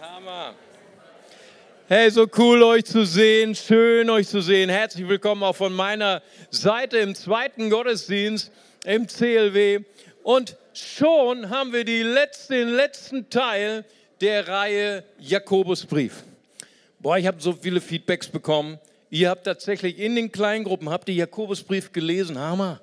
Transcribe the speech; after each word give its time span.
Hammer. 0.00 0.54
Hey, 1.88 2.08
so 2.08 2.28
cool 2.36 2.62
euch 2.62 2.84
zu 2.84 3.04
sehen, 3.04 3.56
schön 3.56 4.08
euch 4.10 4.28
zu 4.28 4.40
sehen. 4.40 4.70
Herzlich 4.70 5.08
willkommen 5.08 5.42
auch 5.42 5.56
von 5.56 5.72
meiner 5.72 6.22
Seite 6.50 6.98
im 6.98 7.16
zweiten 7.16 7.68
Gottesdienst 7.68 8.52
im 8.84 9.08
CLW. 9.08 9.80
Und 10.22 10.56
schon 10.72 11.50
haben 11.50 11.72
wir 11.72 11.84
letzte, 11.84 12.54
den 12.54 12.68
letzten 12.68 13.28
Teil 13.28 13.84
der 14.20 14.46
Reihe 14.46 15.02
Jakobusbrief. 15.18 16.22
Boah, 17.00 17.18
ich 17.18 17.26
habe 17.26 17.40
so 17.40 17.52
viele 17.52 17.80
Feedbacks 17.80 18.28
bekommen. 18.28 18.78
Ihr 19.10 19.30
habt 19.30 19.44
tatsächlich 19.44 19.98
in 19.98 20.14
den 20.14 20.30
Kleingruppen, 20.30 20.90
habt 20.90 21.08
ihr 21.08 21.16
Jakobusbrief 21.16 21.90
gelesen, 21.92 22.38
Hammer. 22.38 22.80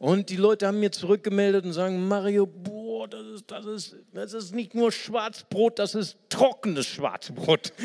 Und 0.00 0.30
die 0.30 0.36
Leute 0.36 0.66
haben 0.66 0.80
mir 0.80 0.90
zurückgemeldet 0.90 1.64
und 1.64 1.72
sagen, 1.72 2.08
Mario, 2.08 2.44
boah, 2.44 2.75
das 3.06 3.26
ist, 3.26 3.50
das 3.50 3.66
ist, 3.66 3.96
das 4.12 4.32
ist 4.32 4.54
nicht 4.54 4.74
nur 4.74 4.92
Schwarzbrot, 4.92 5.78
das 5.78 5.94
ist 5.94 6.16
trockenes 6.28 6.86
Schwarzbrot. 6.86 7.72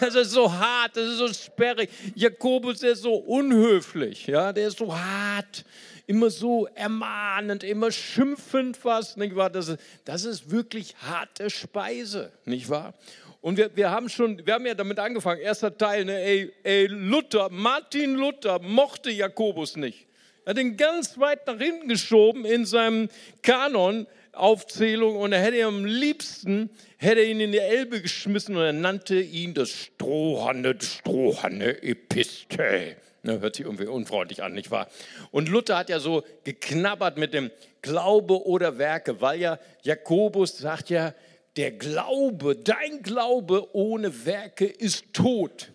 Das 0.00 0.14
ist 0.14 0.30
so 0.30 0.52
hart, 0.52 0.96
das 0.96 1.04
ist 1.04 1.18
so 1.18 1.32
sperrig. 1.32 1.90
Jakobus, 2.14 2.82
ist 2.82 3.02
so 3.02 3.14
unhöflich, 3.14 4.26
ja, 4.26 4.52
der 4.52 4.68
ist 4.68 4.78
so 4.78 4.96
hart, 4.96 5.64
immer 6.06 6.30
so 6.30 6.66
ermahnend, 6.74 7.62
immer 7.62 7.90
schimpfend 7.90 8.76
fast, 8.76 9.16
nicht 9.16 9.36
wahr? 9.36 9.50
Das 9.50 9.68
ist, 9.68 9.80
das 10.04 10.24
ist 10.24 10.50
wirklich 10.50 10.94
harte 10.96 11.50
Speise, 11.50 12.32
nicht 12.44 12.68
wahr? 12.68 12.94
Und 13.40 13.56
wir, 13.56 13.74
wir 13.74 13.90
haben 13.90 14.08
schon, 14.08 14.44
wir 14.44 14.54
haben 14.54 14.66
ja 14.66 14.74
damit 14.74 14.98
angefangen, 14.98 15.40
erster 15.40 15.76
Teil, 15.76 16.04
ne, 16.04 16.20
ey, 16.20 16.52
ey, 16.62 16.86
Luther, 16.86 17.48
Martin 17.50 18.14
Luther 18.14 18.60
mochte 18.60 19.10
Jakobus 19.10 19.76
nicht. 19.76 20.06
Er 20.44 20.50
hat 20.50 20.58
ihn 20.58 20.76
ganz 20.76 21.18
weit 21.18 21.46
nach 21.46 21.58
hinten 21.58 21.88
geschoben 21.88 22.44
in 22.44 22.64
seinem 22.66 23.08
Kanon, 23.42 24.06
Aufzählung 24.32 25.16
und 25.16 25.32
er 25.32 25.40
hätte 25.40 25.64
am 25.64 25.84
liebsten 25.84 26.70
hätte 26.98 27.22
ihn 27.22 27.40
in 27.40 27.52
die 27.52 27.58
Elbe 27.58 28.00
geschmissen 28.02 28.56
und 28.56 28.62
er 28.62 28.72
nannte 28.72 29.20
ihn 29.20 29.54
das 29.54 29.70
Strohhanne, 29.70 30.76
Strohhanne 30.80 31.82
Epistel. 31.82 32.96
Ne, 33.22 33.40
hört 33.40 33.56
sich 33.56 33.66
irgendwie 33.66 33.86
unfreundlich 33.86 34.42
an, 34.42 34.54
nicht 34.54 34.70
wahr? 34.70 34.88
Und 35.30 35.48
Luther 35.48 35.76
hat 35.76 35.90
ja 35.90 36.00
so 36.00 36.22
geknabbert 36.44 37.18
mit 37.18 37.34
dem 37.34 37.50
Glaube 37.82 38.46
oder 38.46 38.78
Werke, 38.78 39.20
weil 39.20 39.40
ja 39.40 39.58
Jakobus 39.82 40.58
sagt 40.58 40.90
ja, 40.90 41.14
der 41.56 41.72
Glaube, 41.72 42.56
dein 42.56 43.02
Glaube 43.02 43.74
ohne 43.74 44.24
Werke 44.24 44.66
ist 44.66 45.12
tot. 45.12 45.70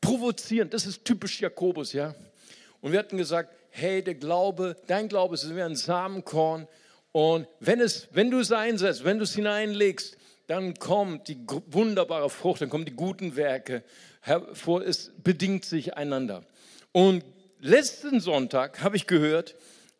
Provozierend, 0.00 0.72
das 0.72 0.86
ist 0.86 1.04
typisch 1.04 1.40
Jakobus, 1.40 1.92
ja. 1.92 2.14
Und 2.80 2.92
wir 2.92 2.98
hatten 3.00 3.18
gesagt, 3.18 3.50
hey, 3.70 4.02
der 4.02 4.14
Glaube, 4.14 4.76
dein 4.86 5.08
Glaube 5.08 5.34
ist 5.34 5.54
wie 5.54 5.62
ein 5.62 5.76
Samenkorn. 5.76 6.66
Und 7.18 7.48
wenn, 7.58 7.80
es, 7.80 8.06
wenn 8.12 8.30
du 8.30 8.38
es 8.38 8.52
einsetzt, 8.52 9.04
wenn 9.04 9.18
du 9.18 9.24
es 9.24 9.34
hineinlegst, 9.34 10.16
dann 10.46 10.74
kommt 10.74 11.26
die 11.26 11.36
wunderbare 11.66 12.30
Frucht, 12.30 12.60
dann 12.60 12.70
kommen 12.70 12.84
die 12.84 12.94
guten 12.94 13.34
Werke 13.34 13.82
hervor. 14.20 14.82
Es 14.82 15.10
bedingt 15.24 15.64
sich 15.64 15.96
einander. 15.96 16.44
Und 16.92 17.24
letzten 17.58 18.20
Sonntag 18.20 18.84
habe 18.84 18.94
ich 18.94 19.08
gehört, 19.08 19.56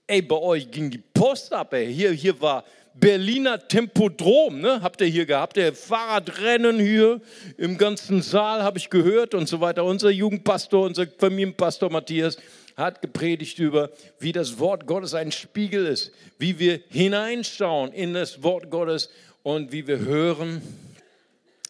ey, 0.06 0.22
bei 0.22 0.36
euch 0.36 0.70
ging 0.70 0.90
die 0.90 0.98
Post 0.98 1.52
ab, 1.52 1.72
ey. 1.72 1.92
Hier, 1.92 2.12
hier 2.12 2.40
war 2.40 2.62
Berliner 2.94 3.66
Tempodrom, 3.66 4.60
ne? 4.60 4.80
habt 4.80 5.00
ihr 5.00 5.08
hier 5.08 5.26
gehabt, 5.26 5.56
der 5.56 5.74
Fahrradrennen 5.74 6.78
hier 6.78 7.20
im 7.56 7.78
ganzen 7.78 8.22
Saal 8.22 8.62
habe 8.62 8.78
ich 8.78 8.90
gehört 8.90 9.34
und 9.34 9.48
so 9.48 9.60
weiter. 9.60 9.84
Unser 9.84 10.10
Jugendpastor, 10.10 10.86
unser 10.86 11.08
Familienpastor 11.18 11.90
Matthias, 11.90 12.36
hat 12.78 13.02
gepredigt 13.02 13.58
über, 13.58 13.90
wie 14.20 14.30
das 14.30 14.60
Wort 14.60 14.86
Gottes 14.86 15.12
ein 15.12 15.32
Spiegel 15.32 15.84
ist, 15.84 16.12
wie 16.38 16.60
wir 16.60 16.80
hineinschauen 16.88 17.92
in 17.92 18.14
das 18.14 18.42
Wort 18.44 18.70
Gottes 18.70 19.10
und 19.42 19.72
wie 19.72 19.88
wir 19.88 19.98
hören, 19.98 20.62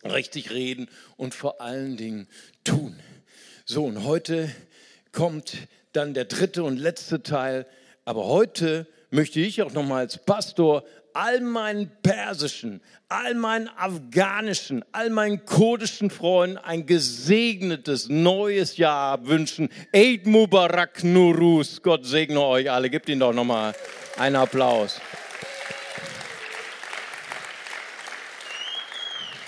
richtig 0.04 0.50
reden 0.50 0.88
und 1.16 1.34
vor 1.34 1.62
allen 1.62 1.96
Dingen 1.96 2.28
tun. 2.62 3.00
So, 3.64 3.86
und 3.86 4.04
heute 4.04 4.50
kommt 5.10 5.54
dann 5.94 6.12
der 6.12 6.26
dritte 6.26 6.62
und 6.62 6.76
letzte 6.76 7.22
Teil, 7.22 7.66
aber 8.04 8.26
heute 8.26 8.86
möchte 9.10 9.40
ich 9.40 9.62
auch 9.62 9.72
nochmal 9.72 10.00
als 10.00 10.18
Pastor 10.18 10.84
all 11.18 11.40
meinen 11.40 11.90
persischen, 12.00 12.80
all 13.08 13.34
meinen 13.34 13.68
afghanischen, 13.76 14.84
all 14.92 15.10
meinen 15.10 15.44
kurdischen 15.44 16.10
Freunden 16.10 16.58
ein 16.58 16.86
gesegnetes 16.86 18.08
neues 18.08 18.76
Jahr 18.76 19.26
wünschen. 19.26 19.68
Eid 19.92 20.26
Mubarak 20.26 21.02
Nurus. 21.02 21.82
Gott 21.82 22.06
segne 22.06 22.40
euch 22.40 22.70
alle. 22.70 22.88
Gebt 22.88 23.08
ihnen 23.08 23.18
doch 23.18 23.32
nochmal 23.32 23.74
einen 24.16 24.36
Applaus. 24.36 25.00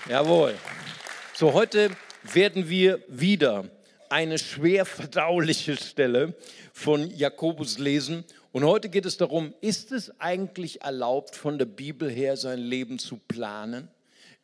Jawohl. 0.09 0.57
So, 1.35 1.53
heute 1.53 1.91
werden 2.25 2.69
wir 2.69 3.01
wieder 3.07 3.67
eine 4.09 4.39
schwer 4.39 4.85
verdauliche 4.85 5.77
Stelle 5.77 6.35
von 6.73 7.09
Jakobus 7.17 7.79
lesen 7.79 8.25
und 8.53 8.65
heute 8.65 8.89
geht 8.89 9.07
es 9.07 9.17
darum, 9.17 9.55
ist 9.61 9.93
es 9.93 10.21
eigentlich 10.21 10.83
erlaubt, 10.83 11.37
von 11.37 11.59
der 11.59 11.67
Bibel 11.67 12.11
her 12.11 12.37
sein 12.37 12.59
Leben 12.59 12.99
zu 12.99 13.17
planen? 13.29 13.89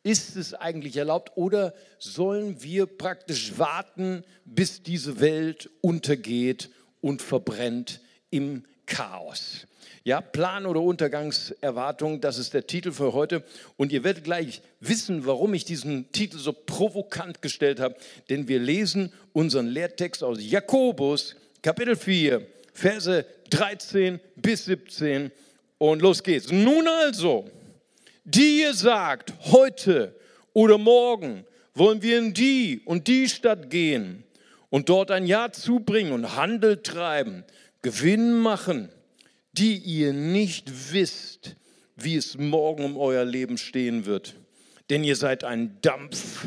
Ist 0.03 0.37
es 0.37 0.53
eigentlich 0.53 0.95
erlaubt 0.95 1.33
oder 1.35 1.73
sollen 1.99 2.63
wir 2.63 2.85
praktisch 2.85 3.57
warten, 3.57 4.23
bis 4.45 4.81
diese 4.81 5.19
Welt 5.19 5.69
untergeht 5.81 6.69
und 7.01 7.21
verbrennt 7.21 7.99
im 8.29 8.63
Chaos? 8.85 9.67
Ja, 10.05 10.21
Plan 10.21 10.65
oder 10.65 10.79
Untergangserwartung, 10.79 12.21
das 12.21 12.37
ist 12.37 12.53
der 12.53 12.65
Titel 12.65 12.93
für 12.93 13.11
heute. 13.11 13.43
Und 13.75 13.91
ihr 13.91 14.05
werdet 14.05 14.23
gleich 14.23 14.61
wissen, 14.79 15.25
warum 15.25 15.53
ich 15.53 15.65
diesen 15.65 16.09
Titel 16.13 16.37
so 16.37 16.53
provokant 16.53 17.41
gestellt 17.41 17.81
habe. 17.81 17.97
Denn 18.29 18.47
wir 18.47 18.59
lesen 18.59 19.11
unseren 19.33 19.67
Lehrtext 19.67 20.23
aus 20.23 20.37
Jakobus, 20.39 21.35
Kapitel 21.61 21.97
4, 21.97 22.47
Verse 22.77 23.25
13 23.49 24.19
bis 24.35 24.65
17 24.65 25.31
und 25.79 26.03
los 26.03 26.21
geht's. 26.21 26.51
Nun 26.51 26.87
also, 26.87 27.49
die 28.23 28.61
ihr 28.61 28.75
sagt, 28.75 29.33
heute 29.51 30.15
oder 30.53 30.77
morgen 30.77 31.43
wollen 31.73 32.03
wir 32.03 32.19
in 32.19 32.35
die 32.35 32.81
und 32.85 33.07
die 33.07 33.29
Stadt 33.29 33.71
gehen 33.71 34.23
und 34.69 34.89
dort 34.89 35.09
ein 35.09 35.25
Jahr 35.25 35.53
zubringen 35.53 36.11
und 36.11 36.35
Handel 36.35 36.83
treiben, 36.83 37.43
Gewinn 37.81 38.33
machen, 38.33 38.89
die 39.53 39.77
ihr 39.77 40.13
nicht 40.13 40.93
wisst, 40.93 41.55
wie 41.95 42.15
es 42.15 42.37
morgen 42.37 42.85
um 42.85 42.95
euer 42.95 43.25
Leben 43.25 43.57
stehen 43.57 44.05
wird. 44.05 44.35
Denn 44.91 45.03
ihr 45.03 45.15
seid 45.15 45.43
ein 45.43 45.79
Dampf, 45.81 46.45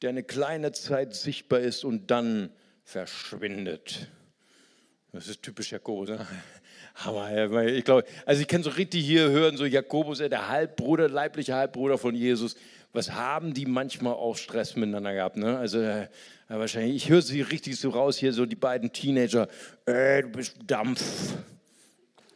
der 0.00 0.08
eine 0.08 0.22
kleine 0.22 0.72
Zeit 0.72 1.14
sichtbar 1.14 1.60
ist 1.60 1.84
und 1.84 2.10
dann 2.10 2.48
verschwindet. 2.82 4.08
Das 5.14 5.28
ist 5.28 5.42
typisch 5.42 5.70
Jakobus. 5.70 6.08
Ne? 6.08 6.26
Hammer. 6.96 7.64
Ich 7.66 7.84
glaube, 7.84 8.04
also 8.26 8.42
ich 8.42 8.48
kann 8.48 8.64
so 8.64 8.70
richtig 8.70 9.06
hier 9.06 9.30
hören, 9.30 9.56
so 9.56 9.64
Jakobus, 9.64 10.18
der 10.18 10.48
Halbbruder, 10.48 11.08
leibliche 11.08 11.54
Halbbruder 11.54 11.98
von 11.98 12.16
Jesus. 12.16 12.56
Was 12.92 13.12
haben 13.12 13.54
die 13.54 13.64
manchmal 13.64 14.14
auch 14.14 14.36
Stress 14.36 14.74
miteinander 14.74 15.14
gehabt? 15.14 15.36
Ne? 15.36 15.56
Also 15.56 15.80
äh, 15.80 16.08
wahrscheinlich, 16.48 16.96
ich 16.96 17.08
höre 17.08 17.22
sie 17.22 17.42
richtig 17.42 17.78
so 17.78 17.90
raus 17.90 18.16
hier, 18.16 18.32
so 18.32 18.44
die 18.44 18.56
beiden 18.56 18.92
Teenager. 18.92 19.48
Äh, 19.86 20.22
du 20.22 20.30
bist 20.30 20.56
Dampf. 20.66 21.34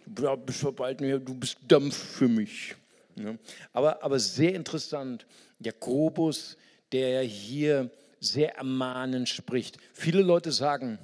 Du 0.06 0.37
bist 0.37 0.65
bald 0.77 1.00
mir, 1.00 1.19
du 1.19 1.34
bist 1.34 1.59
Dampf 1.66 1.97
für 1.97 2.28
mich. 2.28 2.77
Ne? 3.16 3.41
Aber, 3.72 4.05
aber 4.05 4.21
sehr 4.21 4.55
interessant, 4.55 5.27
Jakobus, 5.59 6.56
der 6.93 7.22
hier 7.22 7.91
sehr 8.21 8.56
ermahnend 8.56 9.28
spricht. 9.28 9.78
Viele 9.93 10.22
Leute 10.22 10.53
sagen, 10.53 10.99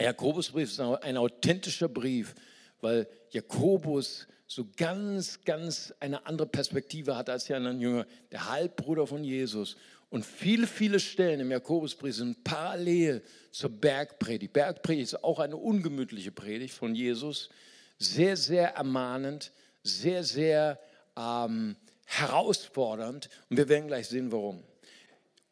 Jakobusbrief 0.00 0.70
ist 0.70 0.80
ein 0.80 1.16
authentischer 1.16 1.88
Brief, 1.88 2.34
weil 2.80 3.08
Jakobus 3.30 4.26
so 4.46 4.66
ganz, 4.76 5.44
ganz 5.44 5.92
eine 6.00 6.24
andere 6.26 6.48
Perspektive 6.48 7.16
hat 7.16 7.28
als 7.28 7.44
die 7.44 7.54
anderen 7.54 7.80
Jünger, 7.80 8.06
der 8.32 8.48
Halbbruder 8.48 9.06
von 9.06 9.22
Jesus. 9.22 9.76
Und 10.10 10.24
viele, 10.24 10.66
viele 10.66 11.00
Stellen 11.00 11.40
im 11.40 11.50
Jakobusbrief 11.50 12.16
sind 12.16 12.42
parallel 12.44 13.22
zur 13.50 13.70
Bergpredigt. 13.70 14.54
Bergpredigt 14.54 15.12
ist 15.12 15.22
auch 15.22 15.38
eine 15.38 15.56
ungemütliche 15.56 16.32
Predigt 16.32 16.74
von 16.74 16.94
Jesus, 16.94 17.50
sehr, 17.98 18.36
sehr 18.36 18.74
ermahnend, 18.74 19.52
sehr, 19.82 20.24
sehr 20.24 20.78
ähm, 21.14 21.76
herausfordernd. 22.06 23.28
Und 23.50 23.58
wir 23.58 23.68
werden 23.68 23.88
gleich 23.88 24.08
sehen, 24.08 24.32
warum. 24.32 24.62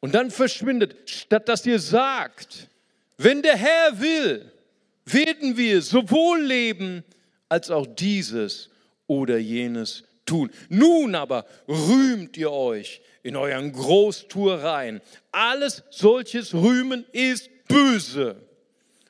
Und 0.01 0.15
dann 0.15 0.31
verschwindet, 0.31 1.11
statt 1.11 1.49
dass 1.49 1.67
ihr 1.67 1.81
sagt, 1.81 2.69
wenn 3.19 3.43
der 3.43 3.57
Herr 3.57 4.01
will, 4.01 4.53
werden 5.05 5.57
wir 5.57 5.81
sowohl 5.83 6.43
leben 6.43 7.05
als 7.49 7.71
auch 7.71 7.87
dieses 7.87 8.71
oder 9.07 9.39
jenes 9.39 10.05
tun. 10.27 10.51
Nun 10.69 11.15
aber 11.15 11.47
rühmt 11.69 12.37
ihr 12.37 12.51
euch 12.51 13.01
in 13.23 13.37
euren 13.37 13.73
Großtuereien. 13.73 15.01
Alles 15.33 15.83
solches 15.91 16.53
Rühmen 16.53 17.07
ist 17.13 17.49
böse. 17.69 18.37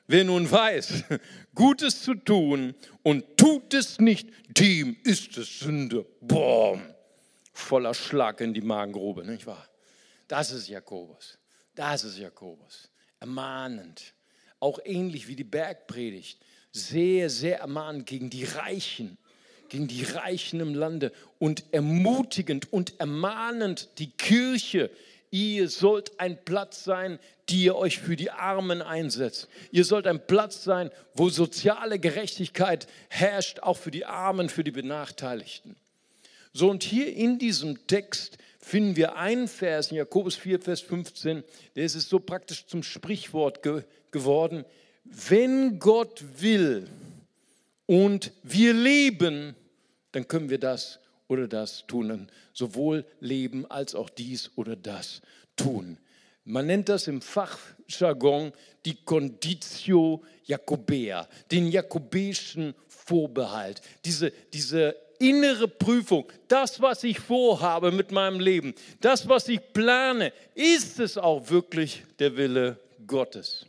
Wer 0.07 0.23
nun 0.23 0.49
weiß, 0.49 1.03
Gutes 1.55 2.03
zu 2.03 2.13
tun 2.13 2.75
und 3.03 3.37
tut 3.37 3.73
es 3.73 3.99
nicht, 3.99 4.29
dem 4.57 4.95
ist 5.03 5.37
es 5.37 5.59
Sünde. 5.59 6.05
Boom. 6.21 6.81
Voller 7.51 7.93
Schlag 7.93 8.39
in 8.41 8.53
die 8.53 8.61
Magengrube, 8.61 9.25
nicht 9.25 9.45
wahr? 9.47 9.67
Das 10.27 10.51
ist 10.51 10.67
Jakobus. 10.67 11.37
Das 11.73 12.03
ist 12.03 12.17
Jakobus. 12.17 12.89
Ermahnend. 13.19 14.13
Auch 14.59 14.79
ähnlich 14.83 15.27
wie 15.27 15.35
die 15.35 15.43
Bergpredigt. 15.43 16.39
Sehr, 16.71 17.29
sehr 17.29 17.59
ermahnend 17.59 18.05
gegen 18.05 18.29
die 18.29 18.43
Reichen, 18.43 19.17
gegen 19.69 19.87
die 19.87 20.03
Reichen 20.03 20.59
im 20.59 20.75
Lande 20.75 21.11
und 21.39 21.63
ermutigend 21.71 22.71
und 22.71 22.99
ermahnend 22.99 23.89
die 23.99 24.11
Kirche. 24.11 24.89
Ihr 25.29 25.69
sollt 25.69 26.19
ein 26.19 26.43
Platz 26.43 26.83
sein, 26.83 27.19
die 27.49 27.63
ihr 27.63 27.75
euch 27.75 27.99
für 27.99 28.15
die 28.15 28.31
Armen 28.31 28.81
einsetzt. 28.81 29.47
Ihr 29.71 29.85
sollt 29.85 30.07
ein 30.07 30.25
Platz 30.25 30.63
sein, 30.63 30.91
wo 31.13 31.29
soziale 31.29 31.99
Gerechtigkeit 31.99 32.87
herrscht, 33.09 33.59
auch 33.59 33.77
für 33.77 33.91
die 33.91 34.05
Armen, 34.05 34.49
für 34.49 34.63
die 34.63 34.71
Benachteiligten. 34.71 35.75
So, 36.53 36.69
und 36.69 36.83
hier 36.83 37.13
in 37.13 37.39
diesem 37.39 37.87
Text 37.87 38.37
finden 38.67 38.97
wir 38.97 39.15
einen 39.15 39.47
Vers 39.47 39.91
in 39.91 39.97
Jakobus 39.97 40.35
4, 40.35 40.59
Vers 40.59 40.81
15, 40.81 41.43
der 41.75 41.85
ist 41.85 41.93
so 41.93 42.19
praktisch 42.19 42.65
zum 42.65 42.83
Sprichwort 42.83 43.63
ge 43.63 43.83
geworden. 44.11 44.65
Wenn 45.03 45.79
Gott 45.79 46.23
will 46.39 46.87
und 47.85 48.31
wir 48.43 48.73
leben, 48.73 49.55
dann 50.11 50.27
können 50.27 50.49
wir 50.49 50.59
das 50.59 50.99
oder 51.27 51.47
das 51.47 51.85
tun. 51.87 52.29
Sowohl 52.53 53.05
leben 53.19 53.69
als 53.69 53.95
auch 53.95 54.09
dies 54.09 54.51
oder 54.55 54.75
das 54.75 55.21
tun. 55.55 55.97
Man 56.43 56.67
nennt 56.67 56.89
das 56.89 57.07
im 57.07 57.21
Fachjargon 57.21 58.53
die 58.85 58.95
Conditio 59.03 60.23
Jacobea, 60.43 61.27
den 61.51 61.67
jakobischen 61.67 62.73
Vorbehalt, 62.87 63.81
diese, 64.05 64.31
diese 64.53 64.95
innere 65.19 65.67
Prüfung, 65.67 66.31
das, 66.47 66.81
was 66.81 67.03
ich 67.03 67.19
vorhabe 67.19 67.91
mit 67.91 68.11
meinem 68.11 68.39
Leben, 68.39 68.73
das, 69.01 69.27
was 69.27 69.47
ich 69.47 69.59
plane, 69.73 70.33
ist 70.55 70.99
es 70.99 71.17
auch 71.17 71.49
wirklich 71.49 72.03
der 72.19 72.37
Wille 72.37 72.79
Gottes? 73.05 73.65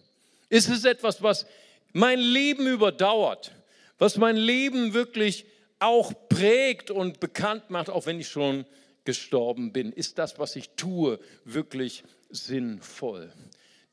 Ist 0.48 0.68
es 0.68 0.84
etwas, 0.84 1.22
was 1.22 1.46
mein 1.92 2.18
Leben 2.18 2.66
überdauert, 2.66 3.52
was 3.98 4.16
mein 4.16 4.36
Leben 4.36 4.94
wirklich 4.94 5.46
auch 5.78 6.12
prägt 6.28 6.90
und 6.90 7.20
bekannt 7.20 7.70
macht, 7.70 7.90
auch 7.90 8.06
wenn 8.06 8.20
ich 8.20 8.28
schon 8.28 8.64
gestorben 9.04 9.72
bin? 9.72 9.92
Ist 9.92 10.18
das, 10.18 10.38
was 10.38 10.56
ich 10.56 10.70
tue, 10.70 11.18
wirklich 11.44 12.04
sinnvoll? 12.30 13.32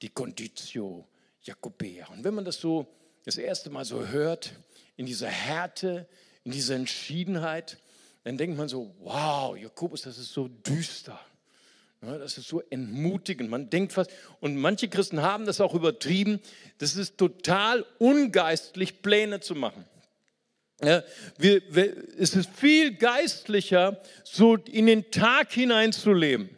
Die 0.01 0.09
Conditio 0.09 1.07
Jacobea. 1.41 2.07
Und 2.07 2.23
wenn 2.23 2.33
man 2.33 2.45
das 2.45 2.59
so 2.59 2.87
das 3.23 3.37
erste 3.37 3.69
Mal 3.69 3.85
so 3.85 4.07
hört, 4.07 4.53
in 4.97 5.05
dieser 5.05 5.27
Härte, 5.27 6.07
in 6.45 6.51
dieser 6.51 6.75
Entschiedenheit, 6.75 7.77
dann 8.24 8.38
denkt 8.38 8.57
man 8.57 8.68
so, 8.68 8.95
wow, 9.01 9.57
Jakobus, 9.57 10.03
das 10.03 10.18
ist 10.18 10.31
so 10.31 10.47
düster. 10.47 11.19
Das 12.01 12.38
ist 12.38 12.47
so 12.47 12.62
entmutigend. 12.69 13.50
Man 13.50 13.69
denkt 13.69 13.94
fast, 13.94 14.12
und 14.39 14.56
manche 14.56 14.88
Christen 14.88 15.21
haben 15.21 15.45
das 15.45 15.59
auch 15.59 15.74
übertrieben, 15.74 16.39
das 16.77 16.95
ist 16.95 17.18
total 17.18 17.83
ungeistlich, 17.97 19.01
Pläne 19.01 19.39
zu 19.39 19.56
machen. 19.56 19.86
Ja, 20.83 21.03
wir, 21.38 21.62
wir, 21.69 21.95
es 22.19 22.36
ist 22.36 22.50
viel 22.50 22.95
geistlicher, 22.95 24.01
so 24.24 24.56
in 24.56 24.86
den 24.86 25.09
Tag 25.09 25.51
hineinzuleben. 25.51 26.50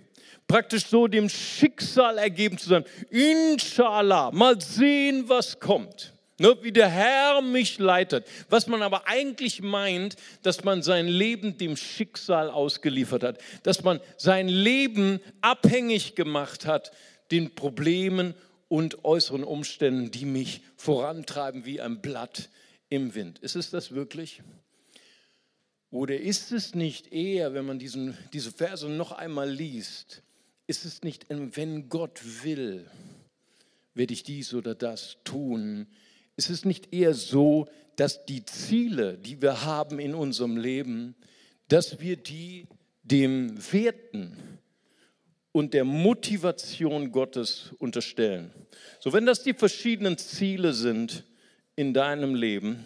Praktisch 0.48 0.88
so 0.88 1.07
dem 1.07 1.30
Schicksal 1.30 2.18
ergeben 2.18 2.57
zu 2.57 2.69
sein. 2.69 2.86
Inshallah, 3.10 4.31
mal 4.31 4.60
sehen, 4.60 5.30
was 5.30 5.60
kommt. 5.60 6.13
Ne, 6.39 6.56
wie 6.62 6.72
der 6.72 6.88
Herr 6.88 7.42
mich 7.42 7.80
leitet. 7.80 8.28
Was 8.50 8.68
man 8.68 8.84
aber 8.84 9.07
eigentlich 9.07 9.62
meint, 9.63 10.18
dass 10.44 10.63
man 10.63 10.84
sein 10.84 11.07
Leben 11.07 11.57
dem 11.57 11.75
Schicksal 11.75 12.51
ausgeliefert 12.51 13.24
hat, 13.24 13.39
dass 13.63 13.84
man 13.84 14.00
sein 14.18 14.48
Leben 14.48 15.19
abhängig 15.42 16.13
gemacht 16.13 16.68
hat 16.68 16.92
den 17.31 17.56
Problemen 17.56 18.36
und 18.68 19.04
äußeren 19.04 19.44
Umständen, 19.44 20.12
die 20.12 20.25
mich 20.25 20.62
vorantreiben 20.75 21.66
wie 21.66 21.81
ein 21.81 22.01
Blatt 22.01 22.50
im 22.90 23.16
Wind. 23.16 23.40
Ist 23.40 23.56
es 23.56 23.72
das 23.72 23.94
wirklich? 23.94 24.44
Oder 25.90 26.19
ist 26.19 26.51
es 26.51 26.75
nicht 26.75 27.12
eher, 27.13 27.54
wenn 27.54 27.66
man 27.66 27.80
diesen, 27.80 28.18
diese 28.33 28.51
Verse 28.51 28.88
noch 28.88 29.12
einmal 29.12 29.50
liest, 29.50 30.22
ist 30.68 30.86
es 30.86 31.01
nicht, 31.01 31.25
wenn 31.30 31.90
Gott 31.90 32.22
will, 32.44 32.86
werde 33.94 34.13
ich 34.13 34.24
dies 34.24 34.54
oder 34.54 34.75
das 34.75 35.18
tun, 35.24 35.88
ist 36.38 36.50
es 36.50 36.63
nicht 36.63 36.94
eher 36.94 37.13
so, 37.13 37.68
dass 37.95 38.25
die 38.25 38.45
Ziele, 38.45 39.18
die 39.18 39.42
wir 39.42 39.66
haben 39.66 40.00
in 40.00 40.13
unserem 40.13 40.56
Leben, 40.56 41.16
dass 41.68 42.00
wir 42.00 42.16
die 42.16 42.68
dem 43.04 43.57
Werten 43.74 44.38
und 45.51 45.74
der 45.74 45.84
Motivation 45.84 47.12
Gottes 47.12 47.74
unterstellen? 47.80 48.51
So, 49.00 49.13
wenn 49.13 49.25
das 49.25 49.42
die 49.44 49.56
verschiedenen 49.56 50.18
Ziele 50.18 50.74
sind 50.74 51.24
in 51.75 51.94
deinem 51.94 52.36
Leben, 52.36 52.86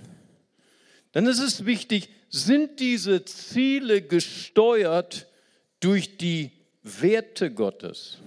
dann 1.11 1.27
ist 1.27 1.39
es 1.39 1.65
wichtig, 1.65 2.09
sind 2.29 2.79
diese 2.79 3.25
Ziele 3.25 4.01
gesteuert 4.01 5.27
durch 5.81 6.17
die 6.17 6.51
Werte 6.83 7.51
Gottes, 7.51 8.19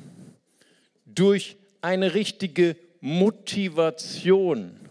durch 1.06 1.56
eine 1.80 2.12
richtige 2.12 2.76
Motivation 3.00 4.83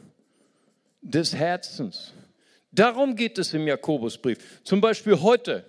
des 1.04 1.36
Herzens. 1.36 2.14
Darum 2.72 3.16
geht 3.16 3.38
es 3.38 3.54
im 3.54 3.68
Jakobusbrief. 3.68 4.64
Zum 4.64 4.82
Beispiel 4.82 5.22
heute, 5.22 5.64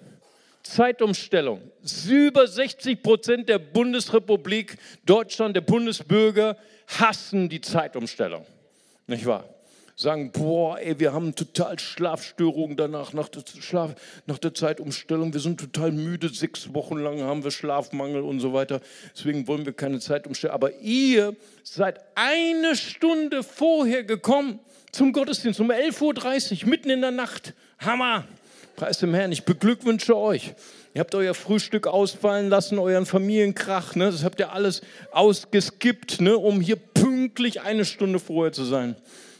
Zeitumstellung. 0.63 1.61
Über 2.09 2.47
60 2.47 3.03
Prozent 3.03 3.49
der 3.51 3.59
Bundesrepublik 3.59 4.79
Deutschland, 5.05 5.55
der 5.55 5.61
Bundesbürger, 5.61 6.57
hassen 6.87 7.49
die 7.51 7.61
Zeitumstellung. 7.61 8.47
Nicht 9.07 9.27
wahr? 9.27 9.54
Sagen, 9.97 10.33
boah, 10.33 10.79
ey, 10.81 10.99
wir 10.99 11.13
haben 11.13 11.37
total 11.37 11.79
Schlafstörungen 11.79 12.77
danach, 12.77 13.13
nach 13.13 13.29
der, 13.29 13.43
Schlaf, 13.61 13.95
nach 14.27 14.39
der 14.39 14.53
Zeitumstellung. 14.53 15.33
Wir 15.33 15.41
sind 15.41 15.61
total 15.61 15.93
müde, 15.93 16.29
sechs 16.31 16.75
Wochen 16.75 16.99
lang 16.99 17.23
haben 17.23 17.45
wir 17.45 17.53
Schlafmangel 17.53 18.23
und 18.23 18.41
so 18.41 18.53
weiter. 18.53 18.81
Deswegen 19.17 19.47
wollen 19.47 19.65
wir 19.65 19.73
keine 19.73 20.01
Zeitumstellung. 20.01 20.55
Aber 20.55 20.73
ihr 20.79 21.37
seid 21.63 22.01
eine 22.17 22.75
Stunde 22.75 23.45
vorher 23.45 24.03
gekommen 24.03 24.59
zum 24.91 25.13
Gottesdienst 25.13 25.61
um 25.61 25.71
11.30 25.71 26.65
Uhr, 26.65 26.71
mitten 26.71 26.91
in 26.91 27.01
der 27.01 27.13
Nacht. 27.13 27.55
Hammer! 27.79 28.25
Preis 28.77 28.99
dem 28.99 29.15
Herrn, 29.15 29.31
ich 29.31 29.45
beglückwünsche 29.45 30.17
euch. 30.17 30.55
Ihr 30.95 31.01
habt 31.01 31.15
euer 31.15 31.35
Frühstück 31.35 31.87
ausfallen 31.87 32.49
lassen, 32.49 32.81
euren 32.81 33.07
Familienkrach, 33.07 33.95
ne? 33.95 34.07
das 34.07 34.25
habt 34.25 34.41
ihr 34.41 34.53
alles 34.53 34.83
ausgeskippt, 35.13 36.21
ne? 36.21 36.37
um 36.37 36.61
hier 36.61 36.77
pünktlich 36.77 37.61
eine 37.61 37.85
Stunde 37.85 38.19
vorher 38.19 38.53
zu 38.53 38.65
sein. 38.65 38.97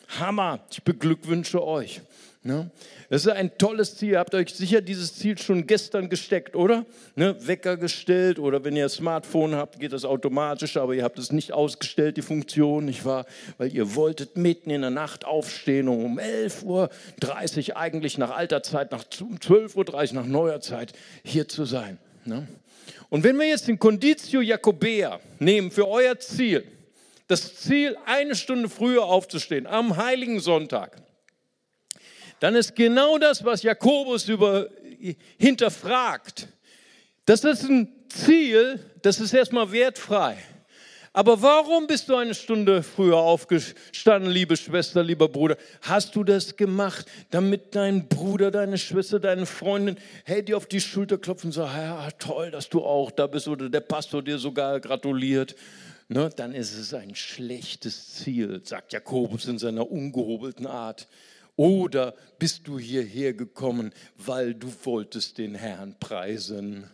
Hammer, 0.09 0.61
ich 0.71 0.83
beglückwünsche 0.83 1.65
euch. 1.65 2.01
Ne? 2.47 2.71
Das 3.09 3.25
ist 3.25 3.33
ein 3.33 3.57
tolles 3.57 3.97
Ziel. 3.97 4.11
Ihr 4.11 4.19
habt 4.19 4.35
euch 4.35 4.51
sicher 4.51 4.83
dieses 4.83 5.15
Ziel 5.15 5.39
schon 5.39 5.67
gestern 5.67 6.11
gesteckt, 6.11 6.55
oder? 6.55 6.85
Ne? 7.17 7.35
Wecker 7.47 7.79
gestellt 7.79 8.39
oder 8.39 8.63
wenn 8.65 8.77
ihr 8.77 8.85
ein 8.85 8.91
Smartphone 8.91 9.55
habt, 9.55 9.81
geht 9.81 9.95
das 9.95 10.05
automatisch, 10.05 10.77
aber 10.77 10.95
ihr 10.95 11.05
habt 11.05 11.19
es 11.19 11.33
nicht 11.33 11.53
ausgestellt, 11.53 12.19
die 12.19 12.23
Funktion, 12.23 12.85
nicht 12.85 13.07
wahr? 13.07 13.25
Weil 13.57 13.75
ihr 13.75 13.95
wolltet 13.95 14.37
mitten 14.37 14.69
in 14.69 14.83
der 14.83 14.91
Nacht 14.91 15.25
aufstehen 15.25 15.89
und 15.89 16.05
um 16.05 16.19
11.30 16.19 17.71
Uhr 17.71 17.77
eigentlich 17.79 18.19
nach 18.19 18.31
alter 18.31 18.63
Zeit, 18.63 18.93
nach 18.93 19.05
12.30 19.05 19.77
Uhr 19.77 20.15
nach 20.21 20.27
neuer 20.27 20.61
Zeit 20.61 20.93
hier 21.25 21.49
zu 21.49 21.65
sein. 21.65 21.97
Ne? 22.27 22.47
Und 23.09 23.25
wenn 23.25 23.39
wir 23.39 23.49
jetzt 23.49 23.69
den 23.69 23.79
Conditio 23.79 24.43
Jacobea 24.43 25.19
nehmen 25.39 25.71
für 25.71 25.89
euer 25.89 26.19
Ziel, 26.19 26.65
das 27.27 27.57
Ziel, 27.57 27.97
eine 28.07 28.35
Stunde 28.35 28.69
früher 28.69 29.05
aufzustehen, 29.05 29.67
am 29.67 29.97
heiligen 29.97 30.41
Sonntag, 30.41 30.97
dann 32.41 32.55
ist 32.55 32.77
genau 32.77 33.19
das, 33.19 33.45
was 33.45 33.63
Jakobus 33.63 34.29
über, 34.29 34.69
hinterfragt. 35.39 36.49
Das 37.25 37.45
ist 37.45 37.65
ein 37.65 37.89
Ziel, 38.09 38.85
das 39.03 39.21
ist 39.21 39.33
erstmal 39.33 39.73
wertfrei. 39.73 40.37
Aber 41.17 41.41
warum 41.41 41.87
bist 41.87 42.09
du 42.09 42.17
eine 42.17 42.35
Stunde 42.35 42.83
früher 42.83 43.19
aufgestanden, 43.19 44.33
liebe 44.33 44.57
Schwester, 44.57 45.05
lieber 45.05 45.29
Bruder? 45.29 45.57
Hast 45.83 46.17
du 46.17 46.25
das 46.25 46.57
gemacht, 46.57 47.07
damit 47.31 47.77
dein 47.77 48.09
Bruder, 48.09 48.51
deine 48.51 48.77
Schwester, 48.77 49.21
deine 49.21 49.47
Freundin, 49.47 49.97
hey, 50.25 50.45
dir 50.45 50.57
auf 50.57 50.67
die 50.67 50.81
Schulter 50.81 51.17
klopfen 51.17 51.49
und 51.49 51.53
sagen, 51.53 51.73
ja, 51.77 52.11
toll, 52.19 52.51
dass 52.51 52.69
du 52.69 52.85
auch 52.85 53.13
da 53.13 53.29
bist 53.29 53.47
oder 53.47 53.69
der 53.69 53.81
Pastor 53.81 54.23
dir 54.23 54.39
sogar 54.39 54.81
gratuliert? 54.81 55.55
Ne, 56.09 56.31
dann 56.37 56.55
ist 56.55 56.77
es 56.77 56.93
ein 56.93 57.15
schlechtes 57.15 58.15
Ziel, 58.15 58.61
sagt 58.65 58.93
Jakobus 58.93 59.47
in 59.47 59.59
seiner 59.59 59.91
ungehobelten 59.91 60.67
Art. 60.67 61.09
Oder 61.57 62.15
bist 62.39 62.67
du 62.67 62.79
hierher 62.79 63.33
gekommen, 63.33 63.93
weil 64.17 64.55
du 64.55 64.73
wolltest 64.85 65.39
den 65.39 65.55
Herrn 65.55 65.97
preisen? 65.99 66.91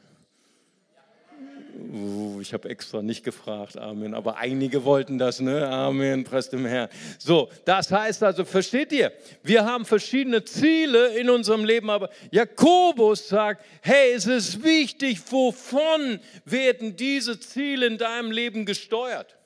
Uh, 1.93 2.41
ich 2.41 2.53
habe 2.53 2.69
extra 2.69 3.03
nicht 3.03 3.25
gefragt, 3.25 3.77
Amen. 3.77 4.15
Aber 4.15 4.37
einige 4.37 4.85
wollten 4.85 5.19
das, 5.19 5.41
ne? 5.41 5.67
Amen, 5.69 6.25
presst 6.25 6.53
dem 6.53 6.67
Herrn. 6.67 6.89
So, 7.19 7.49
das 7.65 7.91
heißt 7.91 8.23
also, 8.23 8.45
versteht 8.45 8.93
ihr? 8.93 9.13
Wir 9.43 9.65
haben 9.65 9.85
verschiedene 9.85 10.45
Ziele 10.45 11.19
in 11.19 11.31
unserem 11.31 11.65
Leben, 11.65 11.91
aber 11.91 12.11
Jakobus 12.31 13.29
sagt, 13.29 13.65
hey, 13.83 14.13
es 14.13 14.27
ist 14.27 14.63
wichtig, 14.63 15.21
wovon 15.31 16.21
werden 16.45 16.97
diese 16.97 17.39
Ziele 17.39 17.87
in 17.87 17.99
deinem 17.99 18.31
Leben 18.31 18.67
gesteuert? 18.67 19.37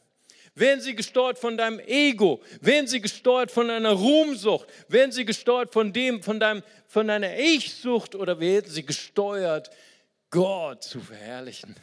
Werden 0.55 0.81
sie 0.81 0.95
gesteuert 0.95 1.39
von 1.39 1.57
deinem 1.57 1.81
Ego? 1.81 2.41
Werden 2.61 2.87
sie 2.87 3.01
gesteuert 3.01 3.51
von 3.51 3.69
deiner 3.69 3.93
Ruhmsucht? 3.93 4.69
Werden 4.89 5.11
sie 5.11 5.25
gesteuert 5.25 5.73
von 5.73 5.93
dem, 5.93 6.23
von 6.23 6.39
deinem, 6.39 6.63
von 6.87 7.09
deiner 7.09 7.37
Ich-Sucht? 7.37 8.15
Oder 8.15 8.39
werden 8.39 8.71
sie 8.71 8.87
gesteuert, 8.87 9.71
Gott 10.31 10.85
zu 10.85 11.01
verherrlichen? 11.01 11.75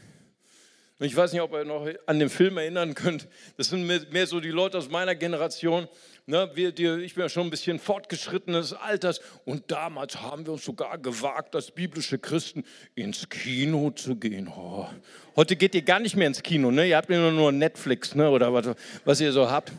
Ich 1.04 1.16
weiß 1.16 1.34
nicht, 1.34 1.42
ob 1.42 1.52
ihr 1.54 1.66
noch 1.66 1.88
an 2.06 2.20
den 2.20 2.30
Film 2.30 2.58
erinnern 2.58 2.94
könnt. 2.94 3.28
Das 3.58 3.70
sind 3.70 3.88
mehr 3.88 4.28
so 4.28 4.40
die 4.40 4.50
Leute 4.50 4.78
aus 4.78 4.88
meiner 4.88 5.16
Generation. 5.16 5.88
Ne, 6.28 6.52
wir, 6.54 6.72
die, 6.72 6.86
ich 7.04 7.16
bin 7.16 7.24
ja 7.24 7.30
schon 7.30 7.48
ein 7.48 7.50
bisschen 7.50 7.80
fortgeschrittenes 7.80 8.74
Alters. 8.74 9.20
Und 9.44 9.72
damals 9.72 10.22
haben 10.22 10.46
wir 10.46 10.54
uns 10.54 10.64
sogar 10.64 11.00
gewagt, 11.00 11.56
als 11.56 11.72
biblische 11.72 12.20
Christen 12.20 12.64
ins 12.94 13.28
Kino 13.30 13.90
zu 13.90 14.16
gehen. 14.16 14.48
Oh. 14.48 14.88
Heute 15.36 15.56
geht 15.56 15.74
ihr 15.74 15.82
gar 15.82 16.00
nicht 16.00 16.16
mehr 16.16 16.28
ins 16.28 16.44
Kino. 16.44 16.70
Ne? 16.70 16.88
Ihr 16.88 16.98
habt 16.98 17.10
ja 17.10 17.32
nur 17.32 17.52
Netflix 17.52 18.14
ne? 18.14 18.30
oder 18.30 18.54
was, 18.54 18.70
was 19.04 19.20
ihr 19.22 19.32
so 19.32 19.50
habt 19.50 19.72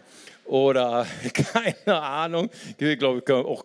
oder 0.45 1.07
keine 1.53 2.01
Ahnung. 2.01 2.51
Ich 2.79 2.99
glaube, 2.99 3.23
auch 3.47 3.65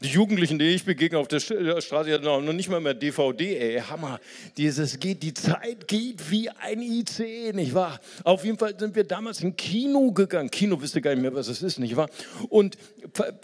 die 0.00 0.08
Jugendlichen, 0.08 0.58
die 0.58 0.66
ich 0.66 0.84
begegne 0.84 1.18
auf 1.18 1.28
der 1.28 1.40
Straße, 1.40 2.04
die 2.04 2.14
haben 2.14 2.44
noch 2.44 2.52
nicht 2.52 2.68
mal 2.68 2.80
mehr 2.80 2.94
DVD. 2.94 3.56
Ey, 3.56 3.80
Hammer. 3.80 4.20
Dieses 4.56 4.98
geht, 4.98 5.22
die 5.22 5.34
Zeit 5.34 5.86
geht 5.86 6.30
wie 6.30 6.48
ein 6.48 6.80
ICE, 6.80 7.52
nicht 7.52 7.74
wahr? 7.74 8.00
Auf 8.22 8.44
jeden 8.44 8.58
Fall 8.58 8.74
sind 8.78 8.94
wir 8.94 9.04
damals 9.04 9.42
in 9.42 9.56
Kino 9.56 10.12
gegangen. 10.12 10.50
Kino 10.50 10.80
wisst 10.80 10.94
ihr 10.94 11.02
gar 11.02 11.10
nicht 11.10 11.22
mehr, 11.22 11.34
was 11.34 11.48
es 11.48 11.62
ist, 11.62 11.78
nicht 11.78 11.96
wahr? 11.96 12.08
Und 12.48 12.78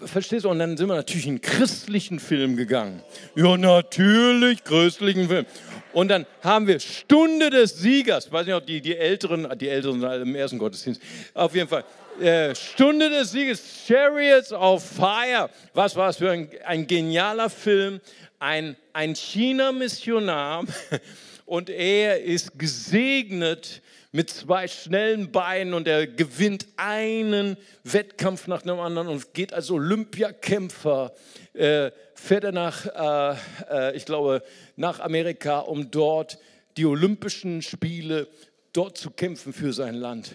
verstehst 0.04 0.44
du? 0.44 0.48
Und 0.48 0.58
dann 0.58 0.76
sind 0.76 0.88
wir 0.88 0.96
natürlich 0.96 1.26
in 1.26 1.40
christlichen 1.40 2.18
Film 2.18 2.56
gegangen. 2.56 3.02
Ja, 3.34 3.56
natürlich, 3.56 4.64
christlichen 4.64 5.28
Film. 5.28 5.46
Und 5.92 6.08
dann 6.08 6.24
haben 6.42 6.66
wir 6.66 6.78
Stunde 6.78 7.50
des 7.50 7.78
Siegers. 7.78 8.26
Ich 8.26 8.32
weiß 8.32 8.46
nicht, 8.46 8.54
ob 8.54 8.66
die, 8.66 8.80
die 8.80 8.96
Älteren, 8.96 9.48
die 9.58 9.68
Älteren 9.68 10.00
sind 10.00 10.22
im 10.22 10.34
ersten 10.34 10.58
Gottesdienst. 10.58 11.02
Auf 11.34 11.54
jeden 11.54 11.68
Fall. 11.68 11.84
Äh, 12.20 12.54
Stunde 12.54 13.08
des 13.08 13.32
Sieges, 13.32 13.62
Chariots 13.86 14.52
of 14.52 14.84
Fire. 14.84 15.48
Was 15.72 15.96
war 15.96 16.10
es 16.10 16.18
für 16.18 16.30
ein, 16.30 16.50
ein 16.66 16.86
genialer 16.86 17.48
Film? 17.48 17.98
Ein, 18.38 18.76
ein 18.92 19.14
China-Missionar 19.14 20.64
und 21.46 21.70
er 21.70 22.22
ist 22.22 22.58
gesegnet 22.58 23.80
mit 24.12 24.28
zwei 24.28 24.68
schnellen 24.68 25.32
Beinen 25.32 25.72
und 25.72 25.88
er 25.88 26.06
gewinnt 26.06 26.66
einen 26.76 27.56
Wettkampf 27.84 28.48
nach 28.48 28.62
dem 28.62 28.80
anderen 28.80 29.08
und 29.08 29.32
geht 29.32 29.54
als 29.54 29.70
Olympiakämpfer, 29.70 31.14
äh, 31.54 31.90
fährt 32.14 32.44
er 32.44 32.52
nach, 32.52 32.84
äh, 32.84 33.36
äh, 33.70 33.96
ich 33.96 34.04
glaube, 34.04 34.42
nach 34.76 35.00
Amerika, 35.00 35.60
um 35.60 35.90
dort 35.90 36.38
die 36.76 36.84
Olympischen 36.84 37.62
Spiele 37.62 38.28
dort 38.74 38.98
zu 38.98 39.10
kämpfen 39.10 39.54
für 39.54 39.72
sein 39.72 39.94
Land. 39.94 40.32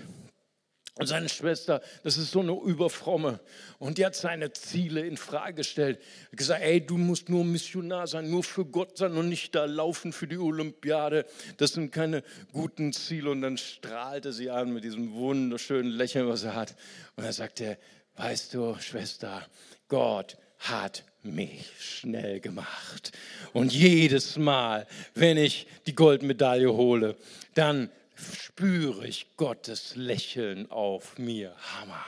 Und 0.98 1.08
seine 1.08 1.28
Schwester, 1.28 1.82
das 2.04 2.18
ist 2.18 2.32
so 2.32 2.40
eine 2.40 2.54
Überfromme. 2.54 3.42
Und 3.80 3.98
die 3.98 4.06
hat 4.06 4.16
seine 4.16 4.54
Ziele 4.54 5.06
in 5.06 5.18
Frage 5.18 5.56
gestellt. 5.56 6.00
Hat 6.32 6.38
gesagt, 6.38 6.62
ey, 6.62 6.86
du 6.86 6.98
musst 6.98 7.28
nur 7.28 7.44
Missionar 7.44 8.08
sein, 8.08 8.30
nur 8.30 8.44
für 8.44 8.64
Gott 8.64 8.98
sein 8.98 9.18
und 9.18 9.28
nicht 9.28 9.54
da 9.56 9.66
laufen 9.66 10.14
für 10.14 10.26
die 10.26 10.38
Olympiade. 10.38 11.26
Das 11.58 11.74
sind 11.74 11.92
keine 11.92 12.24
guten 12.54 12.94
Ziele. 12.94 13.32
Und 13.32 13.42
dann 13.42 13.58
strahlte 13.58 14.32
sie 14.32 14.50
an 14.50 14.74
mit 14.74 14.86
diesem 14.86 15.14
wunderschönen 15.14 15.92
Lächeln, 15.92 16.30
was 16.30 16.44
er 16.44 16.56
hat. 16.56 16.76
Und 17.18 17.26
er 17.26 17.34
sagte, 17.34 17.78
weißt 18.16 18.54
du, 18.54 18.78
Schwester, 18.80 19.46
Gott 19.90 20.38
hat 20.60 21.04
mich 21.24 21.70
schnell 21.78 22.40
gemacht. 22.40 23.12
Und 23.52 23.74
jedes 23.74 24.38
Mal, 24.38 24.88
wenn 25.14 25.36
ich 25.36 25.68
die 25.88 25.96
Goldmedaille 25.96 26.72
hole, 26.72 27.18
dann 27.54 27.90
spüre 28.16 29.08
ich 29.08 29.28
Gottes 29.38 29.96
Lächeln 29.96 30.70
auf 30.72 31.18
mir. 31.18 31.56
Hammer. 31.58 32.06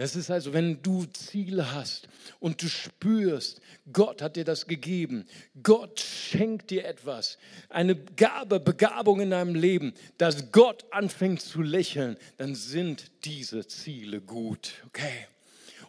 Das 0.00 0.16
ist 0.16 0.30
also, 0.30 0.54
wenn 0.54 0.80
du 0.82 1.04
Ziele 1.04 1.72
hast 1.72 2.08
und 2.38 2.62
du 2.62 2.68
spürst, 2.68 3.60
Gott 3.92 4.22
hat 4.22 4.36
dir 4.36 4.46
das 4.46 4.66
gegeben. 4.66 5.26
Gott 5.62 6.00
schenkt 6.00 6.70
dir 6.70 6.86
etwas, 6.86 7.36
eine 7.68 7.96
Gabe, 7.96 8.60
Begabung 8.60 9.20
in 9.20 9.28
deinem 9.30 9.54
Leben, 9.54 9.92
dass 10.16 10.52
Gott 10.52 10.86
anfängt 10.90 11.42
zu 11.42 11.60
lächeln, 11.60 12.16
dann 12.38 12.54
sind 12.54 13.10
diese 13.24 13.66
Ziele 13.66 14.22
gut. 14.22 14.72
Okay? 14.86 15.26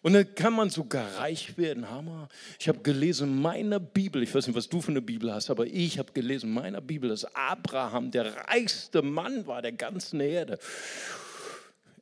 Und 0.03 0.13
dann 0.13 0.34
kann 0.34 0.53
man 0.53 0.70
sogar 0.70 1.17
reich 1.17 1.58
werden. 1.58 1.89
Hammer. 1.89 2.27
Ich 2.60 2.67
habe 2.67 2.79
gelesen 2.79 3.29
in 3.29 3.41
meiner 3.41 3.79
Bibel, 3.79 4.24
ich 4.24 4.34
weiß 4.34 4.48
nicht, 4.48 4.55
was 4.55 4.67
du 4.67 4.81
für 4.81 4.91
eine 4.91 5.01
Bibel 5.01 5.31
hast, 5.31 5.50
aber 5.50 5.67
ich 5.67 6.00
habe 6.00 6.12
gelesen 6.12 6.48
in 6.48 6.53
meiner 6.55 6.81
Bibel, 6.81 7.10
dass 7.10 7.24
Abraham 7.36 8.10
der 8.10 8.36
reichste 8.48 9.03
Mann 9.03 9.46
war 9.46 9.62
der 9.62 9.74
ganzen 9.74 10.20
Erde. 10.20 10.58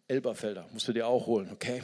Elberfelder, 0.08 0.66
musst 0.72 0.88
du 0.88 0.94
dir 0.94 1.06
auch 1.06 1.28
holen, 1.28 1.50
okay? 1.52 1.84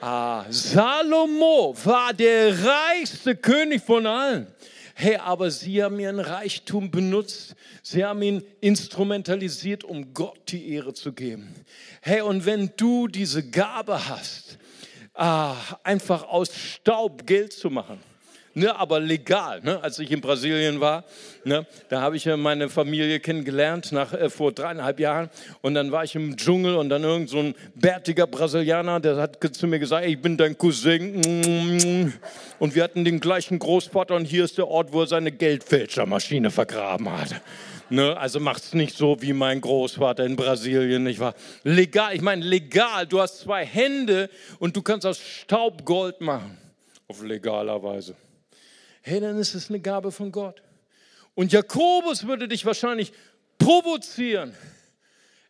Ah, 0.00 0.44
Salomo 0.48 1.74
war 1.82 2.12
der 2.12 2.54
reichste 2.64 3.34
König 3.34 3.82
von 3.82 4.06
allen. 4.06 4.46
Hey, 4.94 5.16
aber 5.16 5.50
sie 5.50 5.82
haben 5.82 5.98
ihren 5.98 6.20
Reichtum 6.20 6.90
benutzt. 6.90 7.54
Sie 7.82 8.04
haben 8.04 8.20
ihn 8.20 8.42
instrumentalisiert, 8.60 9.82
um 9.82 10.12
Gott 10.12 10.38
die 10.48 10.72
Ehre 10.72 10.92
zu 10.92 11.12
geben. 11.12 11.54
Hey, 12.00 12.20
und 12.20 12.46
wenn 12.46 12.72
du 12.76 13.08
diese 13.08 13.48
Gabe 13.48 14.08
hast, 14.08 14.57
ah, 15.18 15.56
einfach 15.82 16.28
aus 16.28 16.54
Staub 16.54 17.26
Geld 17.26 17.52
zu 17.52 17.70
machen. 17.70 17.98
Ne, 18.54 18.74
aber 18.74 18.98
legal. 18.98 19.60
Ne? 19.62 19.80
Als 19.84 20.00
ich 20.00 20.10
in 20.10 20.20
Brasilien 20.20 20.80
war, 20.80 21.04
ne, 21.44 21.64
da 21.90 22.00
habe 22.00 22.16
ich 22.16 22.26
meine 22.26 22.68
Familie 22.68 23.20
kennengelernt 23.20 23.92
nach, 23.92 24.12
äh, 24.12 24.30
vor 24.30 24.50
dreieinhalb 24.50 24.98
Jahren. 24.98 25.30
Und 25.60 25.74
dann 25.74 25.92
war 25.92 26.02
ich 26.02 26.16
im 26.16 26.36
Dschungel 26.36 26.74
und 26.74 26.88
dann 26.88 27.04
irgend 27.04 27.28
so 27.28 27.38
ein 27.38 27.54
bärtiger 27.76 28.26
Brasilianer, 28.26 28.98
der 28.98 29.16
hat 29.16 29.38
zu 29.52 29.68
mir 29.68 29.78
gesagt, 29.78 30.06
ich 30.06 30.20
bin 30.20 30.36
dein 30.36 30.58
Cousin. 30.58 32.12
Und 32.58 32.74
wir 32.74 32.82
hatten 32.82 33.04
den 33.04 33.20
gleichen 33.20 33.60
Großvater 33.60 34.16
und 34.16 34.24
hier 34.24 34.44
ist 34.44 34.58
der 34.58 34.66
Ort, 34.66 34.92
wo 34.92 35.02
er 35.02 35.06
seine 35.06 35.30
Geldfälschermaschine 35.30 36.50
vergraben 36.50 37.12
hat. 37.12 37.40
Ne, 37.90 38.16
also 38.18 38.38
es 38.50 38.74
nicht 38.74 38.96
so 38.96 39.20
wie 39.22 39.32
mein 39.32 39.60
Großvater 39.60 40.24
in 40.24 40.36
Brasilien, 40.36 41.04
nicht 41.04 41.20
wahr? 41.20 41.34
Legal, 41.62 42.14
ich 42.14 42.20
meine 42.20 42.44
legal, 42.44 43.06
du 43.06 43.20
hast 43.20 43.40
zwei 43.40 43.64
Hände 43.64 44.28
und 44.58 44.76
du 44.76 44.82
kannst 44.82 45.06
aus 45.06 45.18
Staub 45.18 45.84
Gold 45.86 46.20
machen. 46.20 46.58
Auf 47.06 47.22
legaler 47.22 47.82
Weise. 47.82 48.14
Hey, 49.00 49.20
dann 49.20 49.38
ist 49.38 49.54
es 49.54 49.70
eine 49.70 49.80
Gabe 49.80 50.12
von 50.12 50.30
Gott. 50.30 50.62
Und 51.34 51.52
Jakobus 51.52 52.26
würde 52.26 52.46
dich 52.46 52.66
wahrscheinlich 52.66 53.12
provozieren. 53.58 54.54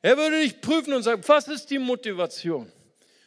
Er 0.01 0.17
würde 0.17 0.41
dich 0.41 0.61
prüfen 0.61 0.93
und 0.93 1.03
sagen, 1.03 1.23
was 1.27 1.49
ist 1.49 1.71
die 1.71 1.81
Motivation? 1.81 2.71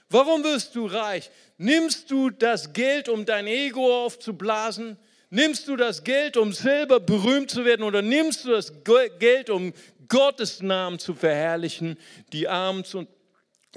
Warum 0.09 0.43
wirst 0.43 0.75
du 0.75 0.85
reich? 0.85 1.29
Nimmst 1.57 2.09
du 2.11 2.29
das 2.29 2.71
Geld, 2.71 3.09
um 3.09 3.25
dein 3.25 3.47
Ego 3.47 4.05
aufzublasen? 4.05 4.97
Nimmst 5.33 5.69
du 5.69 5.77
das 5.77 6.03
Geld, 6.03 6.35
um 6.35 6.51
selber 6.51 6.99
berühmt 6.99 7.49
zu 7.49 7.63
werden 7.63 7.83
oder 7.83 8.01
nimmst 8.01 8.43
du 8.43 8.49
das 8.49 8.73
Geld, 8.83 9.49
um 9.49 9.73
Gottes 10.09 10.61
Namen 10.61 10.99
zu 10.99 11.15
verherrlichen, 11.15 11.97
die 12.33 12.49
Armen 12.49 12.83
zu, 12.83 13.07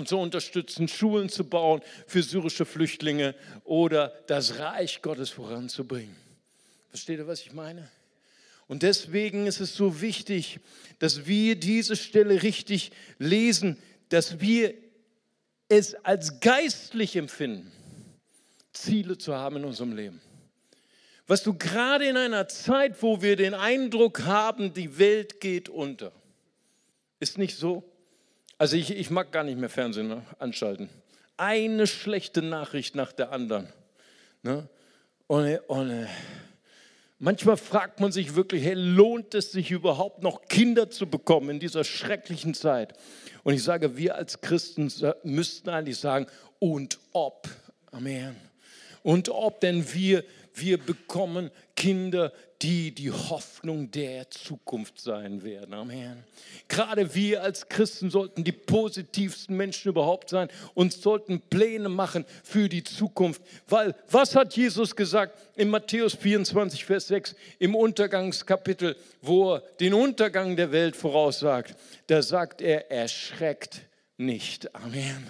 zu 0.04 0.18
unterstützen, 0.18 0.88
Schulen 0.88 1.28
zu 1.28 1.44
bauen 1.44 1.80
für 2.08 2.24
syrische 2.24 2.64
Flüchtlinge 2.64 3.36
oder 3.62 4.08
das 4.26 4.58
Reich 4.58 5.00
Gottes 5.00 5.30
voranzubringen? 5.30 6.16
Versteht 6.88 7.20
ihr, 7.20 7.28
was 7.28 7.42
ich 7.42 7.52
meine? 7.52 7.88
Und 8.66 8.82
deswegen 8.82 9.46
ist 9.46 9.60
es 9.60 9.76
so 9.76 10.00
wichtig, 10.00 10.58
dass 10.98 11.26
wir 11.26 11.54
diese 11.54 11.94
Stelle 11.94 12.42
richtig 12.42 12.90
lesen, 13.20 13.78
dass 14.08 14.40
wir 14.40 14.74
es 15.68 15.94
als 16.04 16.40
geistlich 16.40 17.14
empfinden, 17.14 17.70
Ziele 18.72 19.18
zu 19.18 19.36
haben 19.36 19.58
in 19.58 19.64
unserem 19.66 19.94
Leben 19.94 20.20
was 21.26 21.42
du 21.42 21.54
gerade 21.54 22.06
in 22.06 22.16
einer 22.16 22.48
Zeit, 22.48 23.02
wo 23.02 23.22
wir 23.22 23.36
den 23.36 23.54
Eindruck 23.54 24.24
haben, 24.24 24.74
die 24.74 24.98
Welt 24.98 25.40
geht 25.40 25.68
unter. 25.68 26.12
Ist 27.20 27.38
nicht 27.38 27.56
so? 27.56 27.82
Also 28.58 28.76
ich, 28.76 28.90
ich 28.90 29.10
mag 29.10 29.32
gar 29.32 29.44
nicht 29.44 29.58
mehr 29.58 29.70
Fernsehen 29.70 30.08
ne, 30.08 30.22
anschalten. 30.38 30.88
Eine 31.36 31.86
schlechte 31.86 32.42
Nachricht 32.42 32.94
nach 32.94 33.12
der 33.12 33.32
anderen. 33.32 33.68
Ne? 34.42 34.68
Und, 35.26 35.58
und, 35.68 36.06
manchmal 37.18 37.56
fragt 37.56 38.00
man 38.00 38.12
sich 38.12 38.34
wirklich, 38.36 38.64
hey, 38.64 38.74
lohnt 38.74 39.34
es 39.34 39.52
sich 39.52 39.70
überhaupt 39.70 40.22
noch 40.22 40.48
Kinder 40.48 40.90
zu 40.90 41.06
bekommen 41.06 41.50
in 41.50 41.60
dieser 41.60 41.82
schrecklichen 41.82 42.54
Zeit? 42.54 42.92
Und 43.42 43.54
ich 43.54 43.62
sage, 43.62 43.96
wir 43.96 44.14
als 44.14 44.40
Christen 44.42 44.92
müssten 45.22 45.70
eigentlich 45.70 45.96
sagen, 45.98 46.26
und 46.58 46.98
ob. 47.12 47.48
Amen. 47.90 48.36
Und 49.02 49.28
ob 49.28 49.60
denn 49.60 49.92
wir 49.92 50.24
wir 50.54 50.78
bekommen 50.78 51.50
Kinder, 51.76 52.32
die 52.62 52.94
die 52.94 53.10
Hoffnung 53.10 53.90
der 53.90 54.30
Zukunft 54.30 55.00
sein 55.00 55.42
werden. 55.42 55.74
Amen. 55.74 56.24
Gerade 56.68 57.14
wir 57.14 57.42
als 57.42 57.68
Christen 57.68 58.10
sollten 58.10 58.44
die 58.44 58.52
positivsten 58.52 59.56
Menschen 59.56 59.90
überhaupt 59.90 60.30
sein 60.30 60.48
und 60.72 60.92
sollten 60.92 61.40
Pläne 61.40 61.88
machen 61.88 62.24
für 62.42 62.68
die 62.68 62.84
Zukunft. 62.84 63.42
Weil, 63.68 63.94
was 64.10 64.34
hat 64.34 64.56
Jesus 64.56 64.96
gesagt 64.96 65.36
in 65.56 65.68
Matthäus 65.68 66.14
24, 66.14 66.84
Vers 66.84 67.08
6 67.08 67.34
im 67.58 67.74
Untergangskapitel, 67.74 68.96
wo 69.20 69.54
er 69.54 69.60
den 69.80 69.92
Untergang 69.92 70.56
der 70.56 70.72
Welt 70.72 70.96
voraussagt? 70.96 71.76
Da 72.06 72.22
sagt 72.22 72.62
er, 72.62 72.90
erschreckt 72.90 73.82
nicht. 74.16 74.74
Amen. 74.74 75.26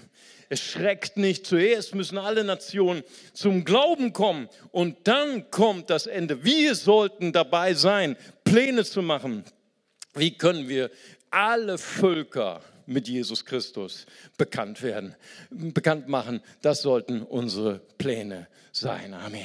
Es 0.54 0.60
schreckt 0.60 1.16
nicht. 1.16 1.48
Zuerst 1.48 1.96
müssen 1.96 2.16
alle 2.16 2.44
Nationen 2.44 3.02
zum 3.32 3.64
Glauben 3.64 4.12
kommen 4.12 4.48
und 4.70 5.08
dann 5.08 5.50
kommt 5.50 5.90
das 5.90 6.06
Ende. 6.06 6.44
Wir 6.44 6.76
sollten 6.76 7.32
dabei 7.32 7.74
sein, 7.74 8.16
Pläne 8.44 8.84
zu 8.84 9.02
machen. 9.02 9.42
Wie 10.14 10.38
können 10.38 10.68
wir 10.68 10.92
alle 11.28 11.76
Völker 11.76 12.60
mit 12.86 13.08
Jesus 13.08 13.44
Christus 13.44 14.06
bekannt 14.36 14.82
werden, 14.82 15.14
bekannt 15.50 16.08
machen? 16.08 16.40
Das 16.62 16.82
sollten 16.82 17.22
unsere 17.22 17.80
Pläne 17.98 18.48
sein. 18.72 19.14
Amen. 19.14 19.40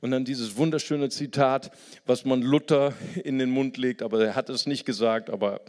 Und 0.00 0.12
dann 0.12 0.24
dieses 0.24 0.56
wunderschöne 0.56 1.10
Zitat, 1.10 1.70
was 2.06 2.24
man 2.24 2.40
Luther 2.40 2.94
in 3.22 3.38
den 3.38 3.50
Mund 3.50 3.76
legt, 3.76 4.02
aber 4.02 4.24
er 4.24 4.34
hat 4.34 4.48
es 4.48 4.66
nicht 4.66 4.86
gesagt, 4.86 5.28
aber 5.28 5.60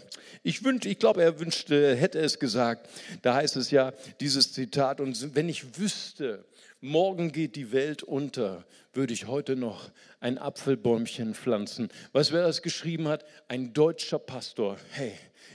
ich 0.41 0.63
wünsche, 0.63 0.87
ich 0.87 0.99
glaube, 0.99 1.21
er 1.21 1.39
wünschte, 1.39 1.95
hätte 1.95 2.19
es 2.19 2.39
gesagt. 2.39 2.89
Da 3.21 3.35
heißt 3.35 3.57
es 3.57 3.71
ja, 3.71 3.91
dieses 4.21 4.53
Zitat, 4.53 5.01
und 5.01 5.35
wenn 5.35 5.49
ich 5.49 5.77
wüsste, 5.77 6.45
morgen 6.79 7.33
geht 7.33 7.57
die 7.57 7.73
Welt 7.73 8.03
unter, 8.03 8.65
würde 8.93 9.13
ich 9.13 9.27
heute 9.27 9.57
noch 9.57 9.91
ein 10.21 10.37
Apfelbäumchen 10.37 11.35
pflanzen. 11.35 11.89
Weißt 12.13 12.29
du, 12.29 12.35
wer 12.35 12.43
das 12.43 12.61
geschrieben 12.61 13.09
hat? 13.09 13.25
Ein 13.49 13.73
deutscher 13.73 14.19
Pastor. 14.19 14.77
Hey, 14.91 15.13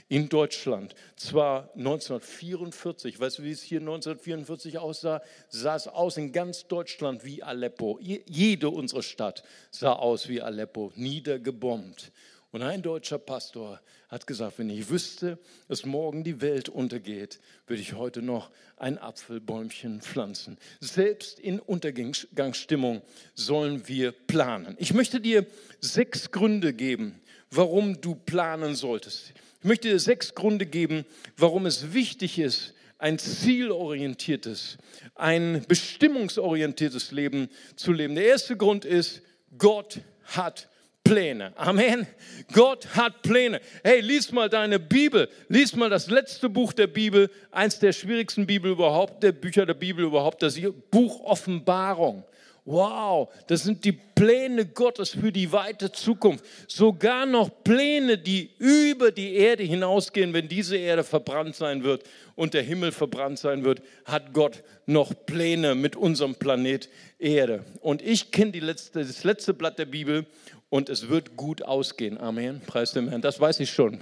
in 0.09 0.29
Deutschland. 0.29 0.93
Zwar 1.15 1.71
1944, 1.75 3.19
weißt 3.19 3.39
du, 3.39 3.43
wie 3.43 3.51
es 3.51 3.63
hier 3.63 3.79
1944 3.79 4.77
aussah? 4.77 5.21
Sah 5.49 5.75
es 5.75 5.87
aus 5.87 6.17
in 6.17 6.31
ganz 6.31 6.67
Deutschland 6.67 7.25
wie 7.25 7.41
Aleppo. 7.41 7.97
Jede 8.01 8.69
unserer 8.69 9.03
Stadt 9.03 9.43
sah 9.71 9.93
aus 9.93 10.27
wie 10.27 10.41
Aleppo, 10.41 10.91
niedergebombt. 10.95 12.11
Und 12.51 12.61
ein 12.61 12.81
deutscher 12.81 13.19
Pastor 13.19 13.81
hat 14.09 14.25
gesagt, 14.25 14.59
wenn 14.59 14.69
ich 14.69 14.89
wüsste, 14.89 15.37
dass 15.67 15.85
morgen 15.85 16.23
die 16.23 16.39
Welt 16.39 16.69
untergeht, 16.69 17.39
würde 17.67 17.81
ich 17.81 17.93
heute 17.93 18.21
noch 18.21 18.49
ein 18.77 18.97
Apfelbäumchen 18.97 20.01
pflanzen. 20.01 20.57
Selbst 20.79 21.39
in 21.39 21.59
Untergangsstimmung 21.59 23.01
sollen 23.35 23.87
wir 23.87 24.13
planen. 24.13 24.75
Ich 24.79 24.93
möchte 24.93 25.19
dir 25.19 25.45
sechs 25.81 26.31
Gründe 26.31 26.73
geben, 26.73 27.19
warum 27.51 27.99
du 27.99 28.15
planen 28.15 28.75
solltest. 28.75 29.33
Ich 29.59 29.65
möchte 29.65 29.89
dir 29.89 29.99
sechs 29.99 30.35
Gründe 30.35 30.65
geben, 30.65 31.05
warum 31.35 31.65
es 31.65 31.93
wichtig 31.93 32.39
ist, 32.39 32.73
ein 32.99 33.19
zielorientiertes, 33.19 34.77
ein 35.15 35.63
bestimmungsorientiertes 35.67 37.11
Leben 37.11 37.49
zu 37.75 37.91
leben. 37.91 38.15
Der 38.15 38.25
erste 38.25 38.57
Grund 38.57 38.85
ist, 38.85 39.21
Gott 39.57 39.99
hat 40.23 40.69
Pläne. 41.07 41.53
Amen. 41.55 42.05
Gott 42.51 42.87
hat 42.95 43.21
Pläne. 43.21 43.61
Hey, 43.83 44.01
lies 44.01 44.31
mal 44.31 44.49
deine 44.49 44.77
Bibel. 44.77 45.29
Lies 45.47 45.75
mal 45.75 45.89
das 45.89 46.09
letzte 46.09 46.49
Buch 46.49 46.73
der 46.73 46.87
Bibel, 46.87 47.29
eins 47.51 47.79
der 47.79 47.93
schwierigsten 47.93 48.45
Bibel 48.45 48.71
überhaupt, 48.71 49.23
der 49.23 49.31
Bücher 49.31 49.65
der 49.65 49.73
Bibel 49.73 50.03
überhaupt, 50.03 50.43
das 50.43 50.59
Buch 50.91 51.21
Offenbarung. 51.23 52.25
Wow, 52.69 53.29
das 53.47 53.63
sind 53.63 53.85
die 53.85 53.93
Pläne 53.93 54.65
Gottes 54.65 55.11
für 55.11 55.31
die 55.31 55.49
weite 55.53 55.89
Zukunft. 55.89 56.43
Sogar 56.67 57.25
noch 57.25 57.63
Pläne, 57.63 58.17
die 58.17 58.49
über 58.57 59.11
die 59.11 59.35
Erde 59.35 59.63
hinausgehen, 59.63 60.33
wenn 60.33 60.49
diese 60.49 60.75
Erde 60.75 61.05
verbrannt 61.05 61.55
sein 61.55 61.85
wird 61.85 62.03
und 62.35 62.53
der 62.53 62.63
Himmel 62.63 62.91
verbrannt 62.91 63.39
sein 63.39 63.63
wird, 63.63 63.81
hat 64.03 64.33
Gott 64.33 64.63
noch 64.85 65.13
Pläne 65.25 65.75
mit 65.75 65.95
unserem 65.95 66.35
Planet 66.35 66.89
Erde. 67.19 67.63
Und 67.79 68.01
ich 68.01 68.31
kenne 68.31 68.59
letzte, 68.59 68.99
das 68.99 69.23
letzte 69.23 69.53
Blatt 69.53 69.79
der 69.79 69.85
Bibel 69.85 70.25
und 70.69 70.89
es 70.89 71.07
wird 71.07 71.37
gut 71.37 71.61
ausgehen. 71.61 72.17
Amen. 72.17 72.61
Preis 72.65 72.91
dem 72.91 73.09
Herrn. 73.09 73.21
Das 73.21 73.39
weiß 73.39 73.59
ich 73.61 73.69
schon. 73.69 73.99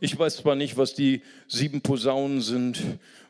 Ich 0.00 0.18
weiß 0.18 0.36
zwar 0.38 0.54
nicht, 0.54 0.76
was 0.76 0.94
die 0.94 1.22
sieben 1.48 1.80
Posaunen 1.80 2.40
sind 2.40 2.80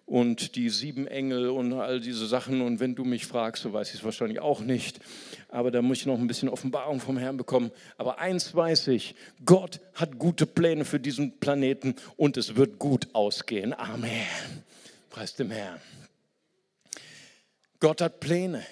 und 0.05 0.57
die 0.57 0.71
sieben 0.71 1.07
Engel 1.07 1.49
und 1.49 1.73
all 1.73 2.01
diese 2.01 2.27
Sachen. 2.27 2.61
Und 2.61 2.81
wenn 2.81 2.95
du 2.95 3.05
mich 3.05 3.27
fragst, 3.27 3.63
so 3.63 3.73
weiß 3.73 3.89
ich 3.91 4.01
es 4.01 4.05
wahrscheinlich 4.05 4.41
auch 4.41 4.61
nicht. 4.61 5.01
Aber 5.49 5.71
da 5.71 5.81
muss 5.81 5.99
ich 5.99 6.07
noch 6.07 6.19
ein 6.19 6.27
bisschen 6.27 6.49
Offenbarung 6.49 7.01
vom 7.01 7.17
Herrn 7.17 7.37
bekommen. 7.37 7.71
Aber 7.97 8.19
eins 8.19 8.55
weiß 8.55 8.89
ich, 8.89 9.15
Gott 9.45 9.81
hat 9.95 10.19
gute 10.19 10.47
Pläne 10.47 10.85
für 10.85 11.01
diesen 11.01 11.39
Planeten 11.39 11.95
und 12.17 12.37
es 12.37 12.57
wird 12.57 12.79
gut 12.79 13.09
ausgehen. 13.15 13.73
Amen. 13.73 14.11
Preis 15.09 15.35
dem 15.35 15.51
Herrn. 15.51 15.81
Gott 17.79 18.03
hat 18.03 18.21
Pläne. 18.21 18.63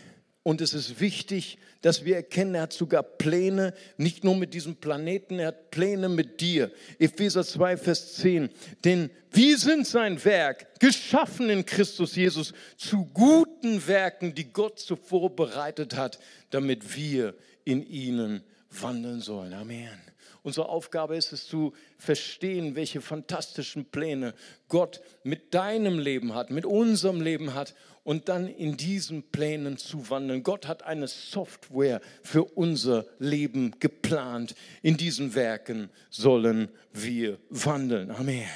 Und 0.48 0.62
es 0.62 0.72
ist 0.72 0.98
wichtig, 0.98 1.58
dass 1.82 2.06
wir 2.06 2.16
erkennen, 2.16 2.54
er 2.54 2.62
hat 2.62 2.72
sogar 2.72 3.02
Pläne, 3.02 3.74
nicht 3.98 4.24
nur 4.24 4.34
mit 4.34 4.54
diesem 4.54 4.76
Planeten, 4.76 5.38
er 5.38 5.48
hat 5.48 5.70
Pläne 5.70 6.08
mit 6.08 6.40
dir. 6.40 6.72
Epheser 6.98 7.44
2, 7.44 7.76
Vers 7.76 8.14
10. 8.14 8.48
Denn 8.82 9.10
wir 9.30 9.58
sind 9.58 9.86
sein 9.86 10.24
Werk, 10.24 10.80
geschaffen 10.80 11.50
in 11.50 11.66
Christus 11.66 12.16
Jesus 12.16 12.54
zu 12.78 13.04
guten 13.12 13.86
Werken, 13.86 14.34
die 14.34 14.50
Gott 14.50 14.78
zuvor 14.78 15.36
bereitet 15.36 15.94
hat, 15.94 16.18
damit 16.48 16.96
wir 16.96 17.34
in 17.66 17.86
ihnen 17.86 18.42
wandeln 18.70 19.20
sollen. 19.20 19.52
Amen. 19.52 20.00
Unsere 20.42 20.70
Aufgabe 20.70 21.14
ist 21.14 21.32
es 21.34 21.46
zu 21.46 21.74
verstehen, 21.98 22.74
welche 22.74 23.02
fantastischen 23.02 23.84
Pläne 23.84 24.32
Gott 24.68 25.02
mit 25.24 25.52
deinem 25.52 25.98
Leben 25.98 26.34
hat, 26.34 26.50
mit 26.50 26.64
unserem 26.64 27.20
Leben 27.20 27.52
hat 27.52 27.74
und 28.08 28.30
dann 28.30 28.48
in 28.48 28.78
diesen 28.78 29.22
Plänen 29.22 29.76
zu 29.76 30.08
wandeln. 30.08 30.42
Gott 30.42 30.66
hat 30.66 30.82
eine 30.82 31.08
Software 31.08 32.00
für 32.22 32.42
unser 32.42 33.04
Leben 33.18 33.74
geplant. 33.80 34.54
In 34.80 34.96
diesen 34.96 35.34
Werken 35.34 35.90
sollen 36.08 36.70
wir 36.94 37.36
wandeln. 37.50 38.10
Amen. 38.10 38.48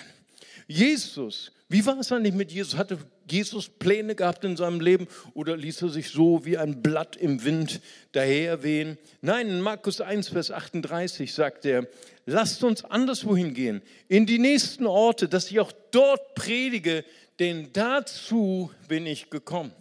Jesus, 0.67 1.53
wie 1.69 1.85
war 1.85 1.99
es 1.99 2.11
eigentlich 2.11 2.33
mit 2.33 2.51
Jesus? 2.51 2.77
Hatte 2.79 2.97
Jesus 3.31 3.69
Pläne 3.69 4.15
gehabt 4.15 4.43
in 4.45 4.57
seinem 4.57 4.81
Leben 4.81 5.07
oder 5.35 5.55
ließ 5.55 5.83
er 5.83 5.89
sich 5.91 6.09
so 6.09 6.47
wie 6.47 6.57
ein 6.57 6.81
Blatt 6.81 7.17
im 7.17 7.45
Wind 7.45 7.83
daherwehen? 8.13 8.97
Nein, 9.21 9.49
in 9.49 9.61
Markus 9.61 10.01
1, 10.01 10.29
Vers 10.29 10.51
38 10.51 11.33
sagt 11.33 11.67
er, 11.67 11.87
lasst 12.25 12.65
uns 12.65 12.85
anderswohin 12.85 13.53
gehen, 13.53 13.83
in 14.09 14.25
die 14.25 14.39
nächsten 14.39 14.87
Orte, 14.87 15.29
dass 15.29 15.51
ich 15.51 15.61
auch 15.61 15.73
dort 15.91 16.35
predige, 16.35 17.05
denn 17.43 17.73
dazu 17.73 18.71
bin 18.87 19.05
ich 19.05 19.29
gekommen. 19.29 19.73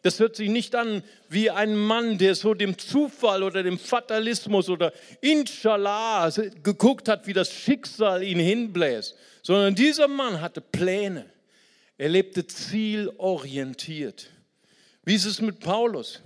Das 0.00 0.18
hört 0.18 0.34
sich 0.34 0.48
nicht 0.48 0.74
an 0.74 1.02
wie 1.28 1.50
ein 1.50 1.76
Mann, 1.76 2.16
der 2.16 2.34
so 2.34 2.54
dem 2.54 2.78
Zufall 2.78 3.42
oder 3.42 3.62
dem 3.62 3.78
Fatalismus 3.78 4.70
oder 4.70 4.94
Inshallah 5.20 6.30
geguckt 6.62 7.10
hat, 7.10 7.26
wie 7.26 7.34
das 7.34 7.52
Schicksal 7.52 8.22
ihn 8.22 8.38
hinbläst, 8.38 9.14
sondern 9.42 9.74
dieser 9.74 10.08
Mann 10.08 10.40
hatte 10.40 10.62
Pläne. 10.62 11.26
Er 11.98 12.08
lebte 12.08 12.46
zielorientiert. 12.46 14.30
Wie 15.04 15.16
ist 15.16 15.26
es 15.26 15.42
mit 15.42 15.60
Paulus? 15.60 16.22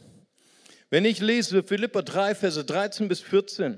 Wenn 0.89 1.05
ich 1.05 1.19
lese 1.19 1.65
Philippa 1.65 2.03
3, 2.03 2.37
Verse 2.37 2.65
13 2.65 3.09
bis 3.09 3.21
14, 3.21 3.77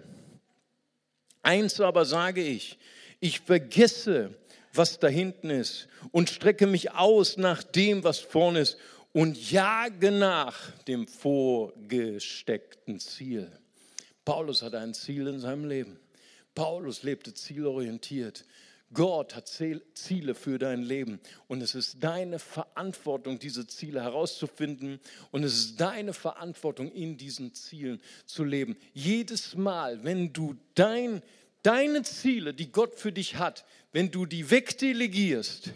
eins 1.41 1.81
aber 1.81 2.05
sage 2.05 2.43
ich, 2.43 2.79
ich 3.19 3.41
vergesse 3.41 4.35
was 4.73 4.99
da 4.99 5.09
hinten 5.09 5.51
ist 5.51 5.89
und 6.11 6.31
strecke 6.31 6.67
mich 6.67 6.93
aus 6.93 7.37
nach 7.37 7.63
dem, 7.63 8.05
was 8.05 8.19
vorne 8.19 8.61
ist 8.61 8.79
und 9.13 9.51
jage 9.51 10.11
nach 10.11 10.71
dem 10.83 11.07
vorgesteckten 11.07 12.99
Ziel. 12.99 13.51
Paulus 14.25 14.63
hatte 14.63 14.79
ein 14.79 14.95
Ziel 14.95 15.27
in 15.27 15.41
seinem 15.41 15.67
Leben. 15.67 15.99
Paulus 16.55 17.03
lebte 17.03 17.35
zielorientiert. 17.35 18.45
Gott 18.95 19.35
hat 19.35 19.49
Ziele 19.49 20.35
für 20.35 20.59
dein 20.59 20.83
Leben 20.83 21.19
und 21.49 21.63
es 21.63 21.75
ist 21.75 22.05
deine 22.05 22.39
Verantwortung, 22.39 23.39
diese 23.39 23.67
Ziele 23.67 24.03
herauszufinden 24.03 25.01
und 25.31 25.45
es 25.45 25.55
ist 25.55 25.81
deine 25.81 26.13
Verantwortung, 26.13 26.93
in 26.93 27.17
diesen 27.17 27.55
Zielen 27.55 28.03
zu 28.27 28.45
leben. 28.45 28.77
Jedes 28.93 29.55
Mal, 29.55 30.05
wenn 30.05 30.35
du 30.35 30.57
dein 30.75 31.23
deine 31.63 32.03
Ziele, 32.03 32.55
die 32.55 32.73
Gott 32.73 32.95
für 32.95 33.13
dich 33.13 33.37
hat, 33.37 33.65
wenn 33.93 34.11
du 34.11 34.27
die 34.27 34.51
wegdelegierst 34.51 35.73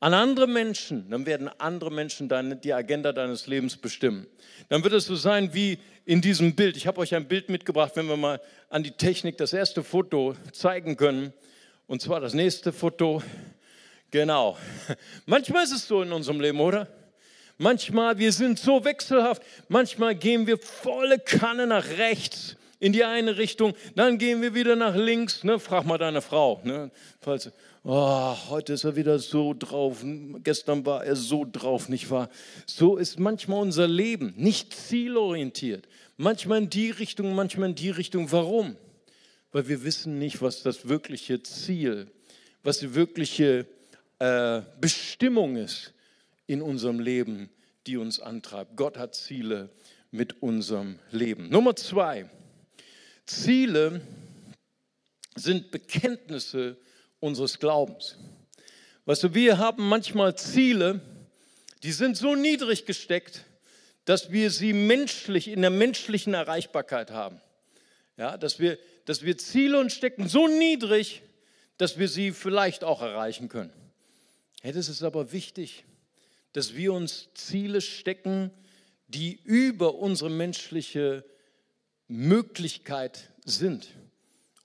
an 0.00 0.14
andere 0.14 0.46
Menschen, 0.46 1.10
dann 1.10 1.26
werden 1.26 1.50
andere 1.58 1.90
Menschen 1.90 2.28
deine, 2.28 2.56
die 2.56 2.72
Agenda 2.72 3.12
deines 3.12 3.46
Lebens 3.46 3.76
bestimmen. 3.76 4.26
Dann 4.70 4.82
wird 4.82 4.94
es 4.94 5.04
so 5.04 5.14
sein 5.14 5.52
wie 5.52 5.78
in 6.06 6.22
diesem 6.22 6.54
Bild. 6.54 6.76
Ich 6.78 6.86
habe 6.86 7.00
euch 7.00 7.14
ein 7.14 7.28
Bild 7.28 7.50
mitgebracht, 7.50 7.92
wenn 7.96 8.06
wir 8.06 8.16
mal 8.16 8.40
an 8.70 8.82
die 8.82 8.92
Technik 8.92 9.36
das 9.36 9.52
erste 9.52 9.84
Foto 9.84 10.36
zeigen 10.52 10.96
können. 10.96 11.34
Und 11.86 12.00
zwar 12.00 12.20
das 12.20 12.32
nächste 12.32 12.72
Foto. 12.72 13.22
Genau. 14.10 14.56
Manchmal 15.26 15.64
ist 15.64 15.72
es 15.72 15.86
so 15.86 16.02
in 16.02 16.12
unserem 16.12 16.40
Leben, 16.40 16.60
oder? 16.60 16.88
Manchmal, 17.58 18.18
wir 18.18 18.32
sind 18.32 18.58
so 18.58 18.84
wechselhaft. 18.86 19.42
Manchmal 19.68 20.14
gehen 20.14 20.46
wir 20.46 20.56
volle 20.56 21.18
Kanne 21.18 21.66
nach 21.66 21.86
rechts 21.98 22.56
in 22.80 22.94
die 22.94 23.04
eine 23.04 23.36
Richtung, 23.36 23.74
dann 23.94 24.18
gehen 24.18 24.40
wir 24.40 24.54
wieder 24.54 24.74
nach 24.74 24.96
links. 24.96 25.44
Ne? 25.44 25.60
Frag 25.60 25.84
mal 25.84 25.98
deine 25.98 26.22
Frau. 26.22 26.60
Ne? 26.64 26.90
Falls, 27.20 27.52
oh, 27.84 28.34
heute 28.48 28.72
ist 28.72 28.84
er 28.84 28.96
wieder 28.96 29.18
so 29.18 29.54
drauf, 29.56 30.02
gestern 30.42 30.84
war 30.86 31.04
er 31.04 31.14
so 31.14 31.46
drauf, 31.50 31.90
nicht 31.90 32.10
wahr? 32.10 32.30
So 32.66 32.96
ist 32.96 33.20
manchmal 33.20 33.60
unser 33.60 33.86
Leben, 33.86 34.32
nicht 34.36 34.74
zielorientiert. 34.74 35.86
Manchmal 36.16 36.62
in 36.62 36.70
die 36.70 36.90
Richtung, 36.90 37.34
manchmal 37.34 37.68
in 37.68 37.74
die 37.74 37.90
Richtung. 37.90 38.32
Warum? 38.32 38.76
Weil 39.52 39.68
wir 39.68 39.84
wissen 39.84 40.18
nicht, 40.18 40.40
was 40.40 40.62
das 40.62 40.88
wirkliche 40.88 41.42
Ziel, 41.42 42.10
was 42.62 42.78
die 42.78 42.94
wirkliche 42.94 43.66
äh, 44.18 44.62
Bestimmung 44.80 45.56
ist 45.56 45.92
in 46.46 46.62
unserem 46.62 46.98
Leben, 46.98 47.50
die 47.86 47.98
uns 47.98 48.20
antreibt. 48.20 48.76
Gott 48.76 48.96
hat 48.96 49.14
Ziele 49.14 49.70
mit 50.10 50.42
unserem 50.42 50.98
Leben. 51.10 51.48
Nummer 51.50 51.76
zwei, 51.76 52.28
Ziele 53.30 54.00
sind 55.36 55.70
Bekenntnisse 55.70 56.76
unseres 57.20 57.60
Glaubens. 57.60 58.16
Weißt 59.04 59.22
du, 59.22 59.34
wir 59.34 59.58
haben 59.58 59.88
manchmal 59.88 60.36
Ziele, 60.36 61.00
die 61.84 61.92
sind 61.92 62.16
so 62.16 62.34
niedrig 62.34 62.86
gesteckt, 62.86 63.44
dass 64.04 64.32
wir 64.32 64.50
sie 64.50 64.72
menschlich, 64.72 65.46
in 65.46 65.60
der 65.60 65.70
menschlichen 65.70 66.34
Erreichbarkeit 66.34 67.12
haben. 67.12 67.40
Ja, 68.16 68.36
dass 68.36 68.58
wir, 68.58 68.78
dass 69.04 69.22
wir 69.22 69.38
Ziele 69.38 69.78
und 69.78 69.92
stecken 69.92 70.28
so 70.28 70.48
niedrig, 70.48 71.22
dass 71.78 71.98
wir 71.98 72.08
sie 72.08 72.32
vielleicht 72.32 72.82
auch 72.82 73.00
erreichen 73.00 73.48
können. 73.48 73.72
Hey, 74.60 74.72
das 74.72 74.88
ist 74.88 75.04
aber 75.04 75.30
wichtig, 75.30 75.84
dass 76.52 76.74
wir 76.74 76.92
uns 76.92 77.28
Ziele 77.34 77.80
stecken, 77.80 78.50
die 79.06 79.40
über 79.44 79.94
unsere 79.94 80.30
menschliche 80.30 81.24
Möglichkeit 82.10 83.30
sind. 83.44 83.88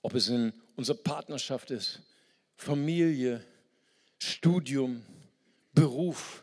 Ob 0.02 0.14
es 0.14 0.28
in 0.28 0.52
unserer 0.74 0.96
Partnerschaft 0.96 1.70
ist, 1.70 2.02
Familie, 2.56 3.42
Studium, 4.18 5.02
Beruf. 5.72 6.42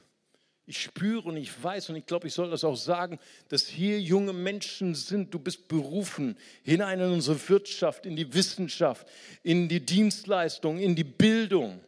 Ich 0.66 0.82
spüre 0.82 1.28
und 1.28 1.36
ich 1.36 1.62
weiß 1.62 1.89
und 1.89 1.98
ich 1.98 2.06
glaube, 2.06 2.28
ich 2.28 2.34
soll 2.34 2.50
das 2.50 2.63
auch 2.63 2.78
sagen, 2.78 3.20
dass 3.50 3.68
hier 3.68 4.00
junge 4.00 4.32
Menschen 4.32 4.96
sind. 4.96 5.34
Du 5.34 5.39
bist 5.39 5.68
berufen 5.68 6.38
hinein 6.63 7.02
in 7.02 7.12
unsere 7.12 7.50
Wirtschaft, 7.50 8.06
in 8.06 8.16
die 8.16 8.34
Wissenschaft, 8.34 9.06
in 9.44 9.68
die 9.68 9.86
Dienstleistung, 9.86 10.80
in 10.80 10.96
die 10.96 11.04
Bildung, 11.04 11.82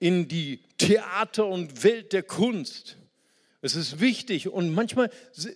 in 0.00 0.26
die 0.26 0.60
Theater 0.76 1.46
und 1.46 1.84
Welt 1.84 2.12
der 2.12 2.24
Kunst. 2.24 2.96
Es 3.60 3.76
ist 3.76 4.00
wichtig 4.00 4.48
und 4.48 4.74
manchmal 4.74 5.10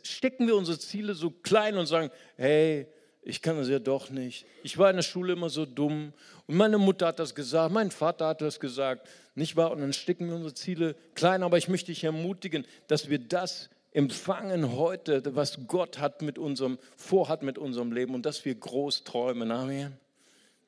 stecken 0.05 0.47
wir 0.47 0.55
unsere 0.55 0.79
Ziele 0.79 1.15
so 1.15 1.31
klein 1.31 1.77
und 1.77 1.87
sagen, 1.87 2.11
hey, 2.37 2.87
ich 3.23 3.43
kann 3.43 3.59
das 3.59 3.69
ja 3.69 3.79
doch 3.79 4.11
nicht. 4.11 4.47
Ich 4.63 4.79
war 4.79 4.89
in 4.89 4.97
der 4.97 5.03
Schule 5.03 5.35
immer 5.35 5.51
so 5.51 5.67
dumm 5.67 6.13
und 6.47 6.57
meine 6.57 6.79
Mutter 6.79 7.09
hat 7.09 7.19
das 7.19 7.35
gesagt, 7.35 7.73
mein 7.73 7.91
Vater 7.91 8.29
hat 8.29 8.41
das 8.41 8.61
gesagt, 8.61 9.07
nicht 9.35 9.57
wahr? 9.57 9.73
Und 9.73 9.81
dann 9.81 9.93
stecken 9.93 10.29
wir 10.29 10.35
unsere 10.35 10.55
Ziele 10.55 10.97
klein, 11.15 11.43
aber 11.43 11.59
ich 11.59 11.69
möchte 11.69 11.93
dich 11.93 12.03
ermutigen, 12.03 12.67
dass 12.89 13.11
wir 13.11 13.19
das 13.19 13.69
empfangen 13.93 14.73
heute, 14.77 15.35
was 15.35 15.67
Gott 15.67 15.99
hat 15.99 16.23
mit 16.23 16.39
unserem, 16.39 16.79
vorhat 16.97 17.43
mit 17.43 17.59
unserem 17.59 17.93
Leben 17.93 18.15
und 18.15 18.25
dass 18.25 18.45
wir 18.45 18.55
groß 18.55 19.05
träumen. 19.05 19.51
Amen. 19.51 19.99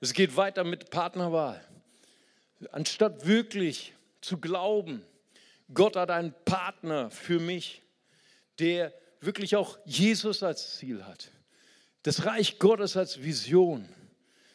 Es 0.01 0.13
geht 0.13 0.37
weiter 0.37 0.65
mit 0.65 0.91
Partnerwahl. 0.91 1.65
Anstatt 2.71 3.27
wirklich 3.27 3.95
zu 4.21 4.39
glauben, 4.39 5.03
Gott 5.73 5.97
hat 5.97 6.11
einen 6.11 6.35
Partner 6.45 7.11
für 7.11 7.41
mich, 7.41 7.83
der 8.59 8.93
wirklich 9.21 9.57
auch 9.57 9.79
Jesus 9.87 10.43
als 10.43 10.77
Ziel 10.77 11.05
hat 11.05 11.31
das 12.03 12.25
Reich 12.25 12.59
Gottes 12.59 12.97
als 12.97 13.23
Vision, 13.23 13.89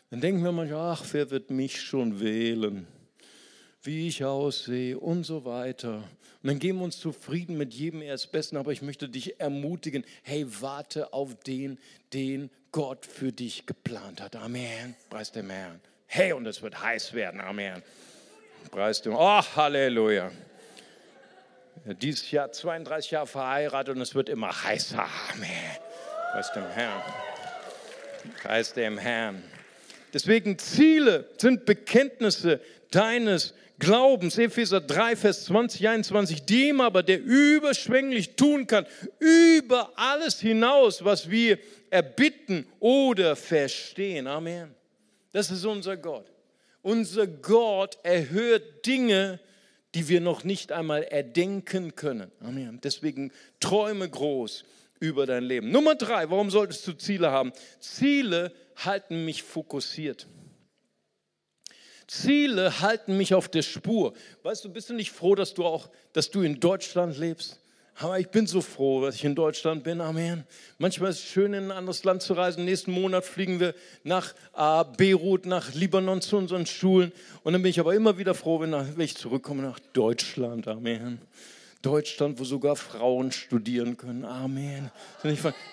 dann 0.09 0.21
denken 0.21 0.43
wir 0.43 0.51
manchmal, 0.51 0.93
ach, 0.93 1.03
wer 1.11 1.29
wird 1.31 1.49
mich 1.49 1.81
schon 1.81 2.19
wählen? 2.19 2.87
Wie 3.83 4.07
ich 4.07 4.23
aussehe 4.23 4.97
und 4.99 5.23
so 5.23 5.45
weiter. 5.45 6.03
Und 6.43 6.49
dann 6.49 6.59
geben 6.59 6.79
wir 6.79 6.85
uns 6.85 6.99
zufrieden 6.99 7.57
mit 7.57 7.73
jedem 7.73 8.01
erst 8.01 8.31
Besten, 8.31 8.57
aber 8.57 8.71
ich 8.71 8.81
möchte 8.81 9.09
dich 9.09 9.39
ermutigen, 9.39 10.05
hey, 10.23 10.45
warte 10.61 11.13
auf 11.13 11.35
den, 11.35 11.79
den 12.13 12.49
Gott 12.71 13.05
für 13.05 13.31
dich 13.31 13.65
geplant 13.65 14.21
hat. 14.21 14.35
Amen. 14.35 14.95
Preis 15.09 15.31
dem 15.31 15.49
Herrn. 15.49 15.79
Hey, 16.05 16.33
und 16.33 16.45
es 16.45 16.61
wird 16.61 16.81
heiß 16.81 17.13
werden. 17.13 17.41
Amen. 17.41 17.81
Preis 18.71 19.01
dem 19.01 19.13
Oh, 19.13 19.41
Halleluja. 19.55 20.31
Dieses 22.01 22.31
Jahr 22.31 22.51
32 22.51 23.11
Jahre 23.11 23.27
verheiratet 23.27 23.95
und 23.95 24.01
es 24.01 24.15
wird 24.15 24.29
immer 24.29 24.51
heißer. 24.63 25.05
Amen. 25.33 25.77
Preis 26.31 26.51
dem 26.53 26.65
Herrn. 26.67 27.01
Preis 28.41 28.73
dem 28.73 28.97
Herrn. 28.97 29.43
Deswegen 30.13 30.57
Ziele 30.57 31.29
sind 31.37 31.65
Bekenntnisse 31.65 32.59
deines 32.91 33.53
Glaubens. 33.79 34.37
Epheser 34.37 34.81
3, 34.81 35.15
Vers 35.15 35.45
20, 35.45 35.87
21. 35.87 36.45
Dem 36.45 36.81
aber, 36.81 37.03
der 37.03 37.21
überschwänglich 37.21 38.35
tun 38.35 38.67
kann, 38.67 38.85
über 39.19 39.91
alles 39.95 40.39
hinaus, 40.39 41.03
was 41.03 41.29
wir 41.29 41.59
erbitten 41.89 42.65
oder 42.79 43.35
verstehen. 43.35 44.27
Amen. 44.27 44.73
Das 45.31 45.51
ist 45.51 45.65
unser 45.65 45.97
Gott. 45.97 46.25
Unser 46.81 47.27
Gott 47.27 47.97
erhört 48.03 48.85
Dinge, 48.85 49.39
die 49.93 50.07
wir 50.07 50.21
noch 50.21 50.43
nicht 50.43 50.71
einmal 50.71 51.03
erdenken 51.03 51.95
können. 51.95 52.31
Amen. 52.39 52.79
Deswegen 52.83 53.31
träume 53.59 54.09
groß 54.09 54.63
über 54.99 55.25
dein 55.25 55.43
Leben. 55.43 55.71
Nummer 55.71 55.95
drei, 55.95 56.29
warum 56.29 56.49
solltest 56.49 56.87
du 56.87 56.93
Ziele 56.93 57.31
haben? 57.31 57.51
Ziele 57.79 58.51
halten 58.75 59.25
mich 59.25 59.43
fokussiert. 59.43 60.27
Ziele 62.07 62.79
halten 62.79 63.17
mich 63.17 63.33
auf 63.33 63.49
der 63.49 63.63
Spur. 63.63 64.13
Weißt 64.43 64.63
du, 64.63 64.69
bist 64.69 64.89
du 64.89 64.93
nicht 64.93 65.11
froh, 65.11 65.35
dass 65.35 65.53
du 65.53 65.65
auch, 65.65 65.89
dass 66.13 66.31
du 66.31 66.41
in 66.41 66.59
Deutschland 66.59 67.17
lebst? 67.17 67.59
Aber 67.99 68.19
ich 68.19 68.29
bin 68.29 68.45
so 68.45 68.61
froh, 68.61 69.01
dass 69.01 69.15
ich 69.15 69.25
in 69.25 69.33
Deutschland 69.33 69.83
bin. 69.83 70.01
Amen. 70.01 70.43
Manchmal 70.77 71.09
ist 71.09 71.17
es 71.17 71.25
schön, 71.25 71.53
in 71.53 71.65
ein 71.65 71.71
anderes 71.71 72.03
Land 72.03 72.21
zu 72.21 72.33
reisen. 72.33 72.63
Nächsten 72.63 72.91
Monat 72.91 73.25
fliegen 73.25 73.59
wir 73.59 73.73
nach 74.03 74.35
äh, 74.55 74.83
Beirut, 74.97 75.47
nach 75.47 75.73
Libanon 75.73 76.21
zu 76.21 76.37
unseren 76.37 76.67
Schulen. 76.67 77.11
Und 77.43 77.53
dann 77.53 77.63
bin 77.63 77.71
ich 77.71 77.79
aber 77.79 77.95
immer 77.95 78.19
wieder 78.19 78.35
froh, 78.35 78.59
wenn, 78.59 78.99
ich 78.99 79.17
zurückkomme 79.17 79.63
nach 79.63 79.79
Deutschland. 79.93 80.67
Amen. 80.67 81.21
Deutschland, 81.81 82.39
wo 82.39 82.43
sogar 82.43 82.75
Frauen 82.75 83.31
studieren 83.31 83.97
können. 83.97 84.25
Amen. 84.25 84.91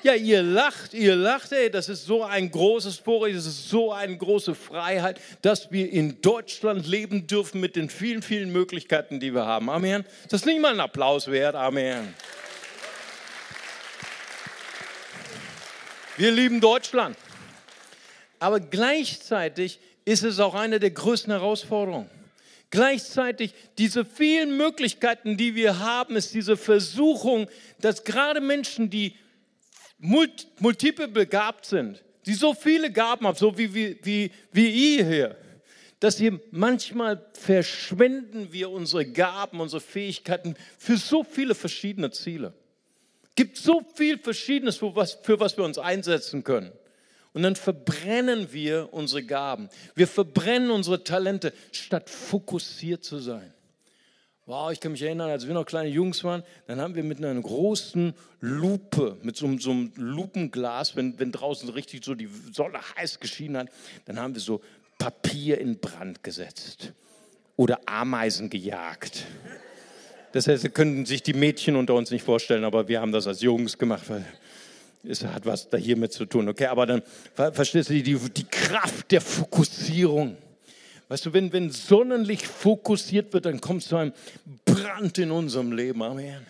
Ja, 0.02 0.14
ihr 0.14 0.42
lacht, 0.42 0.94
ihr 0.94 1.16
lacht, 1.16 1.52
ey, 1.52 1.70
das 1.70 1.88
ist 1.88 2.04
so 2.04 2.22
ein 2.22 2.50
großes 2.50 2.96
Vorrecht, 2.96 3.36
das 3.36 3.46
ist 3.46 3.68
so 3.68 3.92
eine 3.92 4.16
große 4.16 4.54
Freiheit, 4.54 5.20
dass 5.42 5.72
wir 5.72 5.90
in 5.90 6.20
Deutschland 6.20 6.86
leben 6.86 7.26
dürfen 7.26 7.60
mit 7.60 7.76
den 7.76 7.88
vielen, 7.88 8.22
vielen 8.22 8.52
Möglichkeiten, 8.52 9.20
die 9.20 9.34
wir 9.34 9.46
haben. 9.46 9.70
Amen. 9.70 10.04
Das 10.28 10.42
ist 10.42 10.46
nicht 10.46 10.60
mal 10.60 10.72
ein 10.72 10.80
Applaus 10.80 11.28
wert. 11.28 11.54
Amen. 11.54 12.14
Wir 16.16 16.30
lieben 16.30 16.60
Deutschland. 16.60 17.16
Aber 18.38 18.60
gleichzeitig 18.60 19.80
ist 20.04 20.22
es 20.22 20.38
auch 20.38 20.54
eine 20.54 20.78
der 20.78 20.90
größten 20.90 21.32
Herausforderungen. 21.32 22.10
Gleichzeitig 22.74 23.54
diese 23.78 24.04
vielen 24.04 24.56
Möglichkeiten, 24.56 25.36
die 25.36 25.54
wir 25.54 25.78
haben, 25.78 26.16
ist 26.16 26.34
diese 26.34 26.56
Versuchung, 26.56 27.48
dass 27.80 28.02
gerade 28.02 28.40
Menschen, 28.40 28.90
die 28.90 29.14
multiple 29.98 31.06
begabt 31.06 31.66
sind, 31.66 32.02
die 32.26 32.34
so 32.34 32.52
viele 32.52 32.90
Gaben 32.90 33.28
haben, 33.28 33.36
so 33.38 33.56
wie, 33.56 33.72
wie, 33.72 33.96
wie, 34.02 34.32
wie 34.50 34.96
ihr 34.96 35.06
hier, 35.06 35.36
dass 36.00 36.18
wir 36.18 36.40
manchmal 36.50 37.24
verschwenden 37.34 38.52
wir 38.52 38.70
unsere 38.70 39.06
Gaben, 39.06 39.60
unsere 39.60 39.80
Fähigkeiten 39.80 40.56
für 40.76 40.96
so 40.96 41.22
viele 41.22 41.54
verschiedene 41.54 42.10
Ziele. 42.10 42.54
Es 43.22 43.34
gibt 43.36 43.56
so 43.56 43.86
viel 43.94 44.18
Verschiedenes, 44.18 44.78
für 44.78 44.96
was, 44.96 45.12
für 45.22 45.38
was 45.38 45.56
wir 45.56 45.62
uns 45.62 45.78
einsetzen 45.78 46.42
können. 46.42 46.72
Und 47.34 47.42
dann 47.42 47.56
verbrennen 47.56 48.52
wir 48.52 48.88
unsere 48.92 49.24
Gaben. 49.24 49.68
Wir 49.94 50.06
verbrennen 50.06 50.70
unsere 50.70 51.04
Talente, 51.04 51.52
statt 51.72 52.08
fokussiert 52.08 53.04
zu 53.04 53.18
sein. 53.18 53.52
Wow, 54.46 54.70
ich 54.70 54.78
kann 54.78 54.92
mich 54.92 55.02
erinnern, 55.02 55.30
als 55.30 55.46
wir 55.46 55.54
noch 55.54 55.64
kleine 55.64 55.88
Jungs 55.88 56.22
waren, 56.22 56.44
dann 56.66 56.80
haben 56.80 56.94
wir 56.94 57.02
mit 57.02 57.18
einer 57.18 57.40
großen 57.40 58.14
Lupe, 58.40 59.16
mit 59.22 59.36
so, 59.36 59.58
so 59.58 59.70
einem 59.70 59.92
Lupenglas, 59.96 60.96
wenn, 60.96 61.18
wenn 61.18 61.32
draußen 61.32 61.68
richtig 61.70 62.04
so 62.04 62.14
die 62.14 62.28
Sonne 62.52 62.78
heiß 62.96 63.20
geschienen 63.20 63.56
hat, 63.56 63.68
dann 64.04 64.18
haben 64.18 64.34
wir 64.34 64.40
so 64.40 64.60
Papier 64.98 65.58
in 65.58 65.78
Brand 65.78 66.22
gesetzt 66.22 66.92
oder 67.56 67.80
Ameisen 67.86 68.50
gejagt. 68.50 69.24
Das 70.32 70.46
heißt, 70.46 70.72
können 70.74 71.06
sich 71.06 71.22
die 71.22 71.32
Mädchen 71.32 71.74
unter 71.74 71.94
uns 71.94 72.10
nicht 72.10 72.22
vorstellen, 72.22 72.64
aber 72.64 72.86
wir 72.86 73.00
haben 73.00 73.12
das 73.12 73.26
als 73.26 73.40
Jungs 73.40 73.78
gemacht, 73.78 74.04
weil 74.08 74.24
es 75.08 75.24
hat 75.24 75.46
was 75.46 75.68
da 75.68 75.76
hiermit 75.76 76.12
zu 76.12 76.24
tun, 76.26 76.48
okay? 76.48 76.66
Aber 76.66 76.86
dann 76.86 77.02
verstehst 77.34 77.90
du 77.90 77.94
die, 77.94 78.18
die 78.18 78.44
Kraft 78.44 79.10
der 79.10 79.20
Fokussierung. 79.20 80.36
Weißt 81.08 81.26
du, 81.26 81.32
wenn, 81.32 81.52
wenn 81.52 81.70
Sonnenlicht 81.70 82.46
fokussiert 82.46 83.32
wird, 83.32 83.46
dann 83.46 83.60
kommt 83.60 83.82
zu 83.82 83.96
einem 83.96 84.12
Brand 84.64 85.18
in 85.18 85.30
unserem 85.30 85.72
Leben. 85.72 86.02
Amen. 86.02 86.46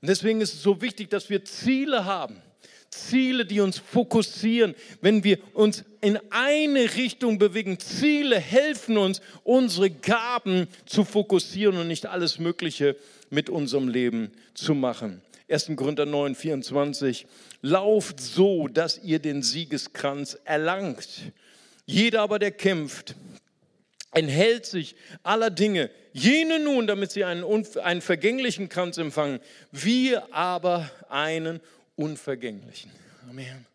Und 0.00 0.08
deswegen 0.08 0.40
ist 0.40 0.54
es 0.54 0.62
so 0.62 0.80
wichtig, 0.80 1.10
dass 1.10 1.30
wir 1.30 1.44
Ziele 1.44 2.04
haben. 2.04 2.36
Ziele, 2.90 3.46
die 3.46 3.60
uns 3.60 3.78
fokussieren, 3.78 4.74
wenn 5.00 5.24
wir 5.24 5.38
uns 5.54 5.84
in 6.02 6.18
eine 6.30 6.94
Richtung 6.96 7.38
bewegen. 7.38 7.78
Ziele 7.78 8.38
helfen 8.38 8.98
uns, 8.98 9.22
unsere 9.44 9.90
Gaben 9.90 10.68
zu 10.84 11.04
fokussieren 11.04 11.78
und 11.78 11.88
nicht 11.88 12.06
alles 12.06 12.38
Mögliche 12.38 12.96
mit 13.30 13.48
unserem 13.48 13.88
Leben 13.88 14.30
zu 14.52 14.74
machen. 14.74 15.22
1. 15.52 15.72
Korinther 15.76 16.06
9, 16.06 16.34
24. 16.34 17.26
Lauft 17.60 18.20
so, 18.20 18.68
dass 18.68 18.98
ihr 19.02 19.18
den 19.18 19.42
Siegeskranz 19.42 20.38
erlangt. 20.44 21.32
Jeder 21.84 22.22
aber, 22.22 22.38
der 22.38 22.52
kämpft, 22.52 23.14
enthält 24.12 24.66
sich 24.66 24.94
aller 25.22 25.50
Dinge. 25.50 25.90
Jene 26.12 26.58
nun, 26.58 26.86
damit 26.86 27.10
sie 27.12 27.24
einen, 27.24 27.44
einen 27.82 28.00
vergänglichen 28.00 28.68
Kranz 28.68 28.98
empfangen, 28.98 29.40
wir 29.70 30.32
aber 30.34 30.90
einen 31.08 31.60
unvergänglichen. 31.96 32.90
Amen. 33.28 33.66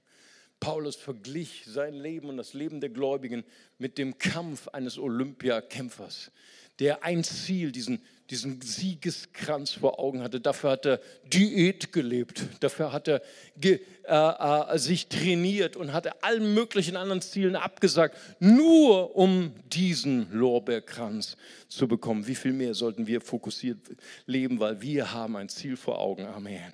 Paulus 0.60 0.96
verglich 0.96 1.66
sein 1.68 1.94
Leben 1.94 2.30
und 2.30 2.38
das 2.38 2.54
Leben 2.54 2.82
der 2.82 2.90
Gläubigen 2.90 3.44
mit 3.78 3.98
dem 3.98 4.18
Kampf 4.18 4.68
eines 4.70 4.98
Olympiakämpfers, 4.98 6.32
der 6.80 7.04
ein 7.04 7.24
Ziel, 7.24 7.72
diesen 7.72 8.02
diesen 8.30 8.62
Siegeskranz 8.62 9.72
vor 9.72 10.00
Augen 10.00 10.22
hatte. 10.22 10.42
Dafür 10.42 10.72
hat 10.72 10.86
er 10.86 11.00
Diät 11.32 11.94
gelebt, 11.94 12.44
dafür 12.60 12.92
hat 12.92 13.08
er 13.08 13.22
ge, 13.56 13.80
äh, 14.04 14.14
äh, 14.14 14.78
sich 14.78 15.08
trainiert 15.08 15.76
und 15.76 15.94
hatte 15.94 16.24
allen 16.24 16.54
möglichen 16.54 16.98
anderen 16.98 17.22
Zielen 17.22 17.56
abgesagt, 17.56 18.18
nur 18.40 19.16
um 19.16 19.54
diesen 19.72 20.32
Lorbeerkranz 20.32 21.38
zu 21.68 21.88
bekommen. 21.88 22.28
Wie 22.28 22.36
viel 22.36 22.54
mehr 22.54 22.74
sollten 22.74 23.08
wir 23.08 23.22
fokussiert 23.22 23.80
leben, 24.26 24.60
weil 24.60 24.82
wir 24.82 25.14
haben 25.14 25.36
ein 25.38 25.50
Ziel 25.50 25.78
vor 25.78 26.00
Augen. 26.00 26.26
Amen. 26.26 26.74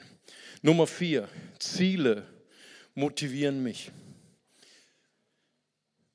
Nummer 0.62 0.88
vier, 0.88 1.28
Ziele 1.60 2.26
motivieren 2.96 3.62
mich. 3.62 3.92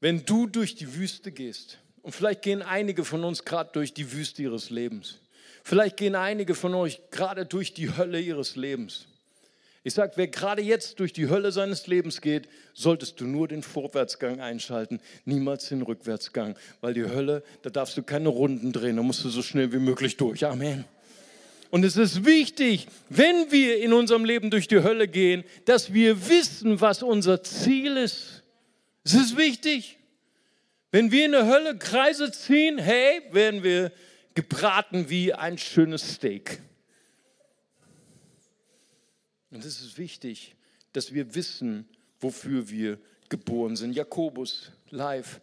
Wenn 0.01 0.25
du 0.25 0.47
durch 0.47 0.75
die 0.75 0.95
Wüste 0.95 1.33
gehst, 1.33 1.79
und 2.03 2.13
vielleicht 2.13 2.43
gehen 2.43 2.63
einige 2.63 3.05
von 3.05 3.25
uns 3.25 3.45
gerade 3.45 3.71
durch 3.73 3.95
die 3.95 4.13
Wüste 4.13 4.43
ihres 4.43 4.71
Lebens. 4.71 5.19
Vielleicht 5.65 5.97
gehen 5.97 6.15
einige 6.15 6.55
von 6.55 6.75
euch 6.75 7.01
gerade 7.11 7.45
durch 7.45 7.75
die 7.75 7.97
Hölle 7.97 8.21
ihres 8.21 8.57
Lebens. 8.57 9.07
Ich 9.85 9.95
sage, 9.95 10.13
wer 10.17 10.29
gerade 10.29 10.61
jetzt 10.61 10.99
durch 11.01 11.13
die 11.13 11.29
Hölle 11.29 11.53
seines 11.53 11.87
Lebens 11.87 12.21
geht, 12.21 12.49
solltest 12.75 13.21
du 13.21 13.27
nur 13.27 13.49
den 13.49 13.63
Vorwärtsgang 13.63 14.41
einschalten, 14.41 15.01
niemals 15.25 15.69
den 15.69 15.83
Rückwärtsgang, 15.83 16.57
weil 16.81 16.95
die 16.95 17.05
Hölle, 17.05 17.43
da 17.63 17.71
darfst 17.71 17.97
du 17.97 18.03
keine 18.03 18.29
Runden 18.29 18.73
drehen, 18.73 18.97
da 18.97 19.03
musst 19.03 19.25
du 19.25 19.29
so 19.29 19.43
schnell 19.43 19.73
wie 19.73 19.79
möglich 19.79 20.17
durch. 20.17 20.45
Amen. 20.45 20.85
Und 21.71 21.85
es 21.85 21.97
ist 21.97 22.25
wichtig, 22.25 22.87
wenn 23.11 23.51
wir 23.51 23.79
in 23.83 23.93
unserem 23.93 24.25
Leben 24.25 24.51
durch 24.51 24.69
die 24.69 24.83
Hölle 24.83 25.07
gehen, 25.07 25.45
dass 25.67 25.93
wir 25.93 26.29
wissen, 26.29 26.81
was 26.81 27.03
unser 27.03 27.43
Ziel 27.43 27.97
ist. 27.99 28.43
Es 29.05 29.15
ist 29.15 29.37
wichtig. 29.37 29.98
Wenn 30.91 31.11
wir 31.13 31.27
in 31.27 31.33
der 31.33 31.47
Hölle 31.47 31.77
Kreise 31.77 32.33
ziehen, 32.33 32.79
hey, 32.79 33.23
werden 33.31 33.63
wir 33.63 33.93
gebraten 34.35 35.11
wie 35.11 35.35
ein 35.35 35.59
schönes 35.59 36.15
Steak. 36.15 36.63
Und 39.51 39.65
es 39.65 39.81
ist 39.81 39.99
wichtig, 39.99 40.55
dass 40.93 41.13
wir 41.13 41.35
wissen, 41.35 41.89
wofür 42.21 42.71
wir 42.71 42.99
geboren 43.29 43.77
sind. 43.77 43.95
Jakobus 43.95 44.73
live, 44.91 45.41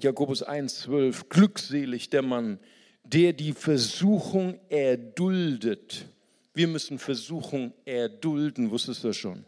Jakobus 0.00 0.46
1,12, 0.46 1.28
glückselig 1.28 2.10
der 2.10 2.22
Mann, 2.22 2.60
der 3.02 3.32
die 3.32 3.52
Versuchung 3.52 4.60
erduldet. 4.68 6.06
Wir 6.54 6.68
müssen 6.68 6.98
Versuchung 6.98 7.72
erdulden, 7.84 8.70
wusstest 8.70 9.02
du 9.02 9.12
schon? 9.12 9.44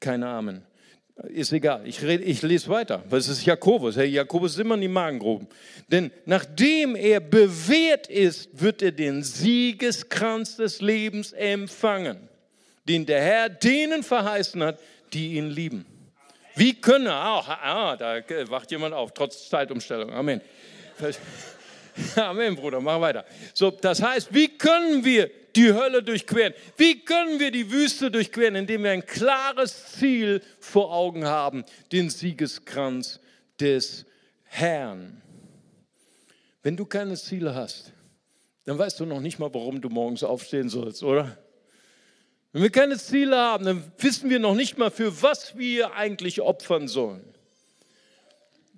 Keine 0.00 0.26
Amen. 0.28 0.62
Ist 1.26 1.52
egal, 1.52 1.82
ich, 1.84 2.00
red, 2.02 2.20
ich 2.24 2.42
lese 2.42 2.68
weiter, 2.68 3.02
es 3.10 3.26
ist 3.26 3.44
Jakobus. 3.44 3.96
Hey, 3.96 4.06
Jakobus 4.06 4.52
ist 4.52 4.60
immer 4.60 4.76
in 4.76 4.82
die 4.82 4.88
Magengroben. 4.88 5.48
Denn 5.88 6.12
nachdem 6.26 6.94
er 6.94 7.18
bewährt 7.18 8.06
ist, 8.06 8.48
wird 8.52 8.82
er 8.82 8.92
den 8.92 9.24
Siegeskranz 9.24 10.56
des 10.56 10.80
Lebens 10.80 11.32
empfangen, 11.32 12.28
den 12.88 13.04
der 13.04 13.20
Herr 13.20 13.48
denen 13.48 14.04
verheißen 14.04 14.62
hat, 14.62 14.78
die 15.12 15.34
ihn 15.34 15.50
lieben. 15.50 15.86
Wie 16.54 16.74
können, 16.74 17.08
ah, 17.08 17.40
ah, 17.40 17.96
da 17.96 18.20
wacht 18.48 18.70
jemand 18.70 18.94
auf, 18.94 19.12
trotz 19.12 19.48
Zeitumstellung. 19.48 20.12
Amen. 20.12 20.40
Amen, 22.16 22.54
Bruder, 22.54 22.80
mach 22.80 23.00
weiter. 23.00 23.24
So, 23.54 23.72
das 23.72 24.00
heißt, 24.00 24.32
wie 24.32 24.48
können 24.56 25.04
wir 25.04 25.30
die 25.58 25.72
Hölle 25.74 26.02
durchqueren? 26.02 26.54
Wie 26.76 27.04
können 27.04 27.40
wir 27.40 27.50
die 27.50 27.70
Wüste 27.70 28.10
durchqueren, 28.10 28.54
indem 28.54 28.84
wir 28.84 28.92
ein 28.92 29.04
klares 29.04 29.92
Ziel 29.98 30.40
vor 30.60 30.92
Augen 30.92 31.26
haben, 31.26 31.64
den 31.92 32.10
Siegeskranz 32.10 33.20
des 33.60 34.06
Herrn? 34.44 35.20
Wenn 36.62 36.76
du 36.76 36.86
keine 36.86 37.16
Ziele 37.16 37.54
hast, 37.54 37.92
dann 38.64 38.78
weißt 38.78 39.00
du 39.00 39.06
noch 39.06 39.20
nicht 39.20 39.38
mal, 39.38 39.52
warum 39.52 39.80
du 39.80 39.88
morgens 39.88 40.22
aufstehen 40.22 40.68
sollst, 40.68 41.02
oder? 41.02 41.38
Wenn 42.52 42.62
wir 42.62 42.70
keine 42.70 42.96
Ziele 42.98 43.36
haben, 43.36 43.64
dann 43.64 43.92
wissen 43.98 44.30
wir 44.30 44.38
noch 44.38 44.54
nicht 44.54 44.78
mal, 44.78 44.90
für 44.90 45.22
was 45.22 45.58
wir 45.58 45.94
eigentlich 45.94 46.40
opfern 46.40 46.88
sollen. 46.88 47.24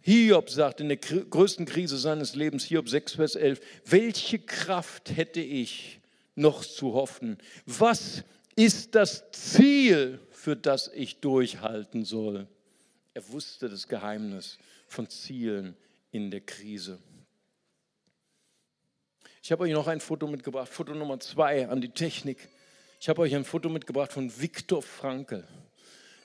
Hiob 0.03 0.49
sagt 0.49 0.81
in 0.81 0.89
der 0.89 0.97
größten 0.97 1.67
Krise 1.67 1.99
seines 1.99 2.35
Lebens, 2.35 2.65
Hiob 2.65 2.89
6, 2.89 3.15
Vers 3.15 3.35
11, 3.35 3.61
welche 3.85 4.39
Kraft 4.39 5.15
hätte 5.15 5.41
ich 5.41 6.00
noch 6.41 6.65
zu 6.65 6.95
hoffen? 6.95 7.39
Was 7.67 8.25
ist 8.57 8.95
das 8.95 9.31
Ziel, 9.31 10.19
für 10.31 10.57
das 10.57 10.91
ich 10.95 11.21
durchhalten 11.21 12.05
soll? 12.05 12.49
Er 13.15 13.29
wusste 13.29 13.69
das 13.69 13.87
Geheimnis 13.87 14.59
von 14.87 15.09
Zielen 15.09 15.77
in 16.11 16.31
der 16.31 16.41
Krise. 16.41 16.99
Ich 19.43 19.53
habe 19.53 19.65
euch 19.65 19.73
noch 19.73 19.87
ein 19.87 20.01
Foto 20.01 20.27
mitgebracht, 20.27 20.69
Foto 20.69 20.95
Nummer 20.95 21.19
zwei 21.21 21.69
an 21.69 21.81
die 21.81 21.89
Technik. 21.89 22.49
Ich 23.01 23.09
habe 23.09 23.23
euch 23.23 23.35
ein 23.35 23.45
Foto 23.45 23.69
mitgebracht 23.69 24.13
von 24.13 24.31
Viktor 24.41 24.83
Frankl. 24.83 25.45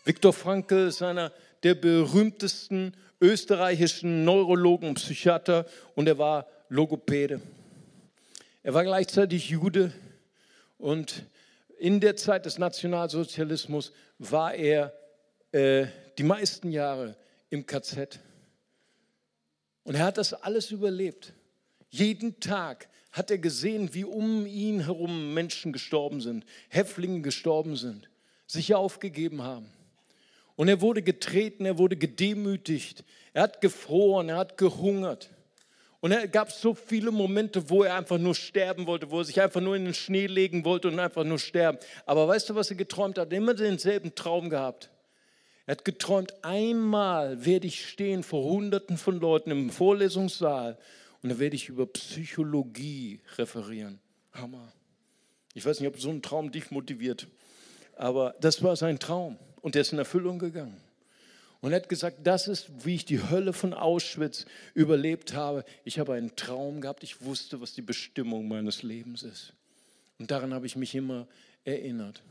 Viktor 0.04 0.34
Frankl 0.34 0.88
ist 0.88 1.02
einer 1.02 1.32
der 1.64 1.76
berühmtesten 1.76 2.94
österreichischen 3.22 4.26
Neurologen 4.26 4.90
und 4.90 4.96
Psychiater 4.96 5.66
und 5.96 6.08
er 6.08 6.18
war 6.18 6.48
Logopäde. 6.70 7.42
Er 8.62 8.74
war 8.74 8.84
gleichzeitig 8.84 9.50
Jude 9.50 9.94
und 10.78 11.26
in 11.78 12.00
der 12.00 12.16
Zeit 12.16 12.46
des 12.46 12.58
Nationalsozialismus 12.58 13.92
war 14.18 14.54
er 14.54 14.94
äh, 15.52 15.88
die 16.18 16.24
meisten 16.24 16.72
Jahre 16.72 17.16
im 17.50 17.66
KZ. 17.66 18.20
Und 19.84 19.96
er 19.96 20.06
hat 20.06 20.18
das 20.18 20.34
alles 20.34 20.72
überlebt. 20.72 21.34
Jeden 21.90 22.40
Tag 22.40 22.90
hat 23.12 23.32
er 23.32 23.38
gesehen, 23.38 23.94
wie 23.94 24.04
um 24.04 24.46
ihn 24.46 24.82
herum 24.82 25.34
Menschen 25.34 25.72
gestorben 25.72 26.22
sind, 26.22 26.46
Häftlinge 26.70 27.22
gestorben 27.22 27.78
sind, 27.78 28.10
sich 28.48 28.74
aufgegeben 28.74 29.42
haben. 29.42 29.72
Und 30.56 30.68
er 30.68 30.82
wurde 30.82 31.02
getreten, 31.02 31.66
er 31.66 31.78
wurde 31.78 31.98
gedemütigt, 31.98 33.04
er 33.34 33.44
hat 33.44 33.62
gefroren, 33.62 34.30
er 34.30 34.38
hat 34.38 34.58
gehungert. 34.58 35.30
Und 36.06 36.12
es 36.12 36.32
gab 36.32 36.52
so 36.52 36.76
viele 36.76 37.10
Momente, 37.10 37.68
wo 37.68 37.82
er 37.82 37.96
einfach 37.96 38.20
nur 38.20 38.36
sterben 38.36 38.86
wollte, 38.86 39.10
wo 39.10 39.22
er 39.22 39.26
sich 39.26 39.42
einfach 39.42 39.60
nur 39.60 39.76
in 39.76 39.86
den 39.86 39.96
Schnee 39.96 40.28
legen 40.28 40.64
wollte 40.64 40.88
und 40.88 41.00
einfach 41.00 41.24
nur 41.24 41.40
sterben. 41.40 41.80
Aber 42.06 42.28
weißt 42.28 42.48
du, 42.48 42.54
was 42.54 42.70
er 42.70 42.76
geträumt 42.76 43.18
hat? 43.18 43.32
Er 43.34 43.38
hat 43.38 43.42
immer 43.42 43.56
denselben 43.56 44.14
Traum 44.14 44.52
gehabt. 44.52 44.92
Er 45.66 45.72
hat 45.72 45.84
geträumt, 45.84 46.32
einmal 46.44 47.44
werde 47.44 47.66
ich 47.66 47.90
stehen 47.90 48.22
vor 48.22 48.44
Hunderten 48.44 49.00
von 49.00 49.20
Leuten 49.20 49.50
im 49.50 49.72
Vorlesungssaal 49.72 50.78
und 51.24 51.30
da 51.30 51.40
werde 51.40 51.56
ich 51.56 51.70
über 51.70 51.88
Psychologie 51.88 53.22
referieren. 53.40 54.00
Hammer. 54.32 54.74
Ich 55.56 55.66
weiß 55.66 55.80
nicht, 55.80 55.90
ob 55.90 56.00
so 56.00 56.12
ein 56.12 56.22
Traum 56.22 56.52
dich 56.52 56.70
motiviert, 56.70 57.28
aber 57.96 58.36
das 58.42 58.62
war 58.62 58.76
sein 58.76 59.00
Traum 59.00 59.40
und 59.62 59.74
der 59.74 59.82
ist 59.82 59.92
in 59.92 59.98
Erfüllung 59.98 60.38
gegangen. 60.38 60.85
Und 61.66 61.72
er 61.72 61.78
hat 61.78 61.90
gesagt, 61.90 62.20
das 62.22 62.48
ist, 62.48 62.86
wie 62.86 62.94
ich 62.94 63.06
die 63.06 63.28
Hölle 63.28 63.52
von 63.52 63.74
Auschwitz 63.74 64.46
überlebt 64.76 65.34
habe. 65.34 65.66
Ich 65.84 65.98
habe 65.98 66.14
einen 66.14 66.36
Traum 66.36 66.80
gehabt, 66.80 67.02
ich 67.02 67.24
wusste, 67.24 67.60
was 67.60 67.74
die 67.74 67.82
Bestimmung 67.82 68.48
meines 68.48 68.84
Lebens 68.84 69.24
ist. 69.24 69.54
Und 70.20 70.30
daran 70.30 70.54
habe 70.54 70.68
ich 70.68 70.76
mich 70.76 70.94
immer 70.94 71.28
erinnert. 71.64 72.22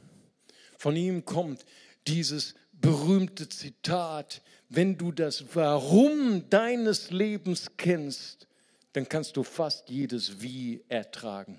Von 0.79 0.94
ihm 0.94 1.25
kommt 1.25 1.64
dieses 2.07 2.55
berühmte 2.81 3.49
Zitat, 3.49 4.40
wenn 4.68 4.97
du 4.97 5.11
das 5.11 5.44
Warum 5.53 6.49
deines 6.49 7.11
Lebens 7.11 7.73
kennst, 7.77 8.47
dann 8.92 9.09
kannst 9.09 9.37
du 9.37 9.42
fast 9.42 9.90
jedes 9.90 10.42
Wie 10.42 10.85
ertragen. 10.87 11.59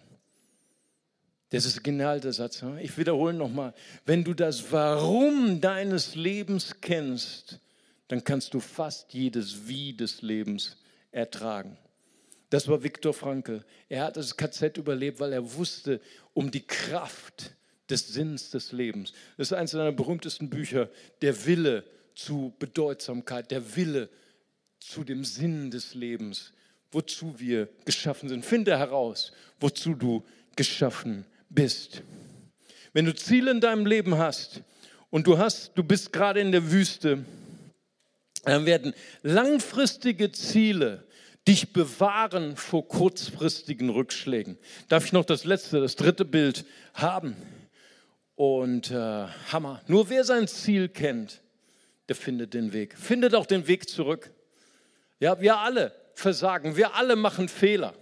Das 1.49 1.65
ist 1.65 1.83
genial, 1.83 2.21
der 2.21 2.31
Satz. 2.31 2.61
Ne? 2.61 2.81
Ich 2.81 2.97
wiederhole 2.97 3.33
nochmal. 3.33 3.73
Wenn 4.05 4.23
du 4.23 4.33
das 4.33 4.71
Warum 4.71 5.59
deines 5.59 6.15
Lebens 6.15 6.79
kennst, 6.79 7.59
dann 8.07 8.23
kannst 8.23 8.53
du 8.53 8.59
fast 8.59 9.13
jedes 9.13 9.67
Wie 9.67 9.93
des 9.93 10.21
Lebens 10.21 10.77
ertragen. 11.11 11.77
Das 12.49 12.67
war 12.67 12.83
Viktor 12.83 13.13
Frankl. 13.13 13.65
Er 13.89 14.03
hat 14.03 14.17
das 14.17 14.37
KZ 14.37 14.77
überlebt, 14.77 15.19
weil 15.19 15.33
er 15.33 15.55
wusste 15.55 15.99
um 16.33 16.51
die 16.51 16.65
Kraft 16.65 17.55
des 17.89 18.07
Sinns 18.07 18.51
des 18.51 18.71
Lebens. 18.71 19.13
Das 19.37 19.47
ist 19.47 19.53
eines 19.53 19.71
seiner 19.71 19.91
berühmtesten 19.91 20.49
Bücher, 20.49 20.89
der 21.21 21.45
Wille 21.45 21.83
zu 22.13 22.53
Bedeutsamkeit, 22.59 23.51
der 23.51 23.75
Wille 23.75 24.09
zu 24.79 25.03
dem 25.03 25.25
Sinn 25.25 25.71
des 25.71 25.95
Lebens, 25.95 26.53
wozu 26.91 27.39
wir 27.39 27.67
geschaffen 27.83 28.29
sind. 28.29 28.45
Finde 28.45 28.77
heraus, 28.77 29.31
wozu 29.59 29.93
du 29.95 30.23
geschaffen 30.55 31.25
bist. 31.49 32.01
Wenn 32.93 33.05
du 33.05 33.15
Ziele 33.15 33.51
in 33.51 33.59
deinem 33.59 33.85
Leben 33.85 34.17
hast 34.17 34.61
und 35.09 35.27
du 35.27 35.37
hast, 35.37 35.71
du 35.75 35.83
bist 35.83 36.13
gerade 36.13 36.39
in 36.39 36.51
der 36.51 36.71
Wüste, 36.71 37.25
dann 38.45 38.65
werden 38.65 38.93
langfristige 39.23 40.31
Ziele 40.31 41.05
dich 41.47 41.73
bewahren 41.73 42.55
vor 42.55 42.87
kurzfristigen 42.87 43.89
Rückschlägen. 43.89 44.57
Darf 44.89 45.05
ich 45.05 45.13
noch 45.13 45.25
das 45.25 45.45
letzte, 45.45 45.79
das 45.79 45.95
dritte 45.95 46.25
Bild 46.25 46.65
haben? 46.93 47.35
Und 48.35 48.91
äh, 48.91 49.27
Hammer. 49.51 49.81
Nur 49.87 50.09
wer 50.09 50.23
sein 50.23 50.47
Ziel 50.47 50.89
kennt, 50.89 51.41
der 52.09 52.15
findet 52.15 52.53
den 52.53 52.73
Weg. 52.73 52.97
Findet 52.97 53.33
auch 53.33 53.45
den 53.45 53.67
Weg 53.67 53.87
zurück. 53.89 54.31
Ja, 55.19 55.39
wir 55.39 55.57
alle 55.57 55.93
versagen, 56.15 56.75
wir 56.75 56.95
alle 56.95 57.15
machen 57.15 57.47
Fehler. 57.47 57.93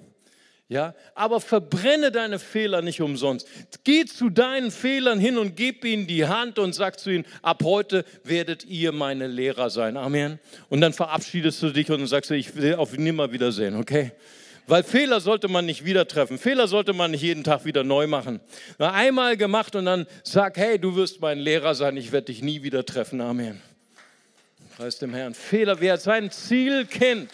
Ja, 0.73 0.95
aber 1.13 1.39
verbrenne 1.39 2.11
deine 2.11 2.39
Fehler 2.39 2.81
nicht 2.81 2.99
umsonst. 2.99 3.47
Geh 3.83 4.05
zu 4.05 4.31
deinen 4.31 4.71
Fehlern 4.71 5.19
hin 5.19 5.37
und 5.37 5.55
gib 5.55 5.85
ihnen 5.85 6.07
die 6.07 6.25
Hand 6.25 6.57
und 6.57 6.73
sag 6.73 6.99
zu 6.99 7.11
ihnen, 7.11 7.25
ab 7.43 7.61
heute 7.63 8.05
werdet 8.23 8.65
ihr 8.65 8.91
meine 8.91 9.27
Lehrer 9.27 9.69
sein. 9.69 9.97
Amen. 9.97 10.39
Und 10.69 10.81
dann 10.81 10.91
verabschiedest 10.91 11.61
du 11.61 11.69
dich 11.69 11.91
und 11.91 12.07
sagst, 12.07 12.31
ich 12.31 12.55
will 12.55 12.73
auf 12.73 12.97
nimmer 12.97 13.31
wiedersehen, 13.31 13.75
okay? 13.75 14.13
Weil 14.65 14.81
Fehler 14.81 15.19
sollte 15.19 15.47
man 15.47 15.67
nicht 15.67 15.85
wieder 15.85 16.07
treffen. 16.07 16.39
Fehler 16.39 16.67
sollte 16.67 16.93
man 16.93 17.11
nicht 17.11 17.21
jeden 17.21 17.43
Tag 17.43 17.65
wieder 17.65 17.83
neu 17.83 18.07
machen. 18.07 18.39
Einmal 18.79 19.37
gemacht 19.37 19.75
und 19.75 19.85
dann 19.85 20.07
sag, 20.23 20.57
hey, 20.57 20.79
du 20.79 20.95
wirst 20.95 21.21
mein 21.21 21.37
Lehrer 21.37 21.75
sein, 21.75 21.97
ich 21.97 22.11
werde 22.11 22.25
dich 22.25 22.41
nie 22.41 22.63
wieder 22.63 22.83
treffen. 22.83 23.21
Amen. 23.21 23.61
Preis 24.75 24.97
dem 24.97 25.13
Herrn. 25.13 25.35
Fehler, 25.35 25.79
wer 25.81 25.97
sein 25.97 26.31
Ziel 26.31 26.87
kennt, 26.87 27.29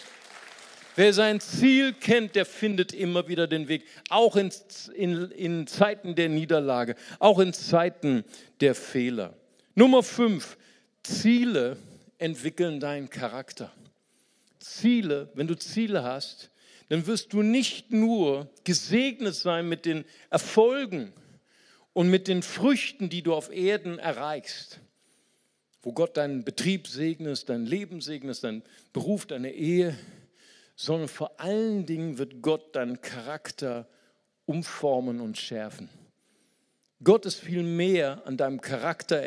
wer 0.96 1.12
sein 1.12 1.40
Ziel 1.40 1.92
kennt, 1.92 2.34
der 2.34 2.44
findet 2.44 2.92
immer 2.92 3.28
wieder 3.28 3.46
den 3.46 3.68
Weg. 3.68 3.84
Auch 4.08 4.36
in, 4.36 4.50
in, 4.94 5.30
in 5.30 5.66
Zeiten 5.66 6.14
der 6.14 6.28
Niederlage, 6.28 6.94
auch 7.18 7.38
in 7.38 7.52
Zeiten 7.52 8.24
der 8.60 8.74
Fehler. 8.74 9.34
Nummer 9.74 10.02
fünf, 10.02 10.56
Ziele 11.02 11.76
entwickeln 12.18 12.80
deinen 12.80 13.08
Charakter. 13.08 13.72
Ziele, 14.58 15.30
wenn 15.34 15.46
du 15.46 15.56
Ziele 15.56 16.02
hast, 16.02 16.50
dann 16.90 17.06
wirst 17.06 17.32
du 17.32 17.42
nicht 17.42 17.92
nur 17.92 18.48
gesegnet 18.64 19.34
sein 19.34 19.68
mit 19.68 19.86
den 19.86 20.04
Erfolgen 20.28 21.12
und 21.92 22.10
mit 22.10 22.28
den 22.28 22.42
Früchten, 22.42 23.08
die 23.08 23.22
du 23.22 23.32
auf 23.32 23.50
Erden 23.52 23.98
erreichst, 23.98 24.80
wo 25.82 25.92
Gott 25.92 26.16
deinen 26.16 26.44
Betrieb 26.44 26.88
segnet, 26.88 27.48
dein 27.48 27.64
Leben 27.64 28.00
segnet, 28.00 28.42
deinen 28.44 28.62
Beruf, 28.92 29.24
deine 29.24 29.52
Ehe, 29.52 29.96
sondern 30.80 31.08
vor 31.08 31.38
allen 31.38 31.84
Dingen 31.84 32.16
wird 32.16 32.40
Gott 32.40 32.74
deinen 32.74 33.02
Charakter 33.02 33.86
umformen 34.46 35.20
und 35.20 35.36
schärfen. 35.36 35.90
Gott 37.04 37.26
ist 37.26 37.38
viel 37.38 37.62
mehr 37.62 38.22
an 38.26 38.38
deinem 38.38 38.62
Charakter 38.62 39.22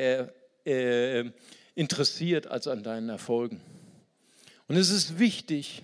äh, 0.66 1.32
interessiert 1.76 2.48
als 2.48 2.68
an 2.68 2.82
deinen 2.82 3.08
Erfolgen. 3.10 3.62
Und 4.68 4.78
es 4.78 4.89
ist 4.89 5.20
wichtig, 5.20 5.84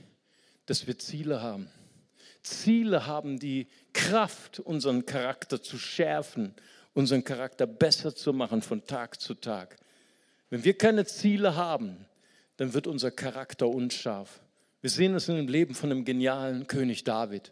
dass 0.66 0.88
wir 0.88 0.98
Ziele 0.98 1.44
haben. 1.44 1.70
Ziele 2.42 3.06
haben 3.06 3.38
die 3.38 3.68
Kraft, 3.94 4.60
unseren 4.60 5.06
Charakter 5.06 5.62
zu 5.62 5.78
schärfen, 5.78 6.56
unseren 6.96 7.24
Charakter 7.24 7.68
besser 7.68 8.16
zu 8.16 8.34
machen 8.34 8.64
von 8.64 8.86
Tag 8.86 9.22
zu 9.22 9.36
Tag. 9.36 9.78
Wenn 10.50 10.64
wir 10.64 10.76
keine 10.76 11.06
Ziele 11.06 11.56
haben, 11.56 12.08
dann 12.58 12.74
wird 12.74 12.88
unser 12.88 13.12
Charakter 13.12 13.68
unscharf. 13.68 14.42
Wir 14.82 14.89
sehen 14.89 15.13
es 15.13 15.28
in 15.28 15.36
dem 15.36 15.48
Leben 15.48 15.76
von 15.76 15.89
dem 15.89 16.06
genialen 16.06 16.68
König 16.68 17.04
David. 17.04 17.52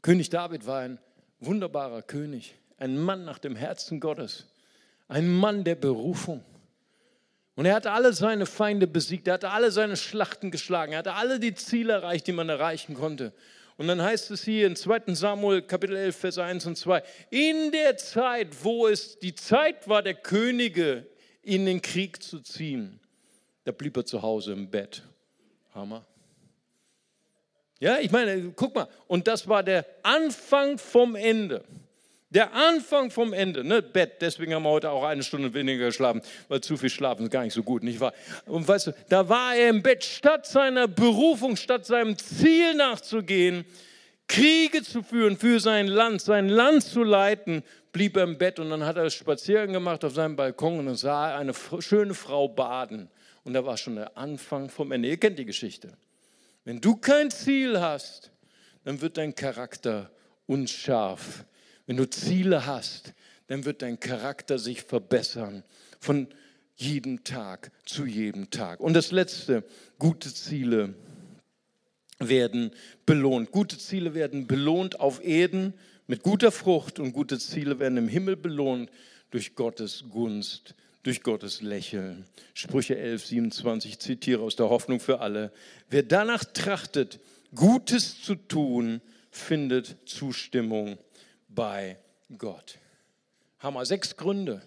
König 0.00 0.30
David 0.30 0.66
war 0.66 0.80
ein 0.80 0.98
wunderbarer 1.40 2.02
König, 2.02 2.54
ein 2.78 2.96
Mann 2.98 3.24
nach 3.24 3.38
dem 3.38 3.56
Herzen 3.56 4.00
Gottes, 4.00 4.46
ein 5.08 5.28
Mann 5.28 5.64
der 5.64 5.74
Berufung. 5.74 6.42
Und 7.56 7.66
er 7.66 7.74
hatte 7.74 7.90
alle 7.90 8.12
seine 8.12 8.46
Feinde 8.46 8.86
besiegt, 8.86 9.26
er 9.26 9.34
hatte 9.34 9.50
alle 9.50 9.70
seine 9.70 9.96
Schlachten 9.96 10.50
geschlagen, 10.50 10.92
er 10.92 11.00
hatte 11.00 11.14
alle 11.14 11.40
die 11.40 11.54
Ziele 11.54 11.94
erreicht, 11.94 12.26
die 12.26 12.32
man 12.32 12.48
erreichen 12.48 12.94
konnte. 12.94 13.32
Und 13.76 13.88
dann 13.88 14.00
heißt 14.00 14.30
es 14.30 14.44
hier 14.44 14.66
in 14.66 14.76
2 14.76 15.14
Samuel 15.14 15.62
Kapitel 15.62 15.96
11, 15.96 16.16
Vers 16.16 16.38
1 16.38 16.66
und 16.66 16.76
2, 16.76 17.02
in 17.30 17.70
der 17.70 17.96
Zeit, 17.96 18.64
wo 18.64 18.88
es 18.88 19.18
die 19.18 19.34
Zeit 19.34 19.88
war, 19.88 20.02
der 20.02 20.14
Könige 20.14 21.06
in 21.42 21.66
den 21.66 21.82
Krieg 21.82 22.22
zu 22.22 22.40
ziehen, 22.40 22.98
da 23.64 23.72
blieb 23.72 23.96
er 23.96 24.06
zu 24.06 24.22
Hause 24.22 24.52
im 24.52 24.70
Bett. 24.70 25.02
Hammer. 25.74 26.04
Ja, 27.80 27.98
ich 27.98 28.10
meine, 28.10 28.52
guck 28.56 28.74
mal, 28.74 28.88
und 29.06 29.28
das 29.28 29.46
war 29.48 29.62
der 29.62 29.86
Anfang 30.02 30.78
vom 30.78 31.14
Ende. 31.14 31.64
Der 32.30 32.52
Anfang 32.52 33.10
vom 33.10 33.32
Ende, 33.32 33.64
ne? 33.64 33.80
Bett, 33.80 34.20
deswegen 34.20 34.52
haben 34.52 34.64
wir 34.64 34.70
heute 34.70 34.90
auch 34.90 35.04
eine 35.04 35.22
Stunde 35.22 35.54
weniger 35.54 35.86
geschlafen, 35.86 36.20
weil 36.48 36.60
zu 36.60 36.76
viel 36.76 36.90
schlafen 36.90 37.24
ist 37.24 37.30
gar 37.30 37.42
nicht 37.42 37.54
so 37.54 37.62
gut, 37.62 37.82
nicht 37.82 38.00
wahr? 38.00 38.12
Und 38.44 38.68
weißt 38.68 38.88
du, 38.88 38.94
da 39.08 39.28
war 39.30 39.54
er 39.54 39.70
im 39.70 39.82
Bett, 39.82 40.04
statt 40.04 40.46
seiner 40.46 40.88
Berufung, 40.88 41.56
statt 41.56 41.86
seinem 41.86 42.18
Ziel 42.18 42.74
nachzugehen, 42.74 43.64
Kriege 44.26 44.82
zu 44.82 45.02
führen 45.02 45.38
für 45.38 45.58
sein 45.58 45.86
Land, 45.86 46.20
sein 46.20 46.50
Land 46.50 46.82
zu 46.82 47.02
leiten, 47.02 47.62
blieb 47.92 48.16
er 48.18 48.24
im 48.24 48.36
Bett 48.36 48.58
und 48.58 48.68
dann 48.68 48.84
hat 48.84 48.98
er 48.98 49.08
Spaziergang 49.08 49.72
gemacht 49.72 50.04
auf 50.04 50.12
seinem 50.12 50.36
Balkon 50.36 50.86
und 50.86 50.96
sah 50.96 51.34
eine 51.34 51.54
schöne 51.78 52.12
Frau 52.12 52.46
baden. 52.46 53.08
Und 53.48 53.54
da 53.54 53.64
war 53.64 53.76
schon 53.76 53.96
der 53.96 54.16
Anfang 54.16 54.70
vom 54.70 54.92
Ende. 54.92 55.08
Ihr 55.08 55.16
kennt 55.16 55.38
die 55.38 55.44
Geschichte. 55.44 55.96
Wenn 56.64 56.80
du 56.80 56.96
kein 56.96 57.30
Ziel 57.30 57.80
hast, 57.80 58.30
dann 58.84 59.00
wird 59.00 59.16
dein 59.16 59.34
Charakter 59.34 60.10
unscharf 60.46 61.44
wenn 61.88 61.96
du 61.96 62.08
Ziele 62.08 62.66
hast, 62.66 63.14
dann 63.46 63.64
wird 63.64 63.80
dein 63.80 63.98
Charakter 63.98 64.58
sich 64.58 64.82
verbessern 64.82 65.64
von 65.98 66.28
jedem 66.76 67.24
Tag 67.24 67.72
zu 67.86 68.04
jedem 68.04 68.50
Tag. 68.50 68.80
Und 68.80 68.92
das 68.92 69.10
Letzte, 69.10 69.64
gute 69.98 70.32
Ziele 70.32 70.94
werden 72.18 72.72
belohnt. 73.06 73.52
Gute 73.52 73.78
Ziele 73.78 74.12
werden 74.12 74.46
belohnt 74.46 75.00
auf 75.00 75.24
Erden 75.24 75.72
mit 76.06 76.22
guter 76.22 76.52
Frucht 76.52 76.98
und 76.98 77.12
gute 77.12 77.38
Ziele 77.38 77.78
werden 77.78 77.96
im 77.96 78.08
Himmel 78.08 78.36
belohnt 78.36 78.90
durch 79.30 79.54
Gottes 79.54 80.04
Gunst, 80.10 80.74
durch 81.02 81.22
Gottes 81.22 81.62
Lächeln. 81.62 82.24
Sprüche 82.54 82.98
11, 82.98 83.26
27 83.26 83.98
zitiere 83.98 84.42
aus 84.42 84.56
der 84.56 84.68
Hoffnung 84.68 85.00
für 85.00 85.20
alle. 85.20 85.52
Wer 85.88 86.02
danach 86.02 86.44
trachtet, 86.44 87.20
Gutes 87.54 88.22
zu 88.22 88.34
tun, 88.34 89.00
findet 89.30 89.96
Zustimmung 90.06 90.98
bei 91.48 91.98
Gott. 92.36 92.78
Hammer. 93.58 93.86
Sechs 93.86 94.16
Gründe, 94.16 94.62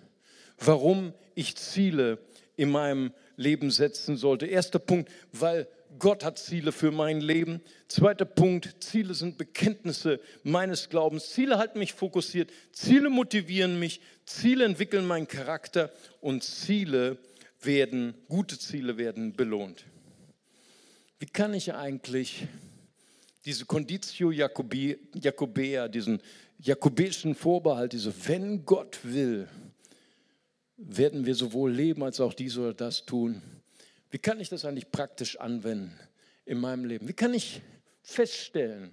warum 0.58 1.14
ich 1.36 1.56
Ziele 1.56 2.18
in 2.56 2.72
meinem 2.72 3.14
Leben 3.36 3.72
setzen 3.72 4.18
sollte. 4.18 4.46
Erster 4.46 4.80
Punkt, 4.80 5.12
weil 5.32 5.68
Gott 6.00 6.24
hat 6.24 6.40
Ziele 6.40 6.72
für 6.72 6.92
mein 6.92 7.22
Leben. 7.22 7.62
Zweiter 7.88 8.26
Punkt, 8.26 8.84
Ziele 8.84 9.14
sind 9.14 9.38
Bekenntnisse 9.38 10.20
meines 10.44 10.90
Glaubens. 10.90 11.30
Ziele 11.32 11.58
halten 11.58 11.80
mich 11.80 11.94
fokussiert. 11.94 12.52
Ziele 12.72 13.10
motivieren 13.10 13.80
mich. 13.80 14.02
Ziele 14.26 14.66
entwickeln 14.66 15.06
meinen 15.06 15.28
Charakter 15.28 15.92
und 16.22 16.44
Ziele 16.44 17.18
werden, 17.62 18.16
gute 18.28 18.58
Ziele 18.58 18.98
werden 18.98 19.34
belohnt. 19.34 19.86
Wie 21.20 21.28
kann 21.28 21.54
ich 21.54 21.74
eigentlich 21.74 22.48
diese 23.46 23.66
Conditio 23.66 24.32
Jacobea, 24.32 25.88
diesen 25.88 26.22
jakobischen 26.58 27.36
Vorbehalt, 27.36 27.94
diese, 27.94 28.14
wenn 28.28 28.66
Gott 28.66 29.00
will, 29.04 29.48
werden 30.78 31.26
wir 31.26 31.36
sowohl 31.36 31.72
leben 31.72 32.04
als 32.04 32.20
auch 32.20 32.34
dies 32.34 32.58
oder 32.58 32.74
das 32.74 33.06
tun. 33.06 33.42
Wie 34.12 34.20
kann 34.20 34.40
ich 34.40 34.50
das 34.50 34.66
eigentlich 34.66 34.92
praktisch 34.92 35.40
anwenden 35.40 35.98
in 36.46 36.60
meinem 36.60 36.86
Leben? 36.86 37.08
Wie 37.08 37.14
kann 37.14 37.34
ich 37.34 37.62
feststellen, 38.04 38.92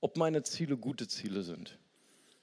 ob 0.00 0.16
meine 0.16 0.42
Ziele 0.44 0.76
gute 0.76 1.08
Ziele 1.08 1.42
sind? 1.42 1.78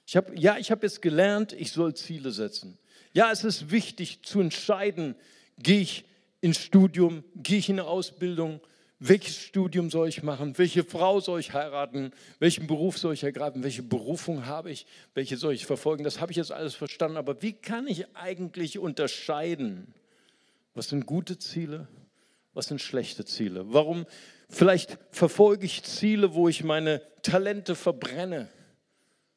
Ich 0.06 0.16
hab, 0.16 0.38
ja, 0.38 0.58
ich 0.58 0.70
habe 0.70 0.86
jetzt 0.86 1.00
gelernt, 1.00 1.54
ich 1.54 1.72
soll 1.72 1.94
Ziele 1.94 2.30
setzen. 2.30 2.78
Ja, 3.14 3.32
es 3.32 3.42
ist 3.42 3.70
wichtig 3.70 4.22
zu 4.22 4.40
entscheiden, 4.40 5.14
gehe 5.58 5.80
ich 5.80 6.04
ins 6.42 6.58
Studium, 6.58 7.24
gehe 7.36 7.58
ich 7.58 7.70
in 7.70 7.80
eine 7.80 7.88
Ausbildung, 7.88 8.60
welches 8.98 9.38
Studium 9.38 9.90
soll 9.90 10.08
ich 10.08 10.22
machen, 10.22 10.58
welche 10.58 10.84
Frau 10.84 11.20
soll 11.20 11.40
ich 11.40 11.52
heiraten, 11.54 12.12
welchen 12.38 12.66
Beruf 12.66 12.98
soll 12.98 13.14
ich 13.14 13.24
ergreifen, 13.24 13.62
welche 13.62 13.82
Berufung 13.82 14.46
habe 14.46 14.70
ich, 14.70 14.86
welche 15.14 15.36
soll 15.36 15.54
ich 15.54 15.64
verfolgen. 15.64 16.04
Das 16.04 16.20
habe 16.20 16.32
ich 16.32 16.36
jetzt 16.36 16.52
alles 16.52 16.74
verstanden, 16.74 17.16
aber 17.16 17.40
wie 17.40 17.54
kann 17.54 17.86
ich 17.86 18.06
eigentlich 18.14 18.78
unterscheiden, 18.78 19.94
was 20.74 20.88
sind 20.88 21.06
gute 21.06 21.38
Ziele, 21.38 21.88
was 22.54 22.66
sind 22.66 22.80
schlechte 22.80 23.24
Ziele? 23.24 23.72
Warum 23.72 24.06
vielleicht 24.48 24.98
verfolge 25.10 25.66
ich 25.66 25.82
Ziele, 25.82 26.34
wo 26.34 26.48
ich 26.48 26.64
meine 26.64 27.02
Talente 27.22 27.74
verbrenne 27.74 28.48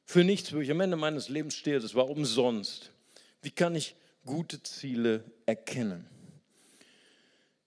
für 0.06 0.24
nichts, 0.24 0.54
wo 0.54 0.60
ich 0.60 0.72
am 0.72 0.80
Ende 0.80 0.96
meines 0.96 1.28
Lebens 1.28 1.56
stehe, 1.56 1.80
das 1.80 1.94
war 1.94 2.10
umsonst. 2.10 2.92
Wie 3.42 3.52
kann 3.52 3.76
ich 3.76 3.96
gute 4.26 4.64
Ziele 4.64 5.24
erkennen? 5.46 6.08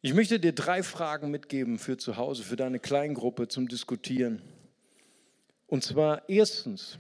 Ich 0.01 0.15
möchte 0.15 0.41
dir 0.41 0.55
drei 0.55 0.83
Fragen 0.83 1.31
mitgeben 1.31 1.79
für 1.79 1.99
zu 1.99 2.17
Hause, 2.17 2.43
für 2.43 2.57
deine 2.57 2.79
Kleingruppe 2.79 3.49
zum 3.49 3.69
Diskutieren. 3.69 4.41
Und 5.67 5.85
zwar 5.85 6.27
erstens, 6.31 6.99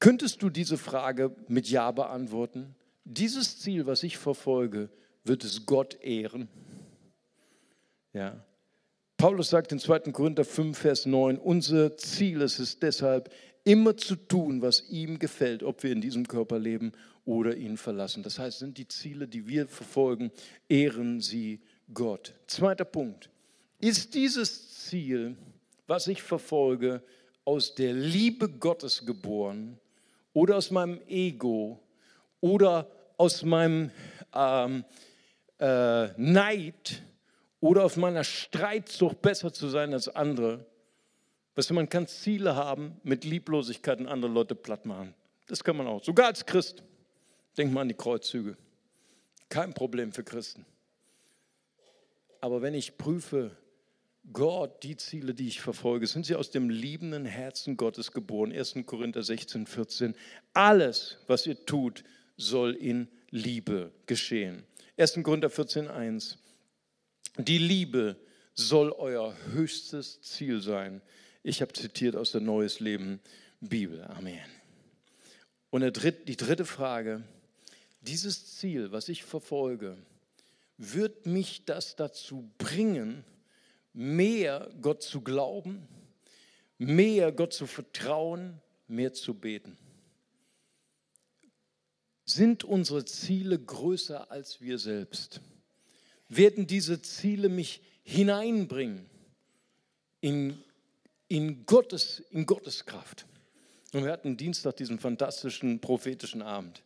könntest 0.00 0.42
du 0.42 0.50
diese 0.50 0.76
Frage 0.76 1.34
mit 1.46 1.68
Ja 1.68 1.92
beantworten? 1.92 2.74
Dieses 3.04 3.60
Ziel, 3.60 3.86
was 3.86 4.02
ich 4.02 4.18
verfolge, 4.18 4.90
wird 5.24 5.44
es 5.44 5.66
Gott 5.66 5.98
ehren? 6.02 6.48
Ja. 8.12 8.44
Paulus 9.16 9.50
sagt 9.50 9.72
in 9.72 9.78
2. 9.78 10.12
Korinther 10.12 10.44
5, 10.44 10.78
Vers 10.78 11.06
9, 11.06 11.38
unser 11.38 11.96
Ziel 11.96 12.40
ist 12.40 12.58
es 12.58 12.78
deshalb, 12.78 13.32
immer 13.64 13.96
zu 13.96 14.16
tun, 14.16 14.62
was 14.62 14.88
ihm 14.88 15.18
gefällt, 15.18 15.62
ob 15.62 15.82
wir 15.82 15.92
in 15.92 16.00
diesem 16.00 16.26
Körper 16.26 16.58
leben 16.58 16.92
oder 17.24 17.56
ihn 17.56 17.76
verlassen. 17.76 18.22
Das 18.22 18.38
heißt, 18.38 18.60
sind 18.60 18.78
die 18.78 18.88
Ziele, 18.88 19.28
die 19.28 19.46
wir 19.46 19.68
verfolgen, 19.68 20.30
ehren 20.68 21.20
sie 21.20 21.60
Gott. 21.92 22.32
Zweiter 22.46 22.84
Punkt. 22.84 23.28
Ist 23.80 24.14
dieses 24.14 24.86
Ziel, 24.86 25.36
was 25.86 26.06
ich 26.06 26.22
verfolge, 26.22 27.02
aus 27.44 27.74
der 27.74 27.92
Liebe 27.92 28.48
Gottes 28.48 29.04
geboren 29.04 29.78
oder 30.32 30.56
aus 30.56 30.70
meinem 30.70 31.00
Ego 31.08 31.80
oder 32.40 32.90
aus 33.16 33.42
meinem 33.42 33.90
ähm, 34.34 34.84
äh, 35.58 36.08
Neid 36.16 37.02
oder 37.60 37.84
auf 37.84 37.96
meiner 37.96 38.24
Streitsucht 38.24 39.20
besser 39.20 39.52
zu 39.52 39.68
sein 39.68 39.92
als 39.92 40.08
andere. 40.08 40.66
Weißt 41.54 41.70
du, 41.70 41.74
man 41.74 41.88
kann 41.88 42.06
Ziele 42.06 42.54
haben 42.54 43.00
mit 43.02 43.24
Lieblosigkeit 43.24 43.98
und 43.98 44.06
andere 44.06 44.30
Leute 44.30 44.54
platt 44.54 44.86
machen. 44.86 45.14
Das 45.48 45.64
kann 45.64 45.76
man 45.76 45.86
auch. 45.86 46.04
Sogar 46.04 46.26
als 46.26 46.46
Christ. 46.46 46.82
Denk 47.56 47.72
mal 47.72 47.80
an 47.80 47.88
die 47.88 47.94
Kreuzzüge. 47.94 48.56
Kein 49.48 49.74
Problem 49.74 50.12
für 50.12 50.22
Christen. 50.22 50.64
Aber 52.40 52.62
wenn 52.62 52.74
ich 52.74 52.96
prüfe, 52.96 53.56
Gott, 54.32 54.82
die 54.82 54.96
Ziele, 54.96 55.34
die 55.34 55.48
ich 55.48 55.60
verfolge, 55.60 56.06
sind 56.06 56.26
sie 56.26 56.36
aus 56.36 56.50
dem 56.50 56.68
liebenden 56.70 57.24
Herzen 57.24 57.76
Gottes 57.76 58.12
geboren. 58.12 58.52
1. 58.52 58.74
Korinther 58.84 59.22
16, 59.22 59.66
14. 59.66 60.14
Alles, 60.52 61.18
was 61.26 61.46
ihr 61.46 61.64
tut, 61.64 62.04
soll 62.36 62.74
in 62.74 63.08
Liebe 63.30 63.90
geschehen. 64.06 64.64
1. 64.98 65.22
Korinther 65.22 65.48
14, 65.48 65.86
1. 65.86 66.38
Die 67.36 67.58
Liebe 67.58 68.16
soll 68.54 68.90
euer 68.90 69.32
höchstes 69.52 70.20
Ziel 70.22 70.60
sein. 70.60 71.02
Ich 71.44 71.62
habe 71.62 71.72
zitiert 71.72 72.16
aus 72.16 72.32
der 72.32 72.40
Neues 72.40 72.80
Leben 72.80 73.20
Bibel. 73.60 74.02
Amen. 74.02 74.40
Und 75.70 75.82
die 76.26 76.36
dritte 76.36 76.64
Frage, 76.64 77.22
dieses 78.00 78.56
Ziel, 78.56 78.90
was 78.90 79.08
ich 79.08 79.22
verfolge, 79.22 79.96
wird 80.78 81.26
mich 81.26 81.64
das 81.64 81.94
dazu 81.94 82.50
bringen, 82.58 83.24
mehr 83.92 84.68
Gott 84.82 85.04
zu 85.04 85.20
glauben, 85.20 85.86
mehr 86.76 87.30
Gott 87.30 87.52
zu 87.52 87.68
vertrauen, 87.68 88.60
mehr 88.88 89.12
zu 89.12 89.34
beten? 89.34 89.78
Sind 92.28 92.62
unsere 92.64 93.04
Ziele 93.04 93.58
größer 93.58 94.30
als 94.30 94.60
wir 94.60 94.78
selbst? 94.78 95.40
werden 96.28 96.66
diese 96.66 97.00
Ziele 97.00 97.48
mich 97.48 97.80
hineinbringen 98.02 99.06
in, 100.20 100.62
in, 101.28 101.64
Gottes, 101.66 102.22
in 102.30 102.46
Gottes 102.46 102.84
Kraft. 102.84 103.26
Und 103.92 104.04
wir 104.04 104.12
hatten 104.12 104.36
Dienstag 104.36 104.76
diesen 104.76 104.98
fantastischen 104.98 105.80
prophetischen 105.80 106.42
Abend 106.42 106.82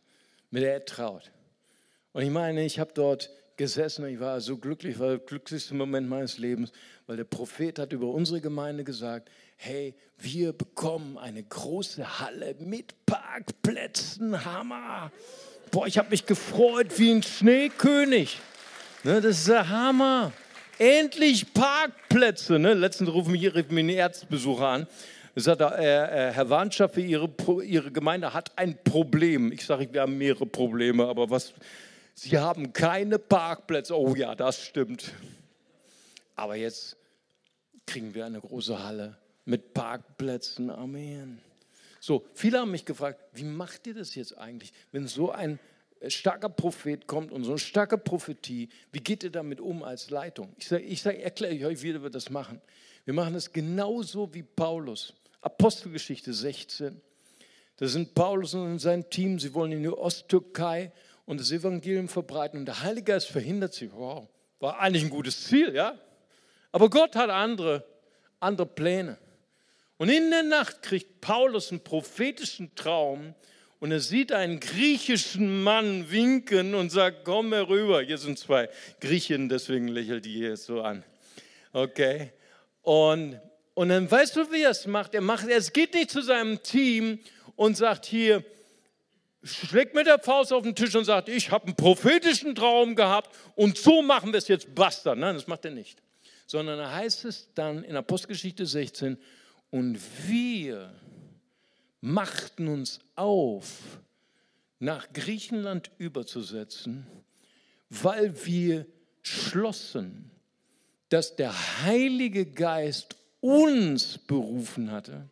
mit 0.49 0.63
der 0.63 0.85
Traut. 0.85 1.31
Und 2.13 2.23
ich 2.23 2.29
meine, 2.29 2.63
ich 2.63 2.79
habe 2.79 2.91
dort 2.93 3.29
gesessen 3.57 4.05
und 4.05 4.11
ich 4.11 4.19
war 4.19 4.39
so 4.39 4.57
glücklich, 4.57 4.97
war 4.99 5.09
der 5.09 5.19
glücklichste 5.19 5.75
Moment 5.75 6.07
meines 6.07 6.37
Lebens, 6.37 6.71
weil 7.05 7.17
der 7.17 7.23
Prophet 7.25 7.77
hat 7.79 7.91
über 7.91 8.07
unsere 8.07 8.39
Gemeinde 8.39 8.83
gesagt, 8.83 9.29
hey, 9.63 9.95
wir 10.17 10.51
bekommen 10.51 11.17
eine 11.17 11.41
große 11.41 12.19
Halle 12.19 12.53
mit 12.59 13.05
Parkplätzen, 13.05 14.43
Hammer. 14.43 15.09
Boah, 15.71 15.87
ich 15.87 15.97
habe 15.97 16.09
mich 16.09 16.25
gefreut 16.25 16.99
wie 16.99 17.11
ein 17.11 17.23
Schneekönig. 17.23 18.39
Ne, 19.05 19.21
das 19.21 19.37
ist 19.37 19.47
der 19.47 19.69
Hammer. 19.69 20.33
Endlich 20.79 21.53
Parkplätze. 21.53 22.59
Ne? 22.59 22.73
Letztens 22.73 23.09
rufen 23.09 23.31
mich, 23.31 23.55
rief 23.55 23.69
mich 23.69 23.85
ein 23.85 23.89
Erzbesucher 23.89 24.67
an. 24.67 24.87
Sagt, 25.35 25.61
äh, 25.61 25.67
äh, 26.27 26.33
Herr 26.33 26.49
Warnschaffe, 26.49 26.99
Ihre, 26.99 27.29
Ihre 27.63 27.89
Gemeinde 27.89 28.33
hat 28.33 28.51
ein 28.57 28.77
Problem. 28.83 29.53
Ich 29.53 29.65
sage, 29.65 29.87
wir 29.93 30.01
haben 30.01 30.17
mehrere 30.17 30.45
Probleme, 30.45 31.07
aber 31.07 31.29
was? 31.29 31.53
Sie 32.15 32.37
haben 32.37 32.73
keine 32.73 33.17
Parkplätze. 33.17 33.97
Oh 33.97 34.13
ja, 34.13 34.35
das 34.35 34.61
stimmt. 34.61 35.13
Aber 36.35 36.57
jetzt 36.57 36.97
kriegen 37.87 38.13
wir 38.13 38.25
eine 38.25 38.41
große 38.41 38.83
Halle 38.83 39.22
mit 39.45 39.73
Parkplätzen. 39.73 40.69
Amen. 40.69 41.41
So, 41.99 42.25
viele 42.33 42.59
haben 42.59 42.71
mich 42.71 42.85
gefragt, 42.85 43.19
wie 43.33 43.43
macht 43.43 43.87
ihr 43.87 43.93
das 43.93 44.15
jetzt 44.15 44.37
eigentlich, 44.37 44.73
wenn 44.91 45.07
so 45.07 45.31
ein 45.31 45.59
starker 46.07 46.49
Prophet 46.49 47.07
kommt 47.07 47.31
und 47.31 47.43
so 47.43 47.51
eine 47.51 47.59
starke 47.59 47.97
Prophetie, 47.97 48.69
wie 48.91 48.99
geht 48.99 49.23
ihr 49.23 49.31
damit 49.31 49.61
um 49.61 49.83
als 49.83 50.09
Leitung? 50.09 50.53
Ich 50.57 50.67
sage, 50.67 50.83
ich 50.83 51.01
sag, 51.01 51.17
erkläre 51.17 51.67
euch, 51.67 51.81
wie 51.81 52.01
wir 52.01 52.09
das 52.09 52.29
machen. 52.29 52.61
Wir 53.05 53.13
machen 53.13 53.35
es 53.35 53.51
genauso 53.51 54.33
wie 54.33 54.43
Paulus. 54.43 55.13
Apostelgeschichte 55.41 56.33
16. 56.33 56.99
Da 57.77 57.87
sind 57.87 58.13
Paulus 58.13 58.53
und 58.53 58.79
sein 58.79 59.09
Team, 59.09 59.39
sie 59.39 59.53
wollen 59.53 59.71
in 59.71 59.83
die 59.83 59.89
Osttürkei 59.89 60.91
und 61.25 61.39
das 61.39 61.51
Evangelium 61.51 62.07
verbreiten 62.07 62.59
und 62.59 62.65
der 62.65 62.81
Heilige 62.81 63.13
Geist 63.13 63.27
verhindert 63.27 63.73
sie. 63.73 63.91
Wow, 63.91 64.27
war 64.59 64.79
eigentlich 64.79 65.03
ein 65.03 65.09
gutes 65.09 65.45
Ziel, 65.45 65.73
ja? 65.73 65.97
Aber 66.71 66.89
Gott 66.89 67.15
hat 67.15 67.29
andere, 67.29 67.85
andere 68.39 68.67
Pläne. 68.67 69.17
Und 70.03 70.09
in 70.09 70.31
der 70.31 70.43
Nacht 70.43 70.81
kriegt 70.81 71.21
Paulus 71.21 71.71
einen 71.71 71.81
prophetischen 71.81 72.75
Traum 72.75 73.35
und 73.79 73.93
er 73.93 74.01
sieht 74.01 74.33
einen 74.33 74.59
griechischen 74.59 75.63
Mann 75.63 76.11
winken 76.11 76.75
und 76.75 76.89
sagt, 76.89 77.23
komm 77.23 77.53
herüber. 77.53 78.01
Hier 78.01 78.17
sind 78.17 78.37
zwei 78.37 78.67
Griechen, 78.99 79.47
deswegen 79.47 79.87
lächelt 79.87 80.25
die 80.25 80.33
hier 80.33 80.57
so 80.57 80.81
an. 80.81 81.05
Okay. 81.71 82.33
Und, 82.81 83.39
und 83.75 83.87
dann 83.87 84.11
weißt 84.11 84.35
du, 84.35 84.51
wie 84.51 84.63
er 84.63 84.71
es 84.71 84.85
macht? 84.87 85.15
Er 85.15 85.21
macht, 85.21 85.47
er 85.47 85.61
geht 85.61 85.93
nicht 85.93 86.11
zu 86.11 86.21
seinem 86.21 86.61
Team 86.61 87.19
und 87.55 87.77
sagt 87.77 88.05
hier, 88.05 88.43
schlägt 89.41 89.95
mit 89.95 90.05
der 90.05 90.19
Faust 90.19 90.51
auf 90.51 90.63
den 90.63 90.75
Tisch 90.75 90.93
und 90.97 91.05
sagt, 91.05 91.29
ich 91.29 91.49
habe 91.49 91.67
einen 91.67 91.77
prophetischen 91.77 92.55
Traum 92.55 92.97
gehabt 92.97 93.33
und 93.55 93.77
so 93.77 94.01
machen 94.01 94.33
wir 94.33 94.39
es 94.39 94.49
jetzt, 94.49 94.75
basta. 94.75 95.15
Nein, 95.15 95.35
das 95.35 95.47
macht 95.47 95.63
er 95.63 95.71
nicht. 95.71 96.03
Sondern 96.45 96.77
da 96.77 96.91
heißt 96.91 97.23
es 97.23 97.53
dann 97.55 97.85
in 97.85 97.95
Apostelgeschichte 97.95 98.65
16, 98.65 99.17
und 99.73 99.99
wir 100.27 100.93
machten 101.99 102.67
uns 102.67 102.99
auf, 103.15 103.99
nach 104.77 105.11
Griechenland 105.13 105.89
überzusetzen, 105.97 107.07
weil 107.89 108.45
wir 108.45 108.85
schlossen, 109.23 110.29
dass 111.09 111.35
der 111.35 111.81
Heilige 111.81 112.45
Geist 112.45 113.15
uns 113.41 114.19
berufen 114.19 114.91
hatte, 114.91 115.27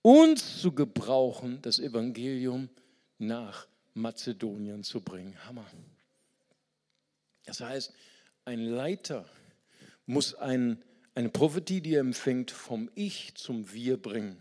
uns 0.00 0.60
zu 0.60 0.72
gebrauchen, 0.72 1.62
das 1.62 1.78
Evangelium 1.78 2.68
nach 3.16 3.68
Mazedonien 3.94 4.82
zu 4.82 5.02
bringen. 5.02 5.36
Hammer. 5.46 5.66
Das 7.44 7.60
heißt, 7.60 7.92
ein 8.44 8.58
Leiter 8.58 9.24
muss 10.04 10.34
ein, 10.34 10.82
eine 11.14 11.28
Prophetie, 11.28 11.80
die 11.80 11.94
er 11.94 12.00
empfängt, 12.00 12.50
vom 12.50 12.90
Ich 12.94 13.34
zum 13.34 13.72
Wir 13.72 13.96
bringen. 13.96 14.36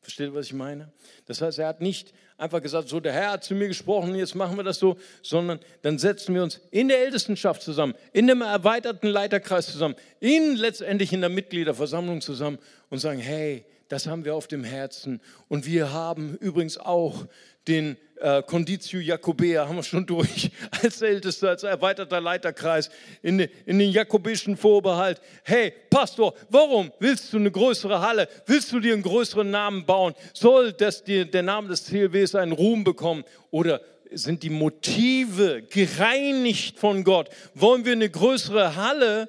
Versteht 0.00 0.28
ihr, 0.28 0.34
was 0.34 0.46
ich 0.46 0.52
meine? 0.52 0.92
Das 1.24 1.40
heißt, 1.40 1.58
er 1.58 1.66
hat 1.66 1.80
nicht 1.80 2.12
einfach 2.36 2.60
gesagt, 2.60 2.88
so 2.88 3.00
der 3.00 3.14
Herr 3.14 3.32
hat 3.32 3.44
zu 3.44 3.54
mir 3.54 3.68
gesprochen, 3.68 4.14
jetzt 4.14 4.34
machen 4.34 4.56
wir 4.56 4.62
das 4.62 4.78
so, 4.78 4.98
sondern 5.22 5.60
dann 5.80 5.98
setzen 5.98 6.34
wir 6.34 6.42
uns 6.42 6.60
in 6.70 6.88
der 6.88 6.98
Ältestenschaft 6.98 7.62
zusammen, 7.62 7.94
in 8.12 8.26
dem 8.26 8.42
erweiterten 8.42 9.06
Leiterkreis 9.06 9.72
zusammen, 9.72 9.94
in 10.20 10.56
letztendlich 10.56 11.12
in 11.14 11.22
der 11.22 11.30
Mitgliederversammlung 11.30 12.20
zusammen 12.20 12.58
und 12.90 12.98
sagen, 12.98 13.18
hey, 13.18 13.64
das 13.88 14.06
haben 14.06 14.24
wir 14.24 14.34
auf 14.34 14.48
dem 14.48 14.64
Herzen. 14.64 15.20
Und 15.48 15.66
wir 15.66 15.92
haben 15.92 16.36
übrigens 16.36 16.78
auch 16.78 17.26
den 17.68 17.96
äh, 18.20 18.42
Conditio 18.42 19.00
Jacobea, 19.00 19.66
haben 19.66 19.76
wir 19.76 19.82
schon 19.82 20.06
durch, 20.06 20.50
als 20.82 21.02
Ältester, 21.02 21.50
als 21.50 21.62
erweiterter 21.62 22.20
Leiterkreis, 22.20 22.90
in, 23.22 23.40
in 23.66 23.78
den 23.78 23.90
jakobischen 23.90 24.56
Vorbehalt. 24.56 25.20
Hey, 25.42 25.72
Pastor, 25.90 26.34
warum 26.50 26.92
willst 26.98 27.32
du 27.32 27.38
eine 27.38 27.50
größere 27.50 28.00
Halle? 28.00 28.28
Willst 28.46 28.72
du 28.72 28.80
dir 28.80 28.94
einen 28.94 29.02
größeren 29.02 29.50
Namen 29.50 29.84
bauen? 29.84 30.14
Soll 30.32 30.72
das 30.72 31.04
dir, 31.04 31.24
der 31.24 31.42
Name 31.42 31.68
des 31.68 31.86
CLWs 31.86 32.34
einen 32.34 32.52
Ruhm 32.52 32.84
bekommen? 32.84 33.24
Oder 33.50 33.80
sind 34.10 34.42
die 34.42 34.50
Motive 34.50 35.62
gereinigt 35.62 36.78
von 36.78 37.04
Gott? 37.04 37.28
Wollen 37.54 37.84
wir 37.84 37.92
eine 37.92 38.08
größere 38.08 38.76
Halle, 38.76 39.28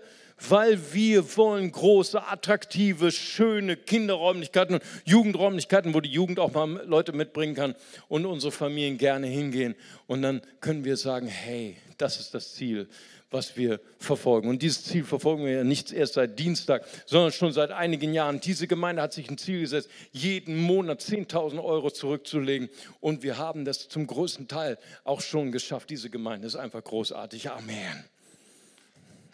weil 0.50 0.94
wir 0.94 1.38
wollen 1.38 1.72
große, 1.72 2.28
attraktive, 2.28 3.12
schöne 3.12 3.78
Kinderräumlichkeiten 3.78 4.76
und 4.76 4.84
Jugendräumlichkeiten, 5.06 5.94
wo 5.94 6.02
die 6.02 6.10
Jugend 6.10 6.40
auch 6.40 6.54
mal 6.54 6.86
Leute 6.86 7.14
mitbringen 7.14 7.56
kann 7.56 7.76
und 8.08 8.26
unsere 8.26 8.52
Familien 8.52 8.98
gerne 8.98 9.28
hingehen. 9.28 9.76
Und 10.08 10.22
dann 10.22 10.42
können 10.62 10.84
wir 10.84 10.98
sagen, 10.98 11.28
hey, 11.28 11.78
das 11.98 12.20
ist 12.20 12.34
das 12.34 12.54
Ziel 12.54 12.88
was 13.36 13.58
wir 13.58 13.82
verfolgen. 14.00 14.50
Und 14.50 14.62
dieses 14.62 14.86
Ziel 14.86 15.04
verfolgen 15.04 15.46
wir 15.46 15.52
ja 15.52 15.64
nicht 15.64 15.92
erst 15.92 16.14
seit 16.14 16.40
Dienstag, 16.40 16.86
sondern 17.06 17.32
schon 17.32 17.52
seit 17.52 17.72
einigen 17.72 18.14
Jahren. 18.14 18.40
Diese 18.40 18.66
Gemeinde 18.66 19.02
hat 19.02 19.14
sich 19.14 19.30
ein 19.30 19.38
Ziel 19.38 19.62
gesetzt, 19.62 19.90
jeden 20.12 20.56
Monat 20.58 21.02
10.000 21.02 21.62
Euro 21.64 21.92
zurückzulegen. 21.92 22.70
Und 23.02 23.24
wir 23.24 23.38
haben 23.38 23.66
das 23.66 23.90
zum 23.90 24.08
größten 24.08 24.48
Teil 24.48 24.78
auch 25.04 25.22
schon 25.22 25.52
geschafft. 25.52 25.90
Diese 25.90 26.10
Gemeinde 26.10 26.48
ist 26.48 26.56
einfach 26.56 26.84
großartig. 26.84 27.52
Amen. 27.52 28.06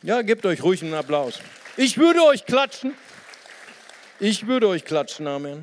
Ja, 0.04 0.24
gebt 0.24 0.48
euch 0.48 0.64
ruhig 0.64 0.82
einen 0.82 0.96
Applaus. 0.96 1.40
Ich 1.78 2.00
würde 2.00 2.24
euch 2.24 2.46
klatschen. 2.46 2.96
Ich 4.20 4.48
würde 4.48 4.68
euch 4.68 4.84
klatschen. 4.84 5.28
Amen. 5.28 5.62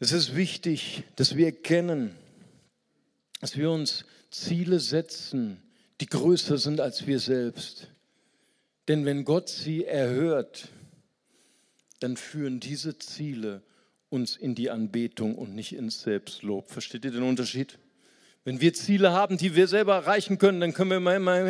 Es 0.00 0.12
ist 0.12 0.34
wichtig, 0.34 1.04
dass 1.16 1.36
wir 1.36 1.44
erkennen, 1.44 2.16
dass 3.42 3.58
wir 3.58 3.70
uns 3.70 4.06
Ziele 4.30 4.80
setzen, 4.80 5.62
die 6.00 6.06
größer 6.06 6.56
sind 6.56 6.80
als 6.80 7.06
wir 7.06 7.18
selbst. 7.18 7.88
Denn 8.88 9.04
wenn 9.04 9.26
Gott 9.26 9.50
sie 9.50 9.84
erhört, 9.84 10.68
dann 12.00 12.16
führen 12.16 12.58
diese 12.58 12.98
Ziele 12.98 13.60
uns 14.08 14.38
in 14.38 14.54
die 14.54 14.70
Anbetung 14.70 15.34
und 15.34 15.54
nicht 15.54 15.74
ins 15.74 16.00
Selbstlob. 16.00 16.70
Versteht 16.70 17.04
ihr 17.04 17.10
den 17.10 17.22
Unterschied? 17.22 17.78
Wenn 18.44 18.60
wir 18.60 18.74
Ziele 18.74 19.12
haben, 19.12 19.38
die 19.38 19.56
wir 19.56 19.66
selber 19.68 19.94
erreichen 19.94 20.36
können, 20.36 20.60
dann 20.60 20.74
können 20.74 20.90
wir 20.90 20.98
immer, 20.98 21.16
immer 21.16 21.46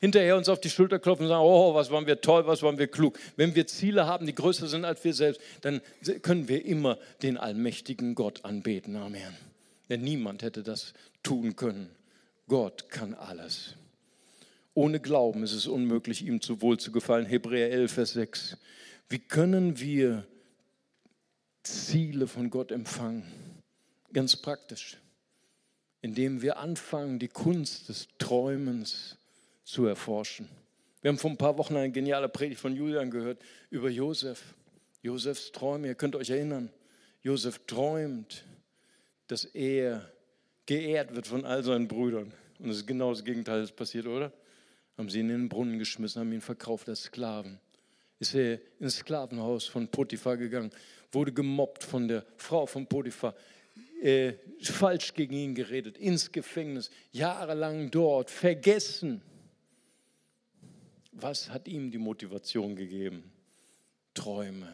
hinterher 0.00 0.36
uns 0.36 0.48
auf 0.48 0.60
die 0.60 0.70
Schulter 0.70 0.98
klopfen 0.98 1.26
und 1.26 1.28
sagen, 1.28 1.44
oh, 1.44 1.72
was 1.74 1.90
waren 1.92 2.06
wir 2.06 2.20
toll, 2.20 2.46
was 2.48 2.62
waren 2.62 2.78
wir 2.78 2.88
klug. 2.88 3.16
Wenn 3.36 3.54
wir 3.54 3.68
Ziele 3.68 4.06
haben, 4.06 4.26
die 4.26 4.34
größer 4.34 4.66
sind 4.66 4.84
als 4.84 5.04
wir 5.04 5.14
selbst, 5.14 5.40
dann 5.60 5.80
können 6.22 6.48
wir 6.48 6.64
immer 6.64 6.98
den 7.22 7.36
allmächtigen 7.36 8.16
Gott 8.16 8.44
anbeten. 8.44 8.96
Amen. 8.96 9.36
Denn 9.88 10.00
niemand 10.00 10.42
hätte 10.42 10.64
das 10.64 10.94
tun 11.22 11.54
können. 11.54 11.90
Gott 12.48 12.90
kann 12.90 13.14
alles. 13.14 13.74
Ohne 14.74 14.98
Glauben 14.98 15.44
ist 15.44 15.52
es 15.52 15.68
unmöglich, 15.68 16.26
ihm 16.26 16.40
zu 16.40 16.60
wohl 16.60 16.76
zu 16.78 16.90
gefallen. 16.90 17.24
Hebräer 17.26 17.70
11, 17.70 17.92
Vers 17.92 18.12
6. 18.14 18.56
Wie 19.08 19.20
können 19.20 19.78
wir 19.78 20.26
Ziele 21.62 22.26
von 22.26 22.50
Gott 22.50 22.72
empfangen? 22.72 23.22
Ganz 24.12 24.36
praktisch, 24.36 24.98
indem 26.06 26.40
wir 26.40 26.58
anfangen, 26.58 27.18
die 27.18 27.26
Kunst 27.26 27.88
des 27.88 28.06
Träumens 28.18 29.18
zu 29.64 29.86
erforschen. 29.86 30.48
Wir 31.02 31.08
haben 31.08 31.18
vor 31.18 31.30
ein 31.30 31.36
paar 31.36 31.58
Wochen 31.58 31.74
eine 31.74 31.90
geniale 31.90 32.28
Predigt 32.28 32.60
von 32.60 32.76
Julian 32.76 33.10
gehört 33.10 33.40
über 33.70 33.90
Josef. 33.90 34.54
Josefs 35.02 35.50
Träume, 35.50 35.88
ihr 35.88 35.96
könnt 35.96 36.14
euch 36.14 36.30
erinnern. 36.30 36.70
Josef 37.22 37.60
träumt, 37.66 38.44
dass 39.26 39.46
er 39.46 40.08
geehrt 40.66 41.12
wird 41.16 41.26
von 41.26 41.44
all 41.44 41.64
seinen 41.64 41.88
Brüdern. 41.88 42.32
Und 42.60 42.70
es 42.70 42.76
ist 42.78 42.86
genau 42.86 43.10
das 43.10 43.24
Gegenteil, 43.24 43.60
das 43.60 43.72
passiert, 43.72 44.06
oder? 44.06 44.32
Haben 44.96 45.08
sie 45.08 45.18
ihn 45.18 45.28
in 45.28 45.42
den 45.42 45.48
Brunnen 45.48 45.76
geschmissen, 45.80 46.20
haben 46.20 46.32
ihn 46.32 46.40
verkauft 46.40 46.88
als 46.88 47.02
Sklaven. 47.02 47.58
Ist 48.20 48.32
er 48.36 48.60
ins 48.78 48.98
Sklavenhaus 48.98 49.66
von 49.66 49.88
Potiphar 49.88 50.36
gegangen, 50.36 50.70
wurde 51.10 51.32
gemobbt 51.32 51.82
von 51.82 52.06
der 52.06 52.24
Frau 52.36 52.64
von 52.64 52.86
Potiphar, 52.86 53.34
äh, 54.02 54.34
falsch 54.60 55.14
gegen 55.14 55.34
ihn 55.34 55.54
geredet, 55.54 55.98
ins 55.98 56.32
Gefängnis, 56.32 56.90
jahrelang 57.12 57.90
dort, 57.90 58.30
vergessen. 58.30 59.22
Was 61.12 61.50
hat 61.50 61.66
ihm 61.68 61.90
die 61.90 61.98
Motivation 61.98 62.76
gegeben? 62.76 63.32
Träume. 64.14 64.72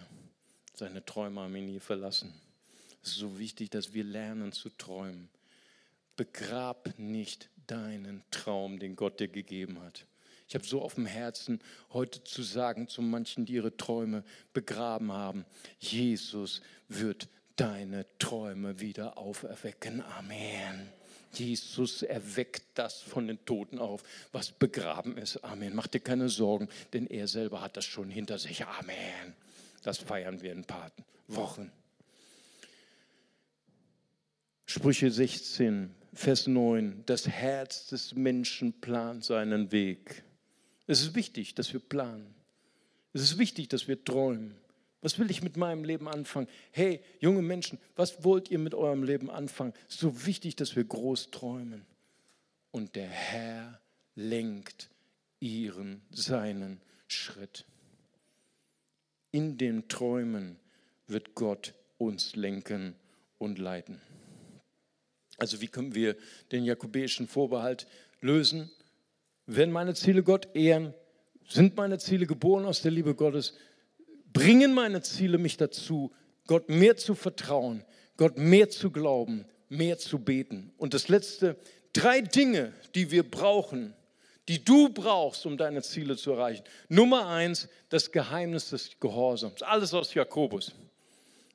Seine 0.75 1.05
Träume 1.05 1.43
haben 1.43 1.55
ihn 1.57 1.67
nie 1.67 1.81
verlassen. 1.81 2.33
Es 3.03 3.11
ist 3.11 3.19
so 3.19 3.39
wichtig, 3.39 3.71
dass 3.71 3.95
wir 3.95 4.05
lernen 4.05 4.53
zu 4.53 4.71
träumen. 4.71 5.29
Begrab 6.17 6.95
nicht 6.99 7.49
deinen 7.67 8.23
Traum, 8.31 8.79
den 8.79 8.97
Gott 8.97 9.21
dir 9.21 9.29
gegeben 9.29 9.81
hat. 9.83 10.07
Ich 10.49 10.55
habe 10.55 10.67
so 10.67 10.83
auf 10.83 10.97
dem 10.97 11.07
Herzen, 11.07 11.61
heute 11.93 12.25
zu 12.25 12.43
sagen 12.43 12.87
zu 12.87 13.01
manchen, 13.01 13.47
die 13.47 13.55
ihre 13.55 13.77
Träume 13.77 14.23
begraben 14.53 15.11
haben, 15.11 15.47
Jesus 15.79 16.61
wird 16.89 17.29
deine 17.57 18.07
Träume 18.19 18.81
wieder 18.81 19.19
auferwecken. 19.19 20.03
Amen. 20.03 20.89
Jesus 21.33 22.03
erweckt 22.03 22.63
das 22.75 23.01
von 23.01 23.27
den 23.27 23.43
Toten 23.45 23.79
auf, 23.79 24.03
was 24.33 24.53
begraben 24.53 25.17
ist. 25.17 25.39
Amen. 25.45 25.75
Mach 25.75 25.87
dir 25.87 26.01
keine 26.01 26.29
Sorgen, 26.29 26.69
denn 26.93 27.07
er 27.07 27.27
selber 27.27 27.63
hat 27.63 27.77
das 27.77 27.87
schon 27.87 28.11
hinter 28.11 28.39
sich. 28.39 28.67
Amen. 28.67 29.35
Das 29.83 29.99
feiern 29.99 30.43
wir 30.43 30.53
in 30.53 30.59
ein 30.59 30.65
paar 30.65 30.93
Wochen. 31.29 31.73
Sprüche 34.67 35.11
16, 35.11 35.95
Vers 36.15 36.47
9, 36.47 37.03
das 37.07 37.27
Herz 37.27 37.87
des 37.89 38.15
Menschen 38.15 38.81
plant 38.81 39.25
seinen 39.25 39.73
Weg. 39.73 40.23
Es 40.87 41.01
ist 41.01 41.15
wichtig, 41.15 41.55
dass 41.55 41.73
wir 41.73 41.81
planen. 41.81 42.35
Es 43.13 43.23
ist 43.23 43.39
wichtig, 43.39 43.69
dass 43.69 43.89
wir 43.89 44.03
träumen. 44.03 44.55
Was 45.03 45.19
will 45.19 45.31
ich 45.31 45.43
mit 45.43 45.57
meinem 45.57 45.85
Leben 45.85 46.09
anfangen? 46.09 46.47
Hey, 46.71 47.01
junge 47.19 47.43
Menschen, 47.43 47.79
was 47.97 48.25
wollt 48.25 48.51
ihr 48.51 48.59
mit 48.61 48.73
eurem 48.73 49.03
Leben 49.03 49.31
anfangen? 49.31 49.75
So 49.89 50.27
wichtig, 50.27 50.55
dass 50.57 50.77
wir 50.77 50.85
groß 50.85 51.33
träumen. 51.33 51.85
Und 52.71 52.95
der 52.95 53.09
Herr 53.09 53.81
lenkt 54.15 54.89
ihren, 55.41 56.03
seinen 56.11 56.81
Schritt. 57.09 57.65
In 59.33 59.59
den 59.59 59.89
Träumen 59.89 60.57
wird 61.09 61.35
Gott 61.35 61.75
uns 61.99 62.37
lenken 62.37 62.95
und 63.39 63.59
leiten. 63.59 64.01
Also 65.37 65.61
wie 65.61 65.69
können 65.69 65.97
wir 65.97 66.17
den 66.53 66.65
jakobäischen 66.65 67.27
Vorbehalt 67.27 67.89
lösen? 68.21 68.71
Wenn 69.47 69.73
meine 69.73 69.95
Ziele 69.95 70.23
Gott 70.23 70.55
ehren, 70.55 70.95
sind 71.49 71.77
meine 71.77 71.99
Ziele 71.99 72.27
geboren 72.27 72.65
aus 72.65 72.83
der 72.83 72.93
Liebe 72.93 73.17
Gottes, 73.17 73.55
bringen 74.43 74.75
meine 74.75 75.03
Ziele 75.03 75.39
mich 75.39 75.57
dazu, 75.57 76.11
Gott 76.49 76.69
mehr 76.69 76.97
zu 76.97 77.15
vertrauen, 77.15 77.85
Gott 78.17 78.37
mehr 78.39 78.69
zu 78.69 78.91
glauben, 78.91 79.45
mehr 79.69 79.99
zu 79.99 80.19
beten. 80.19 80.73
Und 80.79 80.95
das 80.95 81.07
Letzte, 81.07 81.57
drei 81.93 82.21
Dinge, 82.21 82.73
die 82.97 83.13
wir 83.13 83.23
brauchen, 83.23 83.95
die 84.49 84.65
du 84.65 84.89
brauchst, 84.89 85.47
um 85.47 85.57
deine 85.57 85.83
Ziele 85.83 86.17
zu 86.17 86.33
erreichen. 86.33 86.65
Nummer 86.89 87.29
eins, 87.29 87.69
das 87.89 88.11
Geheimnis 88.11 88.71
des 88.71 88.99
Gehorsams. 88.99 89.63
Alles 89.63 89.95
aus 89.95 90.13
Jakobus. 90.13 90.73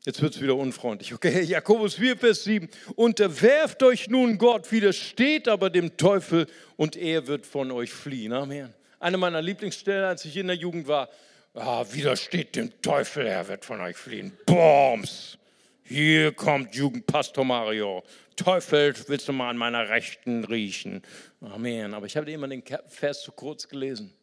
Jetzt 0.05 0.21
wird 0.21 0.35
es 0.35 0.41
wieder 0.41 0.55
unfreundlich. 0.55 1.13
Okay, 1.13 1.41
Jakobus 1.43 1.95
4, 1.95 2.15
Vers 2.15 2.45
7. 2.45 2.69
Unterwerft 2.95 3.83
euch 3.83 4.07
nun 4.07 4.37
Gott, 4.37 4.71
widersteht 4.71 5.49
aber 5.49 5.69
dem 5.69 5.97
Teufel 5.97 6.47
und 6.77 6.95
er 6.95 7.27
wird 7.27 7.45
von 7.45 7.69
euch 7.71 7.91
fliehen. 7.91 8.31
Amen. 8.31 8.73
Eine 9.01 9.17
meiner 9.17 9.41
Lieblingsstellen, 9.41 10.05
als 10.05 10.23
ich 10.23 10.37
in 10.37 10.47
der 10.47 10.55
Jugend 10.55 10.87
war, 10.87 11.09
ah, 11.57 11.85
widersteht 11.91 12.55
dem 12.55 12.81
Teufel, 12.81 13.25
er 13.25 13.47
wird 13.47 13.65
von 13.65 13.81
euch 13.81 13.97
fliehen. 13.97 14.37
Bombs! 14.45 15.37
Hier 15.83 16.33
kommt 16.33 16.75
Jugendpastor 16.75 17.45
Mario. 17.45 18.03
Teufel, 18.35 18.93
willst 19.07 19.29
du 19.29 19.33
mal 19.33 19.49
an 19.49 19.57
meiner 19.57 19.87
Rechten 19.87 20.43
riechen? 20.43 21.01
Amen. 21.39 21.93
Aber 21.93 22.05
ich 22.05 22.17
habe 22.17 22.29
immer 22.29 22.49
den 22.49 22.61
Vers 22.87 23.21
zu 23.21 23.31
kurz 23.31 23.69
gelesen. 23.69 24.13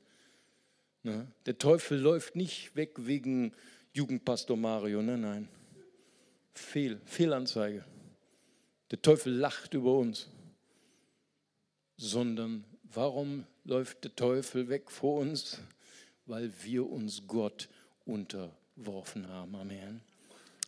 Ne? 1.02 1.26
Der 1.46 1.56
Teufel 1.56 1.98
läuft 1.98 2.36
nicht 2.36 2.76
weg 2.76 2.92
wegen 2.96 3.54
Jugendpastor 3.92 4.56
Mario, 4.56 5.00
nein, 5.00 5.22
nein. 5.22 5.48
Fehl, 6.52 7.00
Fehlanzeige. 7.06 7.84
Der 8.90 9.00
Teufel 9.00 9.32
lacht 9.32 9.72
über 9.72 9.96
uns. 9.96 10.28
Sondern 11.96 12.64
warum 12.82 13.46
läuft 13.64 14.04
der 14.04 14.14
Teufel 14.14 14.68
weg 14.68 14.90
vor 14.90 15.20
uns? 15.20 15.60
Weil 16.26 16.50
wir 16.62 16.90
uns 16.90 17.22
Gott 17.26 17.68
unterworfen 18.06 19.28
haben. 19.28 19.54
Amen. 19.54 20.00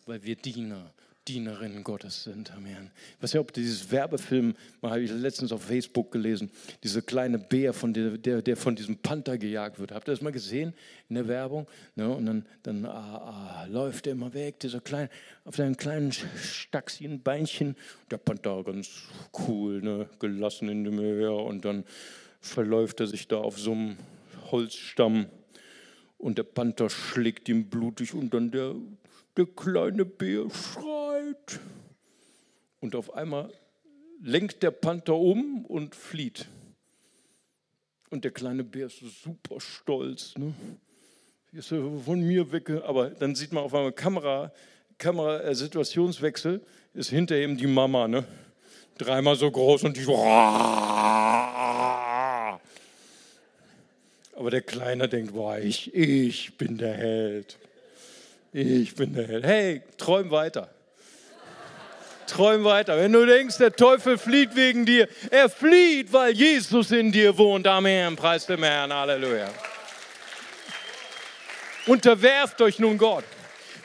Weil 0.05 0.23
wir 0.23 0.37
Diener 0.37 0.93
Dienerinnen 1.29 1.83
Gottes 1.83 2.23
sind. 2.23 2.53
Amen. 2.53 2.91
Ich 3.17 3.23
weiß 3.23 3.35
nicht, 3.35 3.41
ob 3.41 3.53
dieses 3.53 3.91
Werbefilm, 3.91 4.55
mal 4.81 4.93
habe 4.93 5.03
ich 5.03 5.11
letztens 5.11 5.51
auf 5.51 5.63
Facebook 5.63 6.13
gelesen, 6.13 6.51
diese 6.85 7.03
kleine 7.03 7.39
Bär, 7.39 7.73
von 7.73 7.93
der, 7.93 8.17
der, 8.17 8.43
der 8.43 8.57
von 8.57 8.77
diesem 8.77 8.97
Panther 8.99 9.37
gejagt 9.37 9.81
wird. 9.81 9.91
Habt 9.91 10.09
ihr 10.09 10.13
das 10.13 10.21
mal 10.21 10.31
gesehen 10.31 10.73
in 11.09 11.17
der 11.17 11.27
Werbung? 11.27 11.67
Ne? 11.97 12.09
Und 12.09 12.27
dann, 12.27 12.47
dann 12.63 12.87
ah, 12.87 13.63
ah, 13.63 13.67
läuft 13.69 14.07
er 14.07 14.13
immer 14.13 14.33
weg, 14.35 14.61
dieser 14.61 14.81
kleine, 14.81 15.11
auf 15.45 15.57
seinem 15.57 15.77
kleinen 15.77 16.13
stachsigen. 16.13 17.23
Der 18.11 18.19
Panther 18.19 18.63
ganz 18.63 19.03
cool, 19.49 19.83
ne? 19.83 20.09
gelassen 20.21 20.69
in 20.69 20.85
dem 20.85 20.97
Meer. 20.97 21.33
Und 21.33 21.65
dann 21.65 21.83
verläuft 22.41 23.01
er 23.01 23.09
sich 23.09 23.27
da 23.27 23.39
auf 23.39 23.59
so 23.59 23.73
einem 23.73 23.97
Holzstamm. 24.53 25.27
Und 26.19 26.39
der 26.39 26.45
Panther 26.45 26.89
schlägt 26.91 27.49
ihm 27.49 27.69
blutig 27.69 28.15
und 28.15 28.33
dann 28.33 28.51
der, 28.51 28.75
der 29.37 29.47
kleine 29.47 30.05
Bär 30.05 30.49
schreit. 30.51 31.61
Und 32.81 32.95
auf 32.95 33.15
einmal 33.15 33.53
lenkt 34.23 34.63
der 34.63 34.71
Panther 34.71 35.17
um 35.17 35.65
und 35.67 35.95
flieht. 35.95 36.47
Und 38.11 38.25
der 38.25 38.31
kleine 38.31 38.65
Bär 38.65 38.87
ist 38.87 39.01
super 39.01 39.61
stolz. 39.61 40.35
Ne? 40.39 40.55
Ist 41.53 41.69
von 41.69 42.21
mir 42.21 42.51
weg. 42.53 42.71
Aber 42.85 43.11
dann 43.11 43.35
sieht 43.35 43.53
man 43.53 43.65
auf 43.65 43.75
einmal 43.75 43.93
Kamera, 43.93 44.53
Kamera 44.99 45.41
äh, 45.41 45.55
Situationswechsel, 45.55 46.65
ist 46.95 47.11
hinter 47.11 47.37
ihm 47.39 47.57
die 47.57 47.67
Mama. 47.67 48.09
Ne? 48.09 48.25
Dreimal 48.99 49.37
so 49.37 49.51
groß 49.51 49.85
und 49.85 49.97
die 49.97 50.03
so. 50.03 50.15
Aber 54.37 54.51
der 54.51 54.61
Kleine 54.61 55.09
denkt, 55.09 55.33
boah, 55.33 55.57
ich, 55.59 55.95
ich 55.95 56.59
bin 56.59 56.77
der 56.77 56.93
Held. 56.93 57.57
Ich 58.53 58.95
bin 58.95 59.15
der 59.15 59.27
Held. 59.27 59.47
Hey, 59.47 59.83
träum 59.97 60.31
weiter. 60.31 60.69
Träum 62.27 62.65
weiter. 62.65 62.99
Wenn 62.99 63.13
du 63.13 63.25
denkst, 63.25 63.57
der 63.57 63.75
Teufel 63.75 64.19
flieht 64.19 64.55
wegen 64.55 64.85
dir, 64.85 65.09
er 65.31 65.49
flieht, 65.49 66.13
weil 66.13 66.35
Jesus 66.35 66.91
in 66.91 67.13
dir 67.13 67.39
wohnt. 67.39 67.67
Amen. 67.67 68.15
Preis 68.15 68.45
dem 68.45 68.63
Herrn. 68.63 68.93
Halleluja. 68.93 69.49
Unterwerft 71.87 72.61
euch 72.61 72.79
nun 72.79 72.99
Gott. 72.99 73.25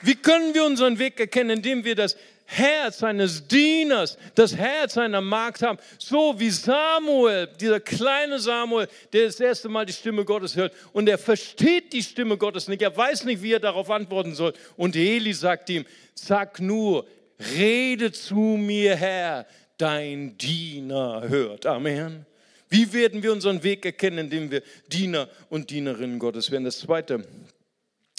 Wie 0.01 0.15
können 0.15 0.53
wir 0.53 0.65
unseren 0.65 0.99
Weg 0.99 1.17
erkennen, 1.19 1.51
indem 1.51 1.85
wir 1.85 1.95
das 1.95 2.17
Herz 2.53 3.01
eines 3.01 3.47
Dieners, 3.47 4.17
das 4.35 4.53
Herz 4.53 4.97
einer 4.97 5.21
Magd 5.21 5.61
haben. 5.61 5.79
So 5.97 6.37
wie 6.37 6.49
Samuel, 6.49 7.47
dieser 7.59 7.79
kleine 7.79 8.39
Samuel, 8.39 8.89
der 9.13 9.27
das 9.27 9.39
erste 9.39 9.69
Mal 9.69 9.85
die 9.85 9.93
Stimme 9.93 10.25
Gottes 10.25 10.57
hört 10.57 10.73
und 10.91 11.07
er 11.07 11.17
versteht 11.17 11.93
die 11.93 12.03
Stimme 12.03 12.37
Gottes 12.37 12.67
nicht. 12.67 12.81
Er 12.81 12.95
weiß 12.95 13.23
nicht, 13.23 13.41
wie 13.41 13.53
er 13.53 13.61
darauf 13.61 13.89
antworten 13.89 14.35
soll. 14.35 14.51
Und 14.75 14.97
Eli 14.97 15.33
sagt 15.33 15.69
ihm, 15.69 15.85
sag 16.13 16.59
nur, 16.59 17.07
rede 17.55 18.11
zu 18.11 18.35
mir, 18.35 18.97
Herr, 18.97 19.45
dein 19.77 20.37
Diener 20.37 21.29
hört. 21.29 21.65
Amen. 21.65 22.25
Wie 22.67 22.91
werden 22.91 23.23
wir 23.23 23.31
unseren 23.31 23.63
Weg 23.63 23.85
erkennen, 23.85 24.17
indem 24.17 24.51
wir 24.51 24.61
Diener 24.91 25.29
und 25.49 25.69
Dienerinnen 25.69 26.19
Gottes 26.19 26.51
werden? 26.51 26.65
Das 26.65 26.79
zweite, 26.79 27.25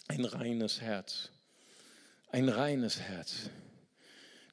ein 0.09 0.25
reines 0.25 0.81
Herz. 0.81 1.29
Ein 2.31 2.49
reines 2.49 2.99
Herz. 2.99 3.51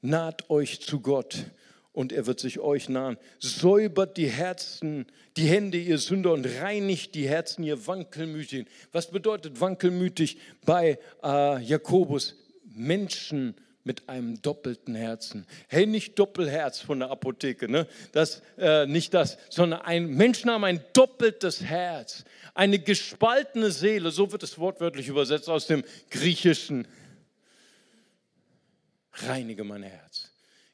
Naht 0.01 0.49
euch 0.49 0.81
zu 0.81 1.01
Gott 1.01 1.45
und 1.91 2.13
er 2.13 2.25
wird 2.25 2.39
sich 2.39 2.59
euch 2.59 2.87
nahen. 2.87 3.17
Säubert 3.39 4.17
die 4.17 4.29
Herzen, 4.29 5.05
die 5.35 5.47
Hände, 5.47 5.77
ihr 5.77 5.97
Sünder, 5.97 6.31
und 6.33 6.45
reinigt 6.45 7.15
die 7.15 7.27
Herzen, 7.27 7.63
ihr 7.63 7.87
Wankelmütigen. 7.87 8.67
Was 8.91 9.11
bedeutet 9.11 9.59
wankelmütig 9.59 10.37
bei 10.65 10.99
äh, 11.23 11.61
Jakobus? 11.61 12.35
Menschen 12.63 13.55
mit 13.83 14.07
einem 14.07 14.41
doppelten 14.41 14.93
Herzen. 14.93 15.45
Hey, 15.67 15.87
nicht 15.87 16.19
Doppelherz 16.19 16.79
von 16.79 16.99
der 16.99 17.09
Apotheke, 17.09 17.69
ne? 17.69 17.87
das, 18.11 18.41
äh, 18.57 18.85
nicht 18.85 19.13
das, 19.13 19.37
sondern 19.49 19.81
ein 19.81 20.07
Menschen 20.07 20.51
haben 20.51 20.63
ein 20.63 20.81
doppeltes 20.93 21.63
Herz, 21.63 22.23
eine 22.53 22.79
gespaltene 22.79 23.71
Seele, 23.71 24.11
so 24.11 24.31
wird 24.31 24.43
es 24.43 24.59
wortwörtlich 24.59 25.07
übersetzt 25.07 25.49
aus 25.49 25.65
dem 25.65 25.83
Griechischen 26.11 26.87
reinige 29.13 29.63
mein 29.63 29.83
Herz. 29.83 30.31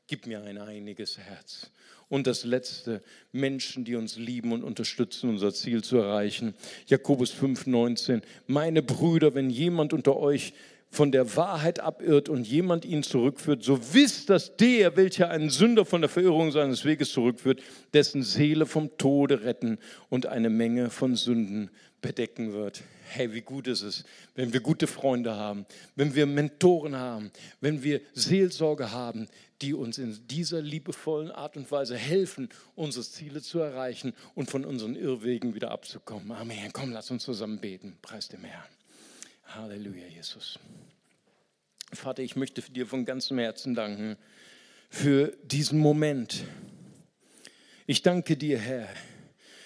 Gib 0.07 0.27
mir 0.27 0.43
ein 0.43 0.57
einiges 0.57 1.17
Herz. 1.17 1.71
Und 2.07 2.27
das 2.27 2.43
letzte, 2.43 3.01
Menschen, 3.31 3.83
die 3.83 3.95
uns 3.95 4.17
lieben 4.17 4.51
und 4.51 4.63
unterstützen, 4.63 5.29
unser 5.29 5.53
Ziel 5.53 5.83
zu 5.83 5.97
erreichen. 5.97 6.53
Jakobus 6.85 7.33
5,19. 7.33 8.21
Meine 8.45 8.83
Brüder, 8.83 9.33
wenn 9.33 9.49
jemand 9.49 9.93
unter 9.93 10.15
euch 10.17 10.53
von 10.91 11.11
der 11.11 11.35
Wahrheit 11.35 11.79
abirrt 11.79 12.29
und 12.29 12.47
jemand 12.47 12.85
ihn 12.85 13.03
zurückführt, 13.03 13.63
so 13.63 13.93
wisst, 13.93 14.29
dass 14.29 14.55
der, 14.55 14.95
welcher 14.95 15.29
einen 15.29 15.49
Sünder 15.49 15.83
von 15.83 16.01
der 16.01 16.09
Verirrung 16.09 16.51
seines 16.51 16.85
Weges 16.85 17.11
zurückführt, 17.11 17.61
dessen 17.93 18.23
Seele 18.23 18.65
vom 18.65 18.97
Tode 18.97 19.43
retten 19.43 19.79
und 20.09 20.27
eine 20.27 20.49
Menge 20.49 20.89
von 20.91 21.15
Sünden 21.15 21.71
bedecken 22.05 22.53
wird. 22.53 22.83
Hey, 23.09 23.33
wie 23.33 23.41
gut 23.41 23.67
ist 23.67 23.81
es, 23.81 24.03
wenn 24.35 24.53
wir 24.53 24.59
gute 24.59 24.87
Freunde 24.87 25.35
haben, 25.35 25.65
wenn 25.95 26.13
wir 26.13 26.25
Mentoren 26.25 26.95
haben, 26.95 27.31
wenn 27.61 27.83
wir 27.83 28.01
Seelsorge 28.13 28.91
haben, 28.91 29.27
die 29.61 29.73
uns 29.73 29.97
in 29.97 30.27
dieser 30.27 30.61
liebevollen 30.61 31.31
Art 31.31 31.57
und 31.57 31.71
Weise 31.71 31.97
helfen, 31.97 32.49
unsere 32.75 33.05
Ziele 33.05 33.41
zu 33.41 33.59
erreichen 33.59 34.13
und 34.35 34.51
von 34.51 34.65
unseren 34.65 34.95
Irrwegen 34.95 35.55
wieder 35.55 35.71
abzukommen. 35.71 36.31
Amen. 36.31 36.71
Komm, 36.73 36.91
lass 36.91 37.09
uns 37.09 37.23
zusammen 37.23 37.59
beten. 37.59 37.97
Preis 38.01 38.27
dem 38.27 38.43
Herrn. 38.43 38.69
Halleluja, 39.45 40.07
Jesus. 40.07 40.59
Vater, 41.91 42.21
ich 42.21 42.35
möchte 42.35 42.61
dir 42.61 42.85
von 42.85 43.05
ganzem 43.05 43.39
Herzen 43.39 43.73
danken 43.73 44.17
für 44.89 45.35
diesen 45.43 45.79
Moment. 45.79 46.43
Ich 47.87 48.01
danke 48.01 48.37
dir, 48.37 48.59
Herr, 48.59 48.89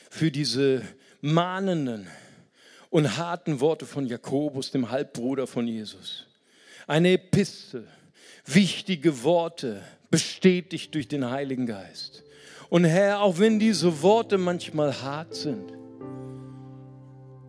für 0.09 0.31
diese 0.31 0.83
mahnenden 1.21 2.07
und 2.89 3.17
harten 3.17 3.59
Worte 3.59 3.85
von 3.85 4.05
Jakobus, 4.05 4.71
dem 4.71 4.89
Halbbruder 4.89 5.47
von 5.47 5.67
Jesus. 5.67 6.25
Eine 6.87 7.13
Epistel, 7.13 7.87
wichtige 8.45 9.23
Worte, 9.23 9.81
bestätigt 10.09 10.95
durch 10.95 11.07
den 11.07 11.29
Heiligen 11.29 11.67
Geist. 11.67 12.23
Und 12.69 12.85
Herr, 12.85 13.21
auch 13.21 13.39
wenn 13.39 13.59
diese 13.59 14.01
Worte 14.01 14.37
manchmal 14.37 15.01
hart 15.01 15.35
sind, 15.35 15.71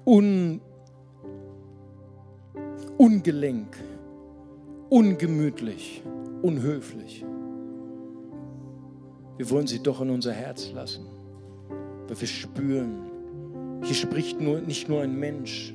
un, 0.05 0.61
ungelenk, 2.99 3.77
ungemütlich, 4.89 6.03
unhöflich, 6.43 7.25
wir 9.39 9.49
wollen 9.49 9.67
sie 9.67 9.83
doch 9.83 10.03
in 10.03 10.11
unser 10.11 10.33
Herz 10.33 10.71
lassen, 10.73 11.07
weil 12.09 12.21
wir 12.21 12.29
spüren, 12.29 13.10
hier 13.83 13.95
spricht 13.95 14.41
nur, 14.41 14.61
nicht 14.61 14.89
nur 14.89 15.03
ein 15.03 15.19
Mensch, 15.19 15.75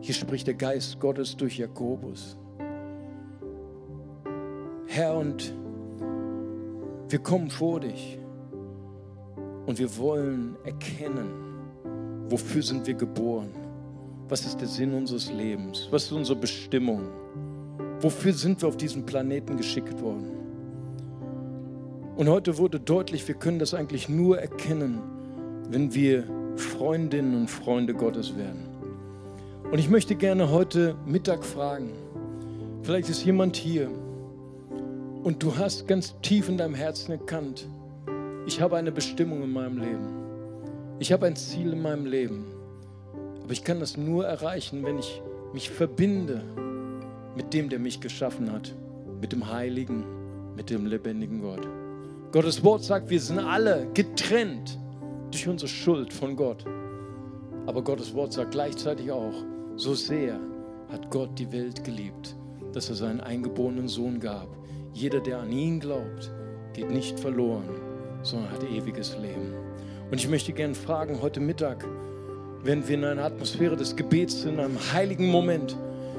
hier 0.00 0.14
spricht 0.14 0.46
der 0.46 0.54
Geist 0.54 0.98
Gottes 0.98 1.36
durch 1.36 1.58
Jakobus. 1.58 2.36
Herr, 4.86 5.16
und 5.16 5.54
wir 7.08 7.18
kommen 7.18 7.50
vor 7.50 7.80
dich 7.80 8.18
und 9.66 9.78
wir 9.78 9.96
wollen 9.96 10.56
erkennen, 10.64 11.30
wofür 12.28 12.62
sind 12.62 12.86
wir 12.86 12.94
geboren? 12.94 13.50
Was 14.28 14.44
ist 14.46 14.60
der 14.60 14.68
Sinn 14.68 14.92
unseres 14.94 15.30
Lebens? 15.30 15.88
Was 15.90 16.04
ist 16.04 16.12
unsere 16.12 16.38
Bestimmung? 16.38 17.02
Wofür 18.00 18.32
sind 18.32 18.60
wir 18.62 18.68
auf 18.68 18.76
diesem 18.76 19.06
Planeten 19.06 19.56
geschickt 19.56 20.00
worden? 20.00 20.30
Und 22.16 22.28
heute 22.28 22.58
wurde 22.58 22.80
deutlich, 22.80 23.26
wir 23.28 23.34
können 23.34 23.58
das 23.58 23.74
eigentlich 23.74 24.08
nur 24.08 24.38
erkennen, 24.38 25.00
wenn 25.70 25.94
wir 25.94 26.24
Freundinnen 26.56 27.34
und 27.34 27.50
Freunde 27.50 27.94
Gottes 27.94 28.36
werden. 28.36 28.68
Und 29.70 29.78
ich 29.78 29.88
möchte 29.88 30.14
gerne 30.14 30.50
heute 30.50 30.94
Mittag 31.06 31.44
fragen, 31.44 31.92
vielleicht 32.82 33.08
ist 33.08 33.24
jemand 33.24 33.56
hier 33.56 33.88
und 35.22 35.42
du 35.42 35.56
hast 35.56 35.86
ganz 35.88 36.14
tief 36.20 36.48
in 36.48 36.58
deinem 36.58 36.74
Herzen 36.74 37.12
erkannt, 37.12 37.68
ich 38.46 38.60
habe 38.60 38.76
eine 38.76 38.90
Bestimmung 38.90 39.42
in 39.44 39.52
meinem 39.52 39.78
Leben. 39.78 40.22
Ich 40.98 41.12
habe 41.12 41.26
ein 41.26 41.36
Ziel 41.36 41.72
in 41.72 41.80
meinem 41.80 42.06
Leben. 42.06 42.44
Aber 43.42 43.52
ich 43.52 43.62
kann 43.62 43.80
das 43.80 43.96
nur 43.96 44.26
erreichen, 44.26 44.82
wenn 44.84 44.98
ich 44.98 45.22
mich 45.52 45.70
verbinde 45.70 46.42
mit 47.36 47.54
dem, 47.54 47.68
der 47.68 47.78
mich 47.78 48.00
geschaffen 48.00 48.52
hat, 48.52 48.74
mit 49.20 49.32
dem 49.32 49.50
Heiligen, 49.50 50.04
mit 50.56 50.70
dem 50.70 50.86
lebendigen 50.86 51.40
Gott. 51.40 51.66
Gottes 52.32 52.64
Wort 52.64 52.82
sagt, 52.82 53.10
wir 53.10 53.20
sind 53.20 53.38
alle 53.38 53.86
getrennt 53.94 54.78
durch 55.32 55.48
unsere 55.48 55.68
Schuld 55.68 56.12
von 56.12 56.36
Gott. 56.36 56.64
Aber 57.66 57.82
Gottes 57.82 58.14
Wort 58.14 58.32
sagt 58.32 58.52
gleichzeitig 58.52 59.10
auch, 59.10 59.34
so 59.76 59.94
sehr 59.94 60.38
hat 60.90 61.10
Gott 61.10 61.38
die 61.38 61.50
Welt 61.52 61.84
geliebt, 61.84 62.36
dass 62.72 62.88
er 62.90 62.96
seinen 62.96 63.20
eingeborenen 63.20 63.88
Sohn 63.88 64.20
gab. 64.20 64.48
Jeder, 64.92 65.20
der 65.20 65.38
an 65.38 65.50
ihn 65.50 65.80
glaubt, 65.80 66.30
geht 66.74 66.90
nicht 66.90 67.18
verloren, 67.18 67.68
sondern 68.22 68.50
hat 68.50 68.62
ewiges 68.64 69.16
Leben. 69.16 69.54
Und 70.10 70.18
ich 70.18 70.28
möchte 70.28 70.52
gerne 70.52 70.74
fragen, 70.74 71.22
heute 71.22 71.40
Mittag, 71.40 71.86
wenn 72.62 72.86
wir 72.86 72.96
in 72.96 73.04
einer 73.04 73.24
Atmosphäre 73.24 73.76
des 73.76 73.96
Gebets 73.96 74.42
sind, 74.42 74.54
in 74.54 74.60
einem 74.60 74.92
heiligen 74.92 75.28
Moment, 75.28 75.76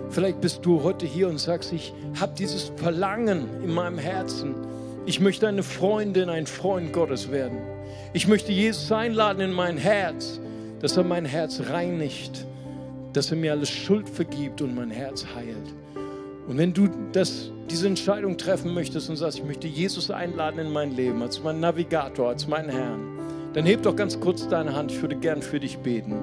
vielleicht 0.10 0.42
bist 0.42 0.66
du 0.66 0.82
heute 0.82 1.06
hier 1.06 1.30
und 1.30 1.40
sagst, 1.40 1.72
ich 1.72 1.94
habe 2.20 2.34
dieses 2.38 2.72
Verlangen 2.78 3.48
in 3.64 3.74
meinem 3.74 4.00
Herzen. 4.00 4.56
Ich 5.06 5.20
möchte 5.20 5.48
eine 5.48 5.64
Freundin, 5.64 6.30
ein 6.30 6.48
Freund 6.48 6.92
Gottes 6.92 7.32
werden. 7.32 7.73
Ich 8.14 8.28
möchte 8.28 8.52
Jesus 8.52 8.92
einladen 8.92 9.42
in 9.42 9.52
mein 9.52 9.78
Herz, 9.78 10.40
dass 10.80 10.98
er 10.98 11.04
mein 11.04 11.26
Herz 11.26 11.62
reinigt, 11.70 12.46
dass 13.14 13.32
er 13.32 13.38
mir 13.38 13.52
alles 13.52 13.70
Schuld 13.70 14.10
vergibt 14.10 14.62
und 14.62 14.76
mein 14.76 14.92
Herz 14.92 15.26
heilt. 15.36 15.74
Und 16.48 16.58
wenn 16.58 16.74
du 16.74 16.90
das, 17.12 17.52
diese 17.70 17.88
Entscheidung 17.88 18.38
treffen 18.38 18.74
möchtest 18.74 19.10
und 19.10 19.16
sagst, 19.16 19.40
ich 19.40 19.46
möchte 19.46 19.68
Jesus 19.68 20.12
einladen 20.12 20.60
in 20.60 20.72
mein 20.72 20.96
Leben, 20.96 21.22
als 21.22 21.42
mein 21.42 21.60
Navigator, 21.60 22.30
als 22.30 22.48
meinen 22.48 22.70
Herrn, 22.70 23.20
dann 23.54 23.66
heb 23.66 23.84
doch 23.84 23.96
ganz 23.96 24.20
kurz 24.20 24.48
deine 24.48 24.76
Hand. 24.76 24.92
Ich 24.92 25.02
würde 25.02 25.16
gern 25.16 25.42
für 25.42 25.60
dich 25.60 25.78
beten. 25.78 26.16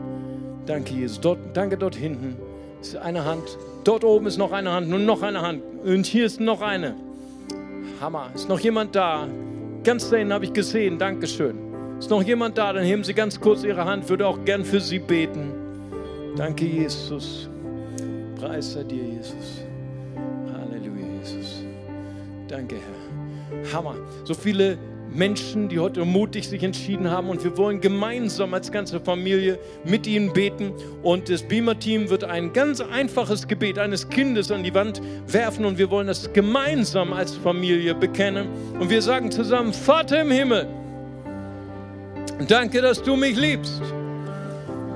Danke, 0.67 0.95
Jesus. 0.95 1.21
Dort, 1.21 1.39
danke 1.55 1.79
dort 1.79 1.95
hinten 1.95 2.37
ist 2.81 2.97
eine 2.97 3.25
Hand. 3.25 3.59
Dort 3.85 4.05
oben 4.05 4.27
ist 4.27 4.39
noch 4.39 4.53
eine 4.53 4.73
Hand 4.73 4.93
und 4.93 5.05
noch 5.05 5.23
eine 5.23 5.43
Hand. 5.43 5.63
Und 5.85 6.07
hier 6.07 6.27
ist 6.27 6.41
noch 6.41 6.61
eine. 6.61 6.95
Hammer. 8.01 8.31
Ist 8.35 8.49
noch 8.49 8.61
jemand 8.61 8.95
da? 8.95 9.29
Ganz 9.83 10.11
dahin 10.11 10.33
habe 10.33 10.45
ich 10.45 10.53
gesehen. 10.53 10.99
Dankeschön. 10.99 11.57
Ist 11.99 12.11
noch 12.11 12.23
jemand 12.23 12.59
da? 12.59 12.73
Dann 12.73 12.85
heben 12.85 13.05
Sie 13.05 13.15
ganz 13.15 13.41
kurz 13.41 13.65
Ihre 13.65 13.85
Hand. 13.85 14.09
Würde 14.09 14.27
auch 14.27 14.45
gern 14.45 14.65
für 14.65 14.81
Sie 14.81 14.99
beten. 14.99 15.53
Danke, 16.37 16.65
Jesus. 16.65 17.49
Preis 18.39 18.73
sei 18.73 18.85
dir, 18.85 19.03
Jesus. 19.03 19.65
Halleluja, 20.53 21.07
Jesus. 21.21 21.65
Danke, 22.49 22.77
Herr. 22.77 23.73
Hammer. 23.73 23.97
So 24.25 24.35
viele 24.35 24.79
Menschen, 25.13 25.69
die 25.69 25.79
heute 25.79 26.05
mutig 26.05 26.49
sich 26.49 26.63
entschieden 26.63 27.11
haben. 27.11 27.29
Und 27.29 27.43
wir 27.43 27.57
wollen 27.57 27.81
gemeinsam 27.81 28.55
als 28.55 28.71
ganze 28.71 29.01
Familie 29.01 29.59
mit 29.85 30.07
ihnen 30.07 30.33
beten. 30.33 30.73
Und 31.03 31.29
das 31.29 31.43
Beamer-Team 31.43 32.11
wird 32.11 32.25
ein 32.25 32.53
ganz 32.53 32.81
einfaches 32.81 33.49
Gebet 33.49 33.79
eines 33.79 34.09
Kindes 34.09 34.51
an 34.51 34.63
die 34.63 34.75
Wand 34.75 35.01
werfen. 35.27 35.65
Und 35.65 35.79
wir 35.79 35.91
wollen 35.91 36.07
das 36.07 36.33
gemeinsam 36.33 37.13
als 37.13 37.37
Familie 37.37 37.95
bekennen. 37.95 38.49
Und 38.79 38.91
wir 38.91 39.03
sagen 39.03 39.31
zusammen, 39.31 39.73
Vater 39.73 40.23
im 40.23 40.31
Himmel, 40.31 40.67
danke, 42.47 42.81
dass 42.81 43.03
du 43.03 43.17
mich 43.17 43.37
liebst. 43.37 43.83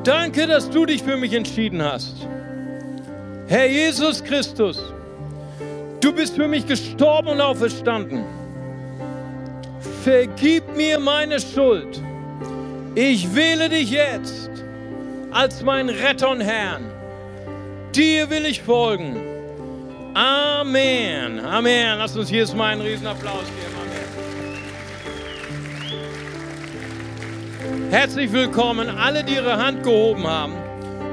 Danke, 0.05 0.47
dass 0.47 0.69
du 0.69 0.85
dich 0.85 1.03
für 1.03 1.17
mich 1.17 1.33
entschieden 1.33 1.83
hast. 1.83 2.29
Herr 3.47 3.67
Jesus 3.67 4.23
Christus, 4.23 4.81
du 6.01 6.13
bist 6.13 6.37
für 6.37 6.49
mich 6.49 6.67
gestorben 6.67 7.29
und 7.29 7.41
auferstanden 7.41 8.25
vergib 10.05 10.77
mir 10.77 11.01
meine 11.01 11.41
Schuld. 11.41 12.01
Ich 12.95 13.35
wähle 13.35 13.71
dich 13.71 13.91
jetzt 13.91 14.51
als 15.33 15.63
mein 15.63 15.89
Retter 15.89 16.31
und 16.31 16.43
Herrn. 16.43 16.85
Dir 17.95 18.29
will 18.29 18.45
ich 18.45 18.63
folgen. 18.63 19.17
Amen. 20.13 21.41
Amen. 21.41 21.99
Lass 21.99 22.17
uns 22.17 22.31
jetzt 22.31 22.55
mal 22.55 22.73
einen 22.73 22.83
riesen 22.83 23.07
Applaus 23.07 23.47
geben. 23.47 23.75
Amen. 27.63 27.91
Herzlich 27.91 28.31
willkommen, 28.31 28.91
alle, 28.91 29.25
die 29.25 29.35
ihre 29.35 29.57
Hand 29.57 29.83
gehoben 29.83 30.27
haben. 30.27 30.64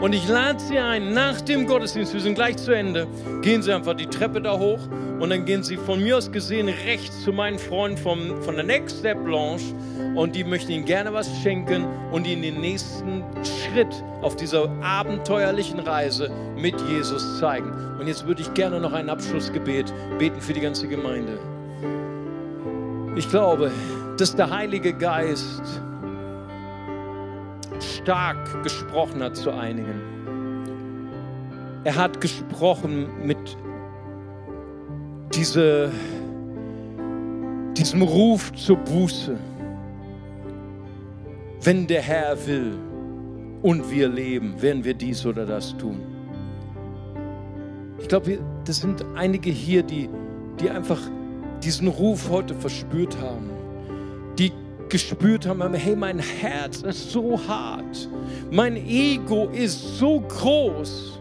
Und 0.01 0.13
ich 0.13 0.27
lade 0.27 0.59
Sie 0.59 0.79
ein, 0.79 1.13
nach 1.13 1.41
dem 1.41 1.67
Gottesdienst, 1.67 2.11
wir 2.15 2.21
sind 2.21 2.33
gleich 2.33 2.57
zu 2.57 2.71
Ende, 2.71 3.05
gehen 3.43 3.61
Sie 3.61 3.71
einfach 3.71 3.93
die 3.93 4.07
Treppe 4.07 4.41
da 4.41 4.57
hoch 4.57 4.79
und 5.19 5.29
dann 5.29 5.45
gehen 5.45 5.61
Sie 5.61 5.77
von 5.77 6.01
mir 6.01 6.17
aus 6.17 6.31
gesehen 6.31 6.69
rechts 6.69 7.23
zu 7.23 7.31
meinen 7.31 7.59
Freunden 7.59 7.97
vom, 7.97 8.41
von 8.41 8.55
der 8.55 8.63
Next 8.63 8.97
Step 8.97 9.23
Blanche 9.23 9.75
und 10.15 10.35
die 10.35 10.43
möchten 10.43 10.71
Ihnen 10.71 10.85
gerne 10.85 11.13
was 11.13 11.29
schenken 11.43 11.85
und 12.11 12.25
Ihnen 12.25 12.41
den 12.41 12.61
nächsten 12.61 13.23
Schritt 13.43 14.03
auf 14.23 14.35
dieser 14.35 14.71
abenteuerlichen 14.81 15.79
Reise 15.79 16.31
mit 16.57 16.81
Jesus 16.89 17.37
zeigen. 17.39 17.71
Und 17.99 18.07
jetzt 18.07 18.25
würde 18.25 18.41
ich 18.41 18.51
gerne 18.55 18.79
noch 18.79 18.93
ein 18.93 19.07
Abschlussgebet 19.07 19.93
beten 20.17 20.41
für 20.41 20.53
die 20.53 20.61
ganze 20.61 20.87
Gemeinde. 20.87 21.37
Ich 23.15 23.29
glaube, 23.29 23.71
dass 24.17 24.35
der 24.35 24.49
Heilige 24.49 24.93
Geist 24.93 25.61
stark 27.83 28.63
gesprochen 28.63 29.21
hat 29.23 29.35
zu 29.35 29.51
einigen. 29.51 30.01
Er 31.83 31.95
hat 31.95 32.21
gesprochen 32.21 33.07
mit 33.25 33.57
diese, 35.33 35.91
diesem 37.75 38.01
Ruf 38.01 38.51
zur 38.53 38.77
Buße. 38.77 39.35
Wenn 41.63 41.87
der 41.87 42.01
Herr 42.01 42.37
will 42.45 42.73
und 43.61 43.89
wir 43.89 44.09
leben, 44.09 44.61
werden 44.61 44.83
wir 44.83 44.93
dies 44.93 45.25
oder 45.25 45.45
das 45.45 45.75
tun. 45.77 46.01
Ich 47.99 48.07
glaube, 48.07 48.39
das 48.65 48.77
sind 48.77 49.05
einige 49.15 49.49
hier, 49.49 49.83
die, 49.83 50.09
die 50.59 50.69
einfach 50.69 50.99
diesen 51.63 51.87
Ruf 51.87 52.29
heute 52.29 52.55
verspürt 52.55 53.19
haben, 53.21 53.49
gespürt 54.91 55.47
haben, 55.47 55.73
hey, 55.73 55.95
mein 55.95 56.19
Herz 56.19 56.81
ist 56.81 57.11
so 57.11 57.39
hart, 57.47 58.09
mein 58.51 58.75
Ego 58.75 59.49
ist 59.49 59.97
so 59.97 60.19
groß. 60.19 61.19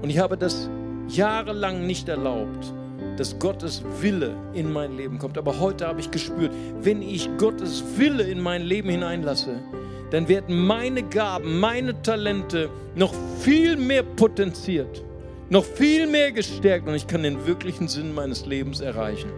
Und 0.00 0.10
ich 0.10 0.18
habe 0.18 0.36
das 0.36 0.68
jahrelang 1.08 1.86
nicht 1.86 2.08
erlaubt, 2.08 2.72
dass 3.16 3.38
Gottes 3.38 3.82
Wille 4.00 4.34
in 4.54 4.72
mein 4.72 4.96
Leben 4.96 5.18
kommt. 5.18 5.36
Aber 5.36 5.60
heute 5.60 5.86
habe 5.86 6.00
ich 6.00 6.10
gespürt, 6.10 6.52
wenn 6.80 7.02
ich 7.02 7.28
Gottes 7.36 7.84
Wille 7.96 8.24
in 8.24 8.40
mein 8.40 8.62
Leben 8.62 8.88
hineinlasse, 8.88 9.56
dann 10.10 10.28
werden 10.28 10.66
meine 10.66 11.02
Gaben, 11.02 11.60
meine 11.60 12.00
Talente 12.02 12.70
noch 12.94 13.12
viel 13.40 13.76
mehr 13.76 14.02
potenziert, 14.02 15.04
noch 15.50 15.64
viel 15.64 16.06
mehr 16.06 16.32
gestärkt 16.32 16.88
und 16.88 16.94
ich 16.94 17.06
kann 17.06 17.22
den 17.22 17.46
wirklichen 17.46 17.88
Sinn 17.88 18.14
meines 18.14 18.46
Lebens 18.46 18.80
erreichen 18.80 19.30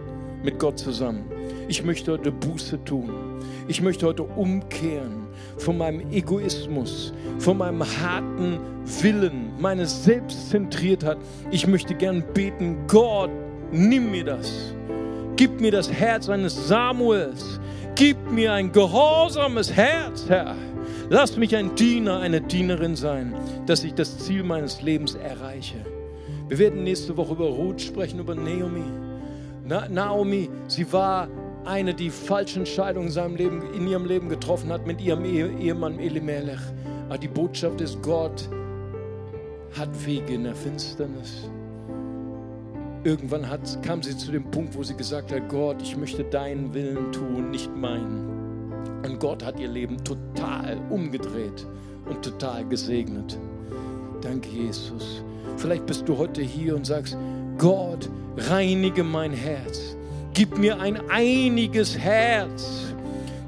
mit 0.43 0.57
Gott 0.57 0.79
zusammen. 0.79 1.25
Ich 1.71 1.85
möchte 1.85 2.11
heute 2.11 2.33
Buße 2.33 2.83
tun. 2.83 3.39
Ich 3.69 3.81
möchte 3.81 4.05
heute 4.05 4.23
umkehren 4.23 5.27
von 5.55 5.77
meinem 5.77 6.11
Egoismus, 6.11 7.13
von 7.39 7.59
meinem 7.59 7.81
harten 7.81 8.59
Willen, 9.01 9.53
meine 9.57 9.85
Selbstzentriertheit. 9.85 11.17
Ich 11.49 11.67
möchte 11.67 11.95
gern 11.95 12.25
beten, 12.33 12.75
Gott, 12.89 13.29
nimm 13.71 14.11
mir 14.11 14.25
das. 14.25 14.75
Gib 15.37 15.61
mir 15.61 15.71
das 15.71 15.89
Herz 15.89 16.27
eines 16.27 16.67
Samuels. 16.67 17.61
Gib 17.95 18.17
mir 18.29 18.51
ein 18.51 18.73
gehorsames 18.73 19.71
Herz, 19.71 20.25
Herr. 20.27 20.57
Lass 21.09 21.37
mich 21.37 21.55
ein 21.55 21.73
Diener, 21.75 22.19
eine 22.19 22.41
Dienerin 22.41 22.97
sein, 22.97 23.33
dass 23.65 23.85
ich 23.85 23.93
das 23.93 24.17
Ziel 24.17 24.43
meines 24.43 24.81
Lebens 24.81 25.15
erreiche. 25.15 25.77
Wir 26.49 26.57
werden 26.57 26.83
nächste 26.83 27.15
Woche 27.15 27.31
über 27.31 27.47
Ruth 27.47 27.79
sprechen, 27.81 28.19
über 28.19 28.35
Naomi. 28.35 28.83
Na, 29.63 29.87
Naomi, 29.87 30.49
sie 30.67 30.91
war 30.91 31.29
eine, 31.65 31.93
die 31.93 32.09
falsche 32.09 32.59
Entscheidungen 32.59 33.07
in, 33.07 33.13
seinem 33.13 33.35
Leben, 33.35 33.61
in 33.73 33.87
ihrem 33.87 34.05
Leben 34.05 34.29
getroffen 34.29 34.71
hat 34.71 34.87
mit 34.87 35.01
ihrem 35.01 35.25
Ehemann 35.25 35.99
Elimelech. 35.99 36.61
Aber 37.07 37.17
die 37.17 37.27
Botschaft 37.27 37.81
ist, 37.81 38.01
Gott 38.01 38.49
hat 39.77 39.89
Wege 40.05 40.33
in 40.33 40.43
der 40.43 40.55
Finsternis. 40.55 41.49
Irgendwann 43.03 43.49
hat, 43.49 43.81
kam 43.83 44.03
sie 44.03 44.15
zu 44.15 44.31
dem 44.31 44.49
Punkt, 44.51 44.75
wo 44.75 44.83
sie 44.83 44.95
gesagt 44.95 45.31
hat, 45.31 45.49
Gott, 45.49 45.81
ich 45.81 45.97
möchte 45.97 46.23
deinen 46.23 46.73
Willen 46.73 47.11
tun, 47.11 47.49
nicht 47.49 47.75
meinen. 47.75 48.71
Und 49.03 49.19
Gott 49.19 49.43
hat 49.43 49.59
ihr 49.59 49.69
Leben 49.69 50.03
total 50.03 50.79
umgedreht 50.89 51.65
und 52.05 52.21
total 52.23 52.65
gesegnet. 52.65 53.37
Danke, 54.21 54.49
Jesus. 54.49 55.23
Vielleicht 55.57 55.85
bist 55.85 56.07
du 56.07 56.17
heute 56.17 56.41
hier 56.41 56.75
und 56.75 56.85
sagst, 56.85 57.17
Gott, 57.57 58.09
reinige 58.37 59.03
mein 59.03 59.31
Herz. 59.31 59.97
Gib 60.33 60.57
mir 60.57 60.79
ein 60.79 61.09
einiges 61.09 61.97
Herz. 61.97 62.93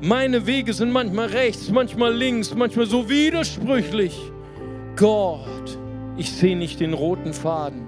Meine 0.01 0.45
Wege 0.45 0.73
sind 0.73 0.91
manchmal 0.91 1.27
rechts, 1.27 1.69
manchmal 1.69 2.13
links, 2.13 2.53
manchmal 2.53 2.88
so 2.88 3.09
widersprüchlich. 3.09 4.19
Gott, 4.97 5.77
ich 6.17 6.29
sehe 6.29 6.57
nicht 6.57 6.81
den 6.81 6.93
roten 6.93 7.34
Faden. 7.34 7.84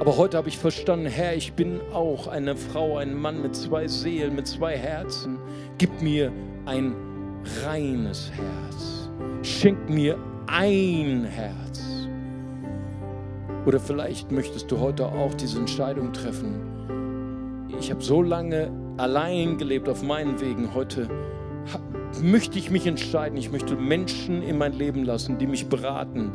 Aber 0.00 0.16
heute 0.16 0.36
habe 0.36 0.48
ich 0.48 0.58
verstanden, 0.58 1.06
Herr, 1.06 1.36
ich 1.36 1.52
bin 1.52 1.80
auch 1.92 2.26
eine 2.26 2.56
Frau, 2.56 2.96
ein 2.96 3.14
Mann 3.14 3.40
mit 3.40 3.54
zwei 3.54 3.86
Seelen, 3.86 4.34
mit 4.34 4.48
zwei 4.48 4.76
Herzen. 4.76 5.38
Gib 5.78 6.02
mir 6.02 6.32
ein 6.66 6.96
reines 7.64 8.32
Herz. 8.32 9.08
Schenk 9.42 9.88
mir 9.88 10.18
ein 10.48 11.24
Herz. 11.24 12.08
Oder 13.66 13.78
vielleicht 13.78 14.32
möchtest 14.32 14.68
du 14.72 14.80
heute 14.80 15.06
auch 15.06 15.32
diese 15.34 15.60
Entscheidung 15.60 16.12
treffen. 16.12 16.73
Ich 17.80 17.90
habe 17.90 18.02
so 18.02 18.22
lange 18.22 18.70
allein 18.96 19.58
gelebt 19.58 19.88
auf 19.88 20.02
meinen 20.02 20.40
Wegen. 20.40 20.74
Heute 20.74 21.08
möchte 22.22 22.58
ich 22.58 22.70
mich 22.70 22.86
entscheiden. 22.86 23.36
Ich 23.36 23.50
möchte 23.50 23.76
Menschen 23.76 24.42
in 24.42 24.58
mein 24.58 24.72
Leben 24.72 25.04
lassen, 25.04 25.38
die 25.38 25.46
mich 25.46 25.68
beraten, 25.68 26.32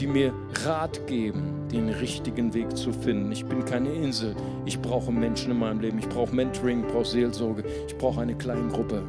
die 0.00 0.06
mir 0.06 0.32
Rat 0.64 1.06
geben, 1.06 1.68
den 1.70 1.88
richtigen 1.88 2.54
Weg 2.54 2.76
zu 2.76 2.92
finden. 2.92 3.30
Ich 3.32 3.44
bin 3.44 3.64
keine 3.64 3.92
Insel. 3.92 4.34
Ich 4.66 4.80
brauche 4.80 5.12
Menschen 5.12 5.52
in 5.52 5.58
meinem 5.58 5.80
Leben. 5.80 5.98
Ich 5.98 6.08
brauche 6.08 6.34
Mentoring, 6.34 6.84
ich 6.86 6.92
brauche 6.92 7.06
Seelsorge. 7.06 7.64
Ich 7.86 7.96
brauche 7.96 8.20
eine 8.20 8.34
kleine 8.34 8.68
Gruppe. 8.68 9.02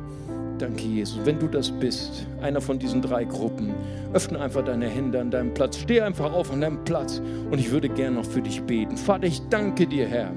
Danke, 0.59 0.83
Jesus. 0.83 1.19
Wenn 1.25 1.39
du 1.39 1.47
das 1.47 1.71
bist, 1.71 2.27
einer 2.41 2.61
von 2.61 2.77
diesen 2.77 3.01
drei 3.01 3.25
Gruppen, 3.25 3.73
öffne 4.13 4.39
einfach 4.39 4.63
deine 4.63 4.87
Hände 4.87 5.19
an 5.19 5.31
deinem 5.31 5.53
Platz. 5.53 5.77
Steh 5.77 5.99
einfach 6.01 6.31
auf 6.31 6.51
an 6.51 6.61
deinem 6.61 6.83
Platz 6.85 7.21
und 7.49 7.57
ich 7.57 7.71
würde 7.71 7.89
gerne 7.89 8.17
noch 8.17 8.25
für 8.25 8.41
dich 8.41 8.61
beten. 8.61 8.95
Vater, 8.95 9.25
ich 9.25 9.41
danke 9.49 9.87
dir, 9.87 10.07
Herr. 10.07 10.31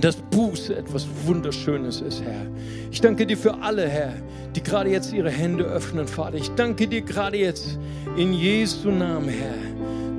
Dass 0.00 0.16
Buße 0.16 0.76
etwas 0.76 1.06
Wunderschönes 1.24 2.00
ist, 2.00 2.22
Herr. 2.22 2.46
Ich 2.90 3.00
danke 3.00 3.26
dir 3.26 3.36
für 3.36 3.54
alle, 3.62 3.88
Herr, 3.88 4.12
die 4.54 4.62
gerade 4.62 4.90
jetzt 4.90 5.12
ihre 5.12 5.30
Hände 5.30 5.64
öffnen, 5.64 6.06
Vater. 6.06 6.36
Ich 6.36 6.50
danke 6.50 6.86
dir 6.86 7.02
gerade 7.02 7.36
jetzt 7.36 7.78
in 8.16 8.32
Jesu 8.32 8.90
Namen, 8.90 9.28
Herr, 9.28 9.54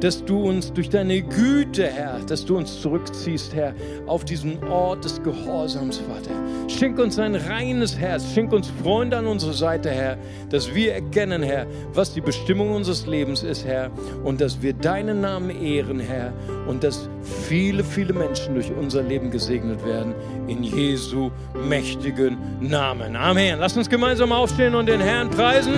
dass 0.02 0.24
du 0.24 0.47
uns 0.47 0.72
durch 0.72 0.89
deine 0.89 1.22
Güte, 1.22 1.88
Herr, 1.88 2.20
dass 2.28 2.45
du 2.45 2.58
uns 2.58 2.82
zurückziehst, 2.82 3.54
Herr, 3.54 3.74
auf 4.06 4.26
diesen 4.26 4.64
Ort 4.64 5.04
des 5.04 5.22
Gehorsams, 5.22 5.97
Vater. 5.97 6.32
Schenk 6.68 7.00
uns 7.00 7.20
ein 7.20 7.36
reines 7.36 7.97
Herz, 7.97 8.24
schenk 8.34 8.54
uns 8.54 8.72
Freunde 8.82 9.18
an 9.18 9.28
unserer 9.28 9.54
Seite, 9.54 9.89
Herr, 9.89 10.18
dass 10.50 10.74
wir 10.74 10.93
erkennen, 10.93 11.43
Herr, 11.43 11.68
was 11.93 12.14
die 12.14 12.22
Bestimmung 12.22 12.72
unseres 12.72 13.06
Lebens 13.06 13.43
ist, 13.43 13.66
Herr, 13.66 13.91
und 14.24 14.39
dass 14.39 14.62
wir 14.62 14.74
deinen 14.74 15.22
Namen 15.22 15.50
ehren, 15.50 16.00
Herr, 16.00 16.34
und 16.68 16.84
dass 16.84 17.10
viele, 17.47 17.84
viele 17.84 18.14
Menschen 18.14 18.54
durch 18.54 18.72
unser 18.72 19.04
Leben 19.04 19.32
gesegnet 19.32 19.86
werden. 19.86 20.14
In 20.47 20.64
Jesu 20.64 21.32
mächtigen 21.68 22.38
Namen. 22.62 23.16
Amen. 23.16 23.60
Lass 23.60 23.76
uns 23.76 23.89
gemeinsam 23.89 24.32
aufstehen 24.32 24.76
und 24.76 24.88
den 24.88 25.02
Herrn 25.02 25.30
preisen 25.30 25.74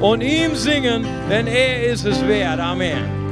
und 0.00 0.22
ihm 0.22 0.54
singen, 0.54 1.04
denn 1.30 1.46
er 1.46 1.84
ist 1.86 2.06
es 2.06 2.26
wert. 2.26 2.60
Amen. 2.60 3.25